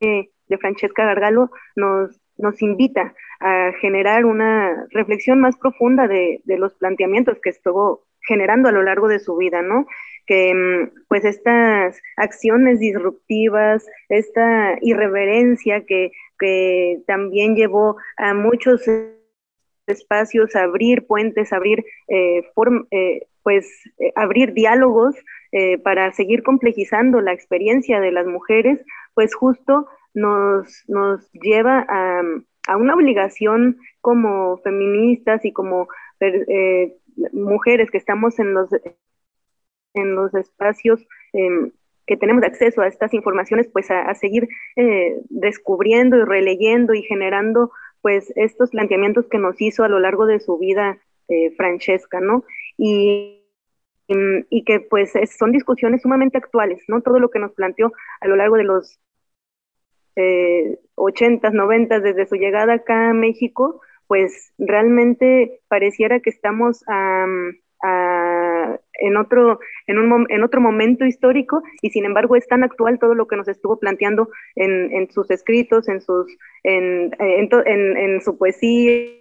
de, 0.00 0.58
Francesca 0.58 1.04
Gargalo 1.04 1.50
nos, 1.74 2.20
nos 2.36 2.62
invita 2.62 3.14
a 3.40 3.72
generar 3.80 4.24
una 4.24 4.86
reflexión 4.90 5.40
más 5.40 5.56
profunda 5.56 6.06
de, 6.06 6.40
de, 6.44 6.58
los 6.58 6.74
planteamientos 6.74 7.38
que 7.42 7.50
estuvo 7.50 8.06
generando 8.26 8.68
a 8.68 8.72
lo 8.72 8.82
largo 8.82 9.08
de 9.08 9.18
su 9.18 9.36
vida, 9.36 9.62
¿no? 9.62 9.86
Que 10.26 10.54
mm, 10.54 11.04
pues 11.08 11.24
estas 11.24 12.00
acciones 12.16 12.80
disruptivas, 12.80 13.86
esta 14.08 14.76
irreverencia 14.80 15.84
que, 15.84 16.10
que 16.38 16.98
también 17.06 17.56
llevó 17.56 17.96
a 18.16 18.34
muchos 18.34 18.88
espacios, 19.86 20.54
abrir 20.56 21.06
puentes, 21.06 21.52
abrir, 21.52 21.84
eh, 22.08 22.42
eh, 22.90 23.26
pues, 23.42 23.66
eh, 23.98 24.12
abrir 24.14 24.52
diálogos 24.52 25.14
para 25.84 26.12
seguir 26.12 26.42
complejizando 26.42 27.22
la 27.22 27.32
experiencia 27.32 27.98
de 27.98 28.12
las 28.12 28.26
mujeres, 28.26 28.84
pues 29.14 29.34
justo 29.34 29.86
nos, 30.12 30.84
nos 30.86 31.32
lleva 31.32 31.86
a, 31.88 32.20
a 32.68 32.76
una 32.76 32.94
obligación 32.94 33.78
como 34.02 34.58
feministas 34.58 35.46
y 35.46 35.52
como 35.52 35.88
mujeres 37.32 37.90
que 37.90 37.96
estamos 37.96 38.38
en 38.38 38.52
los, 38.52 38.68
en 39.94 40.14
los 40.14 40.34
espacios 40.34 41.06
em, 41.32 41.70
que 42.06 42.18
tenemos 42.18 42.44
acceso 42.44 42.82
a 42.82 42.88
estas 42.88 43.14
informaciones, 43.14 43.66
pues 43.72 43.90
a, 43.90 44.02
a 44.02 44.14
seguir 44.14 44.48
descubriendo 45.30 46.18
y 46.18 46.24
releyendo 46.24 46.92
y 46.92 47.02
generando 47.02 47.70
pues 48.06 48.32
estos 48.36 48.70
planteamientos 48.70 49.26
que 49.28 49.36
nos 49.36 49.60
hizo 49.60 49.82
a 49.82 49.88
lo 49.88 49.98
largo 49.98 50.26
de 50.26 50.38
su 50.38 50.58
vida 50.58 50.96
eh, 51.26 51.50
Francesca, 51.56 52.20
¿no? 52.20 52.44
Y, 52.78 53.42
y, 54.06 54.62
que 54.62 54.78
pues 54.78 55.14
son 55.36 55.50
discusiones 55.50 56.02
sumamente 56.02 56.38
actuales, 56.38 56.80
¿no? 56.86 57.00
Todo 57.00 57.18
lo 57.18 57.30
que 57.30 57.40
nos 57.40 57.50
planteó 57.50 57.92
a 58.20 58.28
lo 58.28 58.36
largo 58.36 58.58
de 58.58 58.62
los 58.62 59.00
eh, 60.14 60.78
80s, 60.94 61.52
90 61.52 61.98
desde 61.98 62.26
su 62.26 62.36
llegada 62.36 62.74
acá 62.74 63.10
a 63.10 63.12
México, 63.12 63.80
pues 64.06 64.52
realmente 64.56 65.62
pareciera 65.66 66.20
que 66.20 66.30
estamos 66.30 66.84
a 66.86 67.26
en, 69.00 69.16
otro, 69.16 69.60
en, 69.86 69.98
un, 69.98 70.26
en 70.30 70.42
otro 70.42 70.60
momento 70.60 71.04
histórico 71.04 71.62
y 71.82 71.90
sin 71.90 72.04
embargo 72.04 72.36
es 72.36 72.46
tan 72.46 72.64
actual 72.64 72.98
todo 72.98 73.14
lo 73.14 73.26
que 73.26 73.36
nos 73.36 73.48
estuvo 73.48 73.78
planteando 73.78 74.28
en, 74.54 74.92
en 74.92 75.10
sus 75.10 75.30
escritos, 75.30 75.88
en, 75.88 76.00
sus, 76.00 76.26
en, 76.62 77.14
en, 77.18 77.96
en, 77.96 78.20
su 78.22 78.38
poesía, 78.38 79.12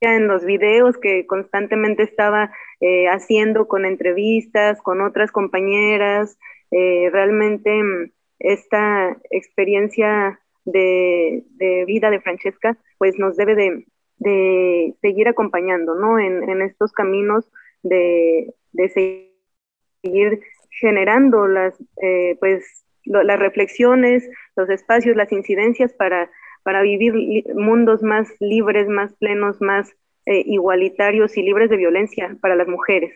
en 0.00 0.28
los 0.28 0.44
videos 0.44 0.96
que 0.98 1.26
constantemente 1.26 2.02
estaba 2.02 2.52
eh, 2.80 3.06
haciendo 3.08 3.66
con 3.66 3.84
entrevistas, 3.84 4.80
con 4.82 5.00
otras 5.00 5.32
compañeras. 5.32 6.38
Eh, 6.70 7.08
realmente 7.10 7.82
mm, 7.82 8.10
esta 8.40 9.16
experiencia 9.30 10.40
de, 10.64 11.44
de, 11.56 11.84
vida 11.86 12.10
de 12.10 12.20
Francesca 12.20 12.76
pues 12.98 13.18
nos 13.18 13.36
debe 13.36 13.54
de, 13.54 13.86
de 14.18 14.94
seguir 15.00 15.28
acompañando 15.28 15.94
¿no? 15.94 16.18
en 16.18 16.60
estos 16.60 16.92
caminos 16.92 17.50
de, 17.82 18.54
seguir 18.72 20.40
generando 20.70 21.46
las, 21.46 21.74
eh, 22.02 22.36
pues, 22.40 22.84
las 23.04 23.38
reflexiones, 23.38 24.28
los 24.56 24.68
espacios, 24.70 25.16
las 25.16 25.32
incidencias 25.32 25.92
para, 25.94 26.30
para 26.62 26.82
vivir 26.82 27.44
mundos 27.54 28.02
más 28.02 28.28
libres, 28.40 28.86
más 28.88 29.14
plenos, 29.14 29.60
más 29.60 29.90
eh, 30.26 30.42
igualitarios 30.44 31.36
y 31.36 31.42
libres 31.42 31.70
de 31.70 31.78
violencia 31.78 32.36
para 32.40 32.54
las 32.54 32.68
mujeres. 32.68 33.14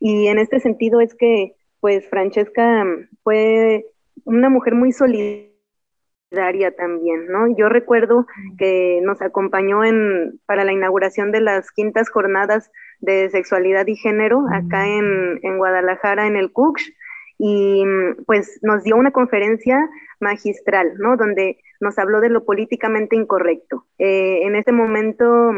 Y 0.00 0.28
en 0.28 0.38
este 0.38 0.60
sentido 0.60 1.00
es 1.00 1.14
que, 1.14 1.54
pues, 1.80 2.08
Francesca 2.08 2.84
fue 3.22 3.84
una 4.24 4.48
mujer 4.48 4.74
muy 4.74 4.92
solidaria 4.92 5.47
también, 6.76 7.26
¿no? 7.28 7.46
Yo 7.56 7.68
recuerdo 7.68 8.26
que 8.58 9.00
nos 9.02 9.22
acompañó 9.22 9.84
en, 9.84 10.40
para 10.46 10.64
la 10.64 10.72
inauguración 10.72 11.32
de 11.32 11.40
las 11.40 11.70
quintas 11.72 12.10
jornadas 12.10 12.70
de 13.00 13.30
sexualidad 13.30 13.86
y 13.86 13.96
género 13.96 14.44
acá 14.52 14.86
en, 14.86 15.40
en 15.42 15.58
Guadalajara, 15.58 16.26
en 16.26 16.36
el 16.36 16.52
CUCH, 16.52 16.82
y 17.38 17.84
pues 18.26 18.58
nos 18.62 18.82
dio 18.82 18.96
una 18.96 19.12
conferencia 19.12 19.78
magistral, 20.20 20.94
¿no? 20.98 21.16
Donde 21.16 21.58
nos 21.80 21.98
habló 21.98 22.20
de 22.20 22.28
lo 22.28 22.44
políticamente 22.44 23.16
incorrecto. 23.16 23.86
Eh, 23.98 24.40
en 24.42 24.56
ese 24.56 24.72
momento 24.72 25.52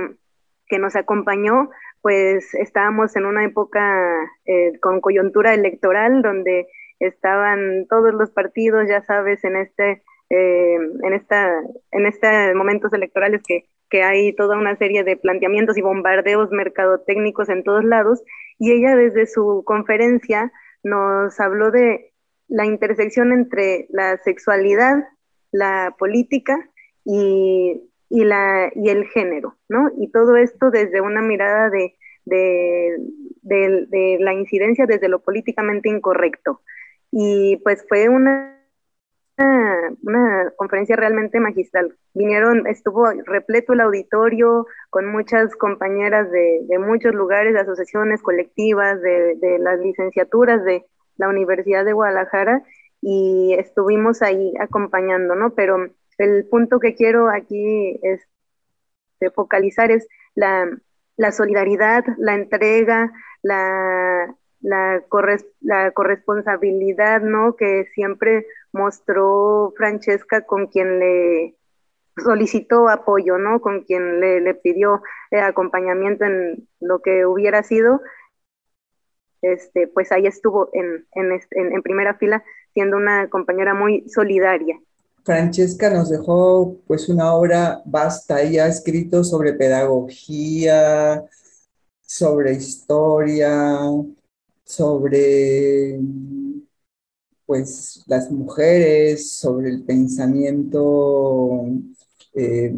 que 0.66 0.78
nos 0.78 0.94
acompañó, 0.94 1.70
pues 2.02 2.54
estábamos 2.54 3.16
en 3.16 3.26
una 3.26 3.44
época 3.44 4.06
eh, 4.44 4.78
con 4.80 5.00
coyuntura 5.00 5.54
electoral 5.54 6.22
donde 6.22 6.66
estaban 6.98 7.86
todos 7.88 8.12
los 8.12 8.30
partidos, 8.30 8.86
ya 8.88 9.02
sabes, 9.02 9.42
en 9.44 9.56
este 9.56 10.02
eh, 10.30 10.78
en, 11.02 11.12
esta, 11.12 11.60
en 11.92 12.06
estos 12.06 12.30
momentos 12.54 12.92
electorales 12.92 13.42
que, 13.46 13.66
que 13.90 14.02
hay 14.02 14.34
toda 14.34 14.56
una 14.56 14.76
serie 14.76 15.04
de 15.04 15.16
planteamientos 15.16 15.76
y 15.76 15.82
bombardeos 15.82 16.50
mercadotécnicos 16.50 17.48
en 17.48 17.64
todos 17.64 17.84
lados, 17.84 18.22
y 18.58 18.72
ella 18.72 18.96
desde 18.96 19.26
su 19.26 19.62
conferencia 19.66 20.52
nos 20.82 21.38
habló 21.40 21.70
de 21.70 22.12
la 22.48 22.64
intersección 22.64 23.32
entre 23.32 23.86
la 23.90 24.16
sexualidad, 24.18 25.04
la 25.52 25.94
política 25.98 26.70
y, 27.04 27.82
y, 28.08 28.24
la, 28.24 28.70
y 28.74 28.88
el 28.88 29.06
género, 29.06 29.56
¿no? 29.68 29.90
Y 29.98 30.10
todo 30.10 30.36
esto 30.36 30.70
desde 30.70 31.00
una 31.00 31.22
mirada 31.22 31.70
de, 31.70 31.96
de, 32.24 32.96
de, 33.42 33.86
de 33.88 34.16
la 34.20 34.32
incidencia 34.32 34.86
desde 34.86 35.08
lo 35.08 35.20
políticamente 35.20 35.88
incorrecto. 35.88 36.60
Y 37.10 37.56
pues 37.64 37.84
fue 37.88 38.08
una 38.08 38.59
una, 40.02 40.50
conferencia 40.56 40.96
realmente 40.96 41.40
magistral. 41.40 41.96
Vinieron, 42.14 42.66
estuvo 42.66 43.10
repleto 43.26 43.72
el 43.72 43.80
auditorio 43.80 44.66
con 44.90 45.06
muchas 45.06 45.54
compañeras 45.56 46.30
de, 46.30 46.78
muchos 46.78 47.14
lugares, 47.14 47.54
de 47.54 47.60
asociaciones 47.60 48.22
colectivas, 48.22 49.00
de, 49.00 49.58
las 49.60 49.78
licenciaturas 49.80 50.64
de 50.64 50.84
la 51.16 51.28
Universidad 51.28 51.84
de 51.84 51.92
Guadalajara 51.92 52.62
y 53.00 53.54
estuvimos 53.58 54.22
ahí 54.22 54.54
acompañando, 54.60 55.34
¿no? 55.34 55.54
Pero 55.54 55.88
el 56.18 56.46
punto 56.46 56.80
que 56.80 56.94
quiero 56.94 57.30
aquí 57.30 57.98
es 58.02 58.20
de 59.20 59.30
focalizar 59.30 59.90
es 59.90 60.06
la 60.34 61.32
solidaridad, 61.32 62.04
la 62.18 62.34
entrega, 62.34 63.12
la, 63.42 64.34
la, 64.60 65.02
la 65.60 65.90
corresponsabilidad, 65.92 67.22
¿no? 67.22 67.56
Que 67.56 67.86
siempre 67.94 68.46
mostró 68.72 69.72
Francesca 69.76 70.42
con 70.42 70.66
quien 70.66 70.98
le 70.98 71.56
solicitó 72.22 72.88
apoyo, 72.88 73.38
¿no? 73.38 73.60
Con 73.60 73.82
quien 73.82 74.20
le, 74.20 74.40
le 74.40 74.54
pidió 74.54 75.02
eh, 75.30 75.40
acompañamiento 75.40 76.24
en 76.24 76.68
lo 76.80 77.00
que 77.00 77.24
hubiera 77.24 77.62
sido, 77.62 78.00
este, 79.42 79.88
pues 79.88 80.12
ahí 80.12 80.26
estuvo 80.26 80.68
en, 80.72 81.06
en, 81.12 81.40
en, 81.50 81.82
primera 81.82 82.14
fila 82.14 82.44
siendo 82.74 82.96
una 82.96 83.28
compañera 83.30 83.74
muy 83.74 84.08
solidaria. 84.08 84.78
Francesca 85.24 85.90
nos 85.90 86.10
dejó 86.10 86.76
pues 86.86 87.08
una 87.08 87.32
obra 87.32 87.82
vasta, 87.84 88.42
ella 88.42 88.64
ha 88.64 88.68
escrito 88.68 89.24
sobre 89.24 89.54
pedagogía, 89.54 91.24
sobre 92.02 92.52
historia, 92.52 93.78
sobre 94.70 96.00
pues 97.46 98.04
las 98.06 98.30
mujeres, 98.30 99.32
sobre 99.32 99.70
el 99.70 99.82
pensamiento 99.82 101.66
eh, 102.32 102.72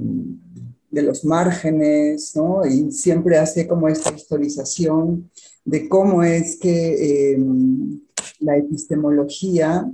de 0.90 1.03
los 1.03 1.24
márgenes, 1.26 2.34
¿no? 2.34 2.64
Y 2.64 2.90
siempre 2.90 3.36
hace 3.36 3.68
como 3.68 3.88
esta 3.88 4.14
historización 4.14 5.30
de 5.64 5.88
cómo 5.90 6.22
es 6.22 6.57
que 6.57 7.32
em, 7.32 8.01
la 8.40 8.57
epistemología 8.57 9.90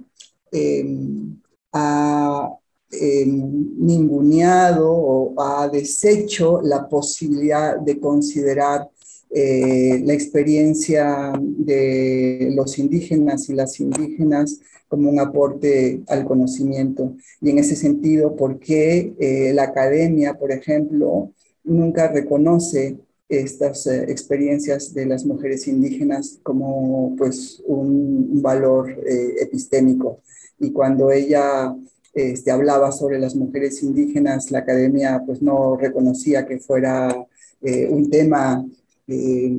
em, 0.53 1.41
ha, 1.73 2.49
eh, 2.91 3.27
ninguneado 3.27 4.91
o 4.91 5.35
ha 5.41 5.69
deshecho 5.69 6.61
la 6.63 6.89
posibilidad 6.89 7.79
de 7.79 8.01
considerar 8.01 8.89
eh, 9.31 10.01
la 10.05 10.15
experiencia 10.15 11.33
de 11.39 12.51
los 12.55 12.79
indígenas 12.79 13.51
y 13.51 13.53
las 13.53 13.79
indígenas 13.79 14.59
como 14.89 15.11
un 15.11 15.21
aporte 15.21 16.03
al 16.07 16.25
conocimiento. 16.25 17.15
Y 17.43 17.51
en 17.51 17.59
ese 17.59 17.77
sentido, 17.77 18.37
¿por 18.37 18.59
qué 18.59 19.13
eh, 19.19 19.53
la 19.53 19.65
academia, 19.65 20.35
por 20.39 20.51
ejemplo, 20.51 21.31
nunca 21.63 22.09
reconoce 22.09 22.97
estas 23.29 23.87
eh, 23.87 24.05
experiencias 24.09 24.95
de 24.95 25.05
las 25.05 25.27
mujeres 25.27 25.69
indígenas 25.69 26.39
como 26.43 27.15
pues 27.19 27.63
un, 27.67 28.41
valor 28.41 28.97
epistémico? 29.41 30.21
Y 30.59 30.73
cuando 30.73 31.11
ella 31.11 31.77
este, 32.15 32.51
hablaba 32.51 32.93
sobre 32.93 33.19
las 33.19 33.37
mujeres 33.37 33.83
indígenas, 33.83 34.51
la 34.51 34.61
academia 34.61 35.23
pues 35.27 35.43
no 35.43 35.77
reconocía 35.77 36.47
que 36.47 36.59
fuera 36.59 37.27
un 37.61 38.09
tema 38.09 38.65
eh, 39.09 39.59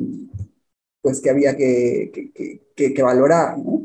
pues 1.01 1.21
que 1.21 1.29
había 1.29 1.55
que, 1.55 2.31
que, 2.75 3.03
valorar, 3.03 3.57
¿no? 3.57 3.83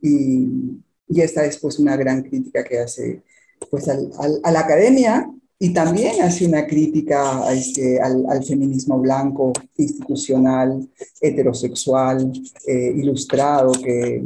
Y, 0.00 0.80
esta 1.08 1.44
es 1.44 1.58
pues 1.58 1.78
una 1.78 1.96
gran 1.96 2.22
crítica 2.22 2.64
que 2.64 2.78
hace 2.80 3.22
pues 3.70 3.88
al, 3.88 4.10
a 4.42 4.50
la 4.50 4.60
academia 4.60 5.30
y 5.58 5.72
también 5.72 6.20
hace 6.22 6.46
una 6.46 6.66
crítica 6.66 7.52
este, 7.52 8.00
al, 8.00 8.26
al, 8.28 8.44
feminismo 8.44 8.98
blanco, 8.98 9.52
institucional, 9.76 10.88
heterosexual, 11.20 12.32
eh, 12.66 12.92
ilustrado, 12.96 13.72
que, 13.72 14.24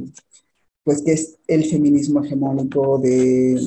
pues, 0.82 1.02
que 1.02 1.12
es 1.12 1.36
el 1.46 1.64
feminismo 1.66 2.24
hegemónico 2.24 2.98
de 2.98 3.60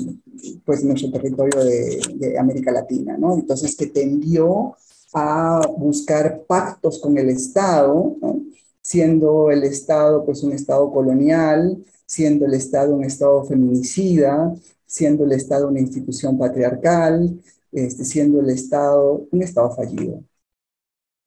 pues, 0.66 0.84
nuestro 0.84 1.12
territorio 1.12 1.64
de, 1.64 2.02
de 2.16 2.40
América 2.40 2.72
Latina, 2.72 3.16
¿no? 3.18 3.36
Entonces, 3.36 3.76
que 3.76 3.88
tendió 3.88 4.76
a 5.14 5.62
buscar 5.78 6.44
pactos 6.48 7.00
con 7.00 7.18
el 7.18 7.30
Estado, 7.30 8.16
siendo 8.82 9.52
el 9.52 9.64
Estado 9.64 10.26
pues 10.26 10.44
un 10.44 10.54
Estado 10.54 10.92
colonial, 10.92 11.84
siendo 12.06 12.46
el 12.46 12.54
Estado 12.54 12.96
un 12.96 13.04
Estado 13.04 13.44
feminicida, 13.46 14.54
siendo 14.86 15.26
el 15.26 15.34
Estado 15.34 15.68
una 15.70 15.80
institución 15.80 16.38
patriarcal, 16.38 17.42
este, 17.72 18.06
siendo 18.06 18.42
el 18.42 18.50
Estado 18.50 19.28
un 19.32 19.42
Estado 19.44 19.72
fallido. 19.76 20.24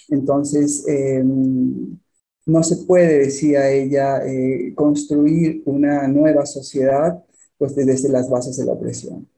Entonces, 0.08 0.84
em, 0.86 1.98
no 2.46 2.62
se 2.62 2.76
puede, 2.86 3.20
decía 3.20 3.70
ella, 3.70 4.18
eh, 4.26 4.74
construir 4.74 5.62
una 5.66 6.06
nueva 6.08 6.44
sociedad 6.46 7.22
pues 7.58 7.74
desde 7.74 8.08
las 8.10 8.28
bases 8.28 8.56
de 8.56 8.66
la 8.66 8.72
opresión, 8.72 9.28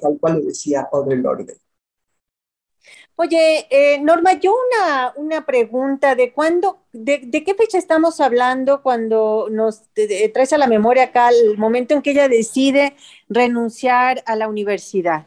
tal 0.00 0.18
cual 0.20 0.40
lo 0.40 0.46
decía 0.46 0.88
Audre 0.92 1.16
Lorde. 1.16 1.56
Oye, 3.20 3.66
eh, 3.70 3.98
Norma, 4.00 4.34
yo 4.34 4.54
una, 4.54 5.12
una 5.16 5.44
pregunta 5.44 6.14
de 6.14 6.32
cuándo, 6.32 6.78
de, 6.92 7.28
qué 7.44 7.52
fecha 7.56 7.76
estamos 7.76 8.20
hablando 8.20 8.80
cuando 8.80 9.48
nos 9.50 9.82
traes 10.32 10.52
a 10.52 10.58
la 10.58 10.68
memoria 10.68 11.02
acá 11.02 11.30
el 11.30 11.58
momento 11.58 11.94
en 11.94 12.02
que 12.02 12.12
ella 12.12 12.28
decide 12.28 12.94
renunciar 13.28 14.22
a 14.24 14.36
la 14.36 14.46
universidad. 14.46 15.26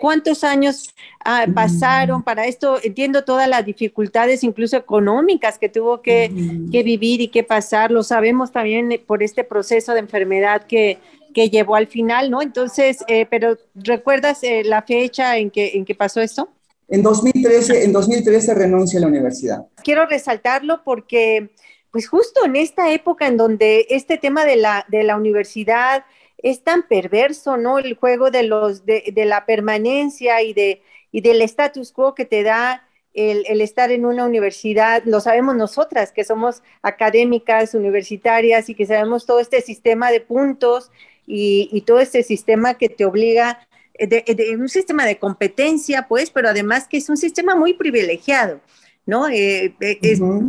¿Cuántos 0.00 0.42
años 0.42 0.96
ah, 1.24 1.46
pasaron 1.54 2.24
para 2.24 2.46
esto? 2.46 2.80
Entiendo 2.82 3.22
todas 3.22 3.48
las 3.48 3.64
dificultades, 3.64 4.42
incluso 4.42 4.76
económicas, 4.76 5.60
que 5.60 5.68
tuvo 5.68 6.02
que, 6.02 6.28
vivir 6.28 7.20
y 7.20 7.28
que 7.28 7.44
pasar. 7.44 7.92
Lo 7.92 8.02
sabemos 8.02 8.50
también 8.50 9.00
por 9.06 9.22
este 9.22 9.44
proceso 9.44 9.92
de 9.92 10.00
enfermedad 10.00 10.64
que, 10.64 10.98
que 11.32 11.50
llevó 11.50 11.76
al 11.76 11.86
final, 11.86 12.32
¿no? 12.32 12.42
Entonces, 12.42 13.04
eh, 13.06 13.26
pero 13.30 13.58
¿recuerdas 13.76 14.42
eh, 14.42 14.64
la 14.64 14.82
fecha 14.82 15.36
en 15.36 15.52
que, 15.52 15.76
en 15.76 15.84
que 15.84 15.94
pasó 15.94 16.20
esto? 16.20 16.48
En 16.92 17.02
2013, 17.02 17.84
en 17.84 17.92
2013 17.94 18.52
renuncia 18.52 18.98
a 18.98 19.00
la 19.00 19.06
universidad. 19.06 19.66
Quiero 19.82 20.04
resaltarlo 20.04 20.84
porque, 20.84 21.48
pues 21.90 22.06
justo 22.06 22.44
en 22.44 22.54
esta 22.54 22.92
época 22.92 23.26
en 23.26 23.38
donde 23.38 23.86
este 23.88 24.18
tema 24.18 24.44
de 24.44 24.56
la, 24.56 24.84
de 24.88 25.02
la 25.02 25.16
universidad 25.16 26.04
es 26.36 26.62
tan 26.62 26.86
perverso, 26.86 27.56
¿no? 27.56 27.78
El 27.78 27.94
juego 27.94 28.30
de, 28.30 28.42
los, 28.42 28.84
de, 28.84 29.10
de 29.10 29.24
la 29.24 29.46
permanencia 29.46 30.42
y, 30.42 30.52
de, 30.52 30.82
y 31.12 31.22
del 31.22 31.40
status 31.40 31.92
quo 31.92 32.14
que 32.14 32.26
te 32.26 32.42
da 32.42 32.86
el, 33.14 33.46
el, 33.48 33.62
estar 33.62 33.90
en 33.90 34.04
una 34.04 34.26
universidad, 34.26 35.02
lo 35.06 35.20
sabemos 35.20 35.56
nosotras, 35.56 36.12
que 36.12 36.24
somos 36.24 36.62
académicas, 36.82 37.72
universitarias 37.72 38.68
y 38.68 38.74
que 38.74 38.84
sabemos 38.84 39.24
todo 39.24 39.40
este 39.40 39.62
sistema 39.62 40.10
de 40.10 40.20
puntos 40.20 40.90
y, 41.26 41.70
y 41.72 41.80
todo 41.82 42.00
este 42.00 42.22
sistema 42.22 42.74
que 42.74 42.90
te 42.90 43.06
obliga 43.06 43.66
de, 44.06 44.56
un 44.58 44.68
sistema 44.68 45.06
de 45.06 45.18
competencia, 45.18 46.06
pues, 46.08 46.30
pero 46.30 46.48
además 46.48 46.86
que 46.88 46.96
es 46.98 47.08
un 47.08 47.16
sistema 47.16 47.54
muy 47.54 47.74
privilegiado. 47.74 48.60
¿no? 49.04 49.28
Eh, 49.28 49.74
eh, 49.80 49.98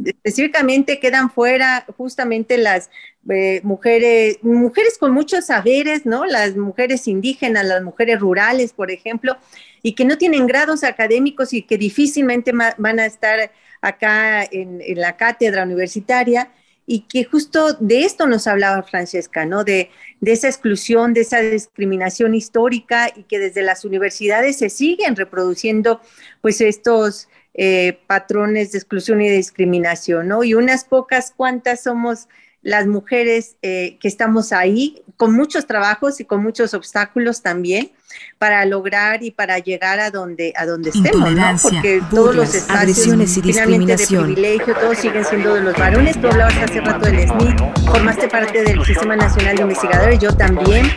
específicamente 0.06 1.00
quedan 1.00 1.32
fuera 1.32 1.86
justamente 1.98 2.58
las 2.58 2.92
eh, 3.30 3.62
mujeres, 3.64 4.38
mujeres 4.44 4.98
con 5.00 5.12
muchos 5.12 5.48
saberes, 5.48 6.06
¿no? 6.06 6.26
Las 6.26 6.56
mujeres 6.56 7.08
indígenas, 7.08 7.66
las 7.66 7.82
mujeres 7.82 8.20
rurales, 8.20 8.74
por 8.74 8.92
ejemplo, 8.92 9.38
y 9.82 9.96
que 9.96 10.06
no 10.06 10.18
tienen 10.20 10.46
grados 10.46 10.84
académicos 10.84 11.54
y 11.54 11.64
que 11.64 11.78
difícilmente 11.78 12.52
van 12.78 13.00
a 13.00 13.06
estar 13.06 13.52
acá 13.82 14.44
en 14.44 14.82
la 14.96 15.18
cátedra 15.18 15.64
universitaria 15.64 16.52
y 16.86 17.02
que 17.02 17.24
justo 17.24 17.74
de 17.80 18.04
esto 18.04 18.28
nos 18.28 18.48
hablaba 18.48 18.84
Francesca, 18.84 19.46
¿no? 19.46 19.64
De, 19.64 19.90
esa 20.22 20.48
exclusión, 20.48 21.14
de 21.14 21.22
esa 21.22 21.40
discriminación 21.40 22.34
histórica 22.34 23.12
y 23.14 23.24
que 23.24 23.40
desde 23.40 23.62
las 23.62 23.86
universidades 23.86 24.58
se 24.58 24.70
siguen 24.70 25.16
reproduciendo 25.16 26.02
pues 26.42 26.62
estos 26.62 27.28
eh, 27.54 28.00
patrones 28.08 28.72
de 28.72 28.80
exclusión 28.80 29.22
y 29.22 29.30
de 29.30 29.36
discriminación, 29.36 30.28
¿no? 30.28 30.44
Y 30.44 30.54
unas 30.54 30.86
pocas 30.86 31.34
cuantas 31.36 31.84
somos 31.84 32.28
las 32.62 32.88
mujeres 32.88 33.58
eh, 33.62 33.98
que 34.00 34.08
estamos 34.08 34.54
ahí 34.54 35.04
con 35.18 35.34
muchos 35.34 35.68
trabajos 35.68 36.20
y 36.22 36.26
con 36.26 36.42
muchos 36.42 36.74
obstáculos 36.74 37.42
también 37.42 37.92
para 38.38 38.66
lograr 38.66 39.24
y 39.24 39.32
para 39.32 39.60
llegar 39.60 40.00
a 40.00 40.12
donde 40.12 40.54
a 40.56 40.66
donde 40.66 40.90
estemos, 40.90 41.32
¿no? 41.32 41.56
Porque 41.62 42.02
todos 42.10 42.36
los 42.36 42.54
espacios 42.54 43.38
y 43.38 43.42
discriminación. 43.42 44.28
de 44.28 44.34
privilegio, 44.34 44.76
todos 44.76 44.98
siguen 44.98 45.26
siendo 45.26 45.54
de 45.56 45.62
los 45.62 45.78
varones. 45.78 46.20
Tú 46.20 46.28
hablabas 46.28 46.56
hace 46.58 46.82
rato 46.82 47.06
del 47.06 47.28
SNIC, 47.28 47.86
formaste 47.86 48.28
parte 48.28 48.64
del 48.64 48.84
Sistema 48.86 49.16
Nacional 49.16 49.56
de 49.56 49.62
Investigadores, 49.62 50.20
yo 50.20 50.36
también. 50.36 50.92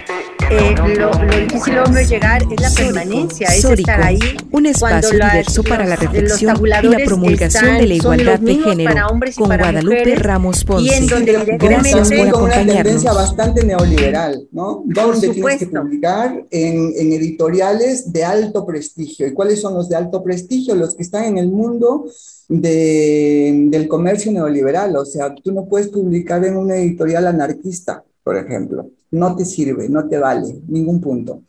Eh, 0.48 0.74
lo, 0.96 1.10
difícil 1.40 1.78
hombre 1.78 2.06
llegar 2.06 2.42
es 2.50 2.60
la 2.60 2.70
permanencia, 2.70 3.48
es 3.48 3.64
estar 3.64 4.02
ahí. 4.02 4.18
Un 4.52 4.66
espacio 4.66 5.10
diverso 5.10 5.64
para 5.64 5.84
la 5.84 5.96
reflexión 5.96 6.56
y 6.64 6.86
la 6.86 6.98
promulgación 7.04 7.78
de 7.78 7.86
la 7.86 7.94
igualdad 7.94 8.38
de 8.38 8.54
género 8.54 9.08
con 9.36 9.48
Guadalupe 9.48 10.14
Ramos 10.14 10.64
Ponce. 10.64 10.84
Y 10.84 10.90
en 10.90 11.06
donde 11.06 11.32
Gracias 11.58 12.08
por 12.12 12.28
acompañarnos. 12.28 12.42
una 12.42 12.82
tendencia 12.82 13.12
bastante 13.12 13.64
neoliberal, 13.64 14.46
¿no? 14.52 14.82
¿Dónde 14.84 15.30
tienes 15.30 15.58
que 15.58 15.66
publicar? 15.66 16.44
En, 16.50 16.92
en 16.96 17.05
editoriales 17.12 18.12
de 18.12 18.24
alto 18.24 18.64
prestigio. 18.64 19.26
¿Y 19.26 19.32
cuáles 19.32 19.60
son 19.60 19.74
los 19.74 19.88
de 19.88 19.96
alto 19.96 20.22
prestigio? 20.22 20.74
Los 20.74 20.94
que 20.94 21.02
están 21.02 21.24
en 21.24 21.38
el 21.38 21.48
mundo 21.48 22.06
de, 22.48 23.66
del 23.68 23.88
comercio 23.88 24.32
neoliberal. 24.32 24.96
O 24.96 25.04
sea, 25.04 25.34
tú 25.34 25.52
no 25.52 25.66
puedes 25.66 25.88
publicar 25.88 26.44
en 26.44 26.56
una 26.56 26.76
editorial 26.76 27.26
anarquista, 27.26 28.04
por 28.22 28.36
ejemplo 28.36 28.90
no 29.10 29.36
te 29.36 29.44
sirve, 29.44 29.88
no 29.88 30.08
te 30.08 30.18
vale, 30.18 30.56
ningún 30.68 31.00
punto. 31.00 31.42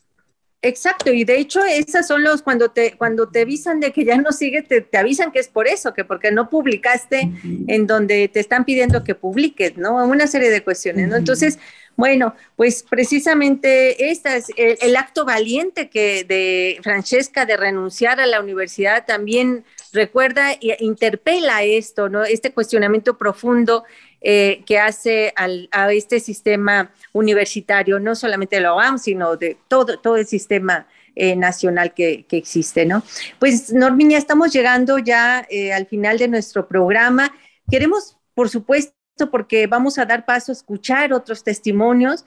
Exacto, 0.61 1.13
y 1.13 1.23
de 1.23 1.37
hecho 1.37 1.63
esas 1.63 2.07
son 2.07 2.23
los, 2.23 2.41
cuando 2.41 2.69
te, 2.69 2.97
cuando 2.97 3.29
te 3.29 3.41
avisan 3.41 3.79
de 3.79 3.91
que 3.91 4.03
ya 4.03 4.17
no 4.17 4.31
sigue, 4.31 4.63
te, 4.63 4.97
avisan 4.97 5.31
que 5.31 5.39
es 5.39 5.47
por 5.47 5.67
eso, 5.67 5.93
que 5.93 6.03
porque 6.03 6.31
no 6.31 6.49
publicaste 6.49 7.31
en 7.67 7.85
donde 7.85 8.27
te 8.27 8.39
están 8.39 8.65
pidiendo 8.65 9.03
que 9.03 9.13
publiques, 9.13 9.77
¿no? 9.77 10.03
Una 10.05 10.25
serie 10.25 10.49
de 10.49 10.63
cuestiones, 10.63 11.07
¿no? 11.09 11.15
Entonces, 11.15 11.59
bueno, 11.97 12.35
pues 12.55 12.83
precisamente 12.87 14.11
esta 14.11 14.35
es 14.35 14.47
el, 14.55 14.95
acto 14.95 15.25
valiente 15.25 15.89
que 15.89 16.23
de 16.23 16.79
Francesca 16.83 17.45
de 17.45 17.57
renunciar 17.57 18.19
a 18.19 18.27
la 18.27 18.39
universidad 18.39 19.05
también 19.05 19.65
recuerda 19.93 20.51
e 20.53 20.77
interpela 20.79 21.63
esto, 21.63 22.07
¿no? 22.07 22.23
Este 22.23 22.51
cuestionamiento 22.51 23.17
profundo 23.17 23.83
eh, 24.21 24.63
que 24.67 24.77
hace 24.77 25.33
a 25.35 25.91
este 25.91 26.19
sistema 26.19 26.91
universitario, 27.13 27.99
no 27.99 28.15
solamente 28.15 28.57
de 28.57 28.61
la 28.61 28.75
OAM, 28.75 28.99
sino 28.99 29.35
de 29.35 29.57
todo, 29.67 29.99
todo 29.99 30.17
el 30.17 30.27
sistema 30.27 30.87
eh, 31.15 31.35
nacional 31.35 31.95
que, 31.95 32.27
existe, 32.29 32.85
¿no? 32.85 33.01
Pues, 33.39 33.73
Norminia, 33.73 34.19
estamos 34.19 34.53
llegando 34.53 34.99
ya 34.99 35.47
eh, 35.49 35.73
al 35.73 35.87
final 35.87 36.19
de 36.19 36.27
nuestro 36.27 36.67
programa. 36.67 37.33
Queremos, 37.71 38.17
por 38.35 38.49
supuesto, 38.49 38.96
porque 39.25 39.65
vamos 39.65 39.97
a 39.97 40.05
dar 40.05 40.25
paso 40.25 40.51
a 40.51 40.53
escuchar 40.53 41.11
otros 41.13 41.43
testimonios. 41.43 42.25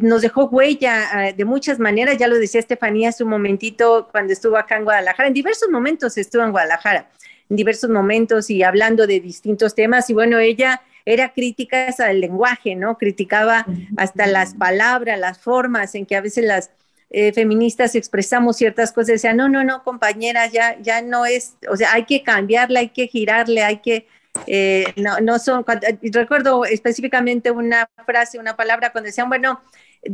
nos 0.00 0.22
dejó 0.22 0.44
huella 0.44 1.34
de 1.36 1.44
muchas 1.44 1.80
maneras, 1.80 2.16
ya 2.18 2.28
lo 2.28 2.36
decía 2.36 2.60
Estefanía 2.60 3.08
hace 3.08 3.24
un 3.24 3.30
momentito 3.30 4.08
cuando 4.12 4.32
estuvo 4.32 4.56
acá 4.56 4.76
en 4.76 4.84
Guadalajara, 4.84 5.28
en 5.28 5.34
diversos 5.34 5.68
momentos 5.68 6.16
estuvo 6.16 6.42
en 6.42 6.52
Guadalajara 6.52 7.08
en 7.48 7.56
diversos 7.56 7.90
momentos 7.90 8.50
y 8.50 8.62
hablando 8.62 9.06
de 9.06 9.20
distintos 9.20 9.74
temas. 9.74 10.10
Y 10.10 10.14
bueno, 10.14 10.38
ella 10.38 10.82
era 11.04 11.32
crítica 11.32 11.94
al 11.98 12.20
lenguaje, 12.20 12.74
¿no? 12.74 12.98
Criticaba 12.98 13.66
hasta 13.96 14.26
las 14.26 14.54
palabras, 14.54 15.18
las 15.18 15.38
formas 15.38 15.94
en 15.94 16.06
que 16.06 16.16
a 16.16 16.20
veces 16.20 16.44
las, 16.44 16.70
eh, 17.10 17.32
feministas 17.32 17.94
expresamos 17.94 18.56
ciertas 18.56 18.92
cosas, 18.92 19.06
decían, 19.06 19.36
no, 19.36 19.48
no, 19.48 19.62
no, 19.62 19.84
compañera, 19.84 20.48
ya, 20.48 20.76
ya 20.80 21.02
no 21.02 21.24
es, 21.24 21.54
o 21.70 21.76
sea, 21.76 21.92
hay 21.92 22.04
que 22.04 22.24
cambiarla, 22.24 22.80
hay 22.80 22.88
que 22.88 23.06
girarle, 23.06 23.62
hay 23.62 23.78
que, 23.78 24.08
eh, 24.46 24.92
no, 24.96 25.18
no 25.20 25.38
son, 25.38 25.64
recuerdo 26.12 26.64
específicamente 26.64 27.50
una 27.50 27.88
frase, 28.04 28.38
una 28.38 28.56
palabra 28.56 28.92
cuando 28.92 29.06
decían, 29.06 29.28
bueno, 29.28 29.60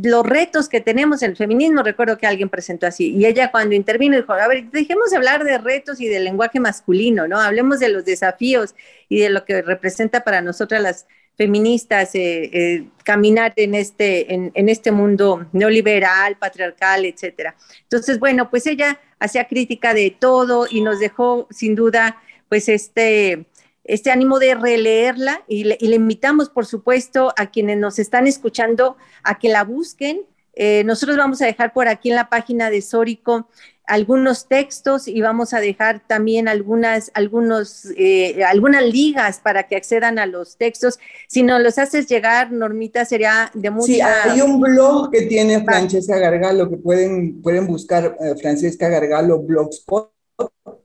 los 0.01 0.25
retos 0.25 0.69
que 0.69 0.81
tenemos 0.81 1.21
en 1.21 1.31
el 1.31 1.37
feminismo, 1.37 1.83
recuerdo 1.83 2.17
que 2.17 2.27
alguien 2.27 2.49
presentó 2.49 2.87
así, 2.87 3.11
y 3.11 3.25
ella 3.25 3.51
cuando 3.51 3.75
intervino 3.75 4.17
dijo, 4.17 4.33
a 4.33 4.47
ver, 4.47 4.69
dejemos 4.71 5.11
de 5.11 5.17
hablar 5.17 5.43
de 5.43 5.57
retos 5.57 5.99
y 6.01 6.07
del 6.07 6.23
lenguaje 6.23 6.59
masculino, 6.59 7.27
¿no? 7.27 7.39
Hablemos 7.39 7.79
de 7.79 7.89
los 7.89 8.05
desafíos 8.05 8.75
y 9.09 9.19
de 9.19 9.29
lo 9.29 9.45
que 9.45 9.61
representa 9.61 10.23
para 10.23 10.41
nosotras 10.41 10.81
las 10.81 11.05
feministas 11.35 12.13
eh, 12.15 12.49
eh, 12.53 12.85
caminar 13.03 13.53
en 13.55 13.75
este, 13.75 14.33
en, 14.33 14.51
en, 14.53 14.69
este 14.69 14.91
mundo 14.91 15.47
neoliberal, 15.51 16.37
patriarcal, 16.37 17.05
etcétera. 17.05 17.55
Entonces, 17.81 18.19
bueno, 18.19 18.49
pues 18.49 18.67
ella 18.67 18.99
hacía 19.19 19.47
crítica 19.47 19.93
de 19.93 20.15
todo 20.17 20.67
y 20.69 20.81
nos 20.81 20.99
dejó 20.99 21.47
sin 21.49 21.75
duda, 21.75 22.21
pues 22.49 22.69
este, 22.69 23.45
este 23.83 24.11
ánimo 24.11 24.39
de 24.39 24.55
releerla 24.55 25.43
y 25.47 25.65
le, 25.65 25.77
y 25.79 25.87
le 25.87 25.95
invitamos, 25.95 26.49
por 26.49 26.65
supuesto, 26.65 27.33
a 27.37 27.51
quienes 27.51 27.77
nos 27.77 27.99
están 27.99 28.27
escuchando 28.27 28.97
a 29.23 29.39
que 29.39 29.49
la 29.49 29.63
busquen. 29.63 30.21
Eh, 30.55 30.83
nosotros 30.85 31.17
vamos 31.17 31.41
a 31.41 31.45
dejar 31.45 31.73
por 31.73 31.87
aquí 31.87 32.09
en 32.09 32.15
la 32.15 32.29
página 32.29 32.69
de 32.69 32.81
Sórico 32.81 33.47
algunos 33.85 34.47
textos 34.47 35.07
y 35.07 35.21
vamos 35.21 35.53
a 35.53 35.59
dejar 35.59 36.01
también 36.07 36.47
algunas, 36.47 37.11
algunos, 37.13 37.85
eh, 37.97 38.43
algunas 38.45 38.83
ligas 38.83 39.39
para 39.39 39.63
que 39.63 39.75
accedan 39.75 40.19
a 40.19 40.25
los 40.25 40.57
textos. 40.57 40.99
Si 41.27 41.43
nos 41.43 41.61
los 41.61 41.77
haces 41.77 42.07
llegar, 42.07 42.51
Normita, 42.51 43.03
sería 43.05 43.51
de 43.53 43.69
mucha... 43.69 43.85
Sí, 43.85 44.01
hay 44.01 44.41
un 44.41 44.61
blog 44.61 45.11
que 45.11 45.23
tiene 45.23 45.63
Francesca 45.63 46.17
Gargalo, 46.17 46.69
que 46.69 46.77
pueden, 46.77 47.41
pueden 47.41 47.67
buscar 47.67 48.17
eh, 48.21 48.35
Francesca 48.39 48.87
Gargalo 48.87 49.39
Blogspot. 49.39 50.11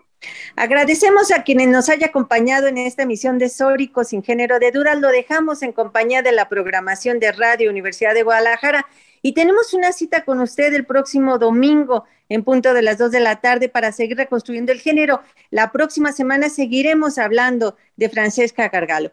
Agradecemos 0.57 1.31
a 1.31 1.45
quienes 1.45 1.68
nos 1.68 1.89
haya 1.89 2.09
acompañado 2.09 2.66
en 2.66 2.79
esta 2.79 3.03
emisión 3.03 3.39
de 3.39 3.49
Sórico 3.49 4.05
sin 4.05 4.22
género 4.22 4.59
de 4.59 4.72
dudas. 4.72 4.99
Lo 4.99 5.09
dejamos 5.09 5.62
en 5.62 5.72
compañía 5.72 6.22
de 6.22 6.33
la 6.33 6.49
programación 6.49 7.20
de 7.20 7.33
Radio 7.33 7.70
Universidad 7.70 8.14
de 8.14 8.22
Guadalajara 8.22 8.87
y 9.22 9.33
tenemos 9.33 9.74
una 9.74 9.93
cita 9.93 10.24
con 10.24 10.41
usted 10.41 10.72
el 10.74 10.87
próximo 10.87 11.39
domingo 11.39 12.05
en 12.29 12.43
punto 12.43 12.74
de 12.74 12.83
las 12.83 12.99
dos 12.99 13.12
de 13.12 13.20
la 13.20 13.41
tarde 13.41 13.68
para 13.68 13.93
seguir 13.93 14.16
reconstruyendo 14.16 14.72
el 14.72 14.81
género. 14.81 15.20
La 15.51 15.70
próxima 15.70 16.12
semana 16.12 16.49
seguiremos 16.49 17.18
hablando 17.18 17.77
de 17.97 18.09
Francesca 18.09 18.68
Gargalo. 18.68 19.12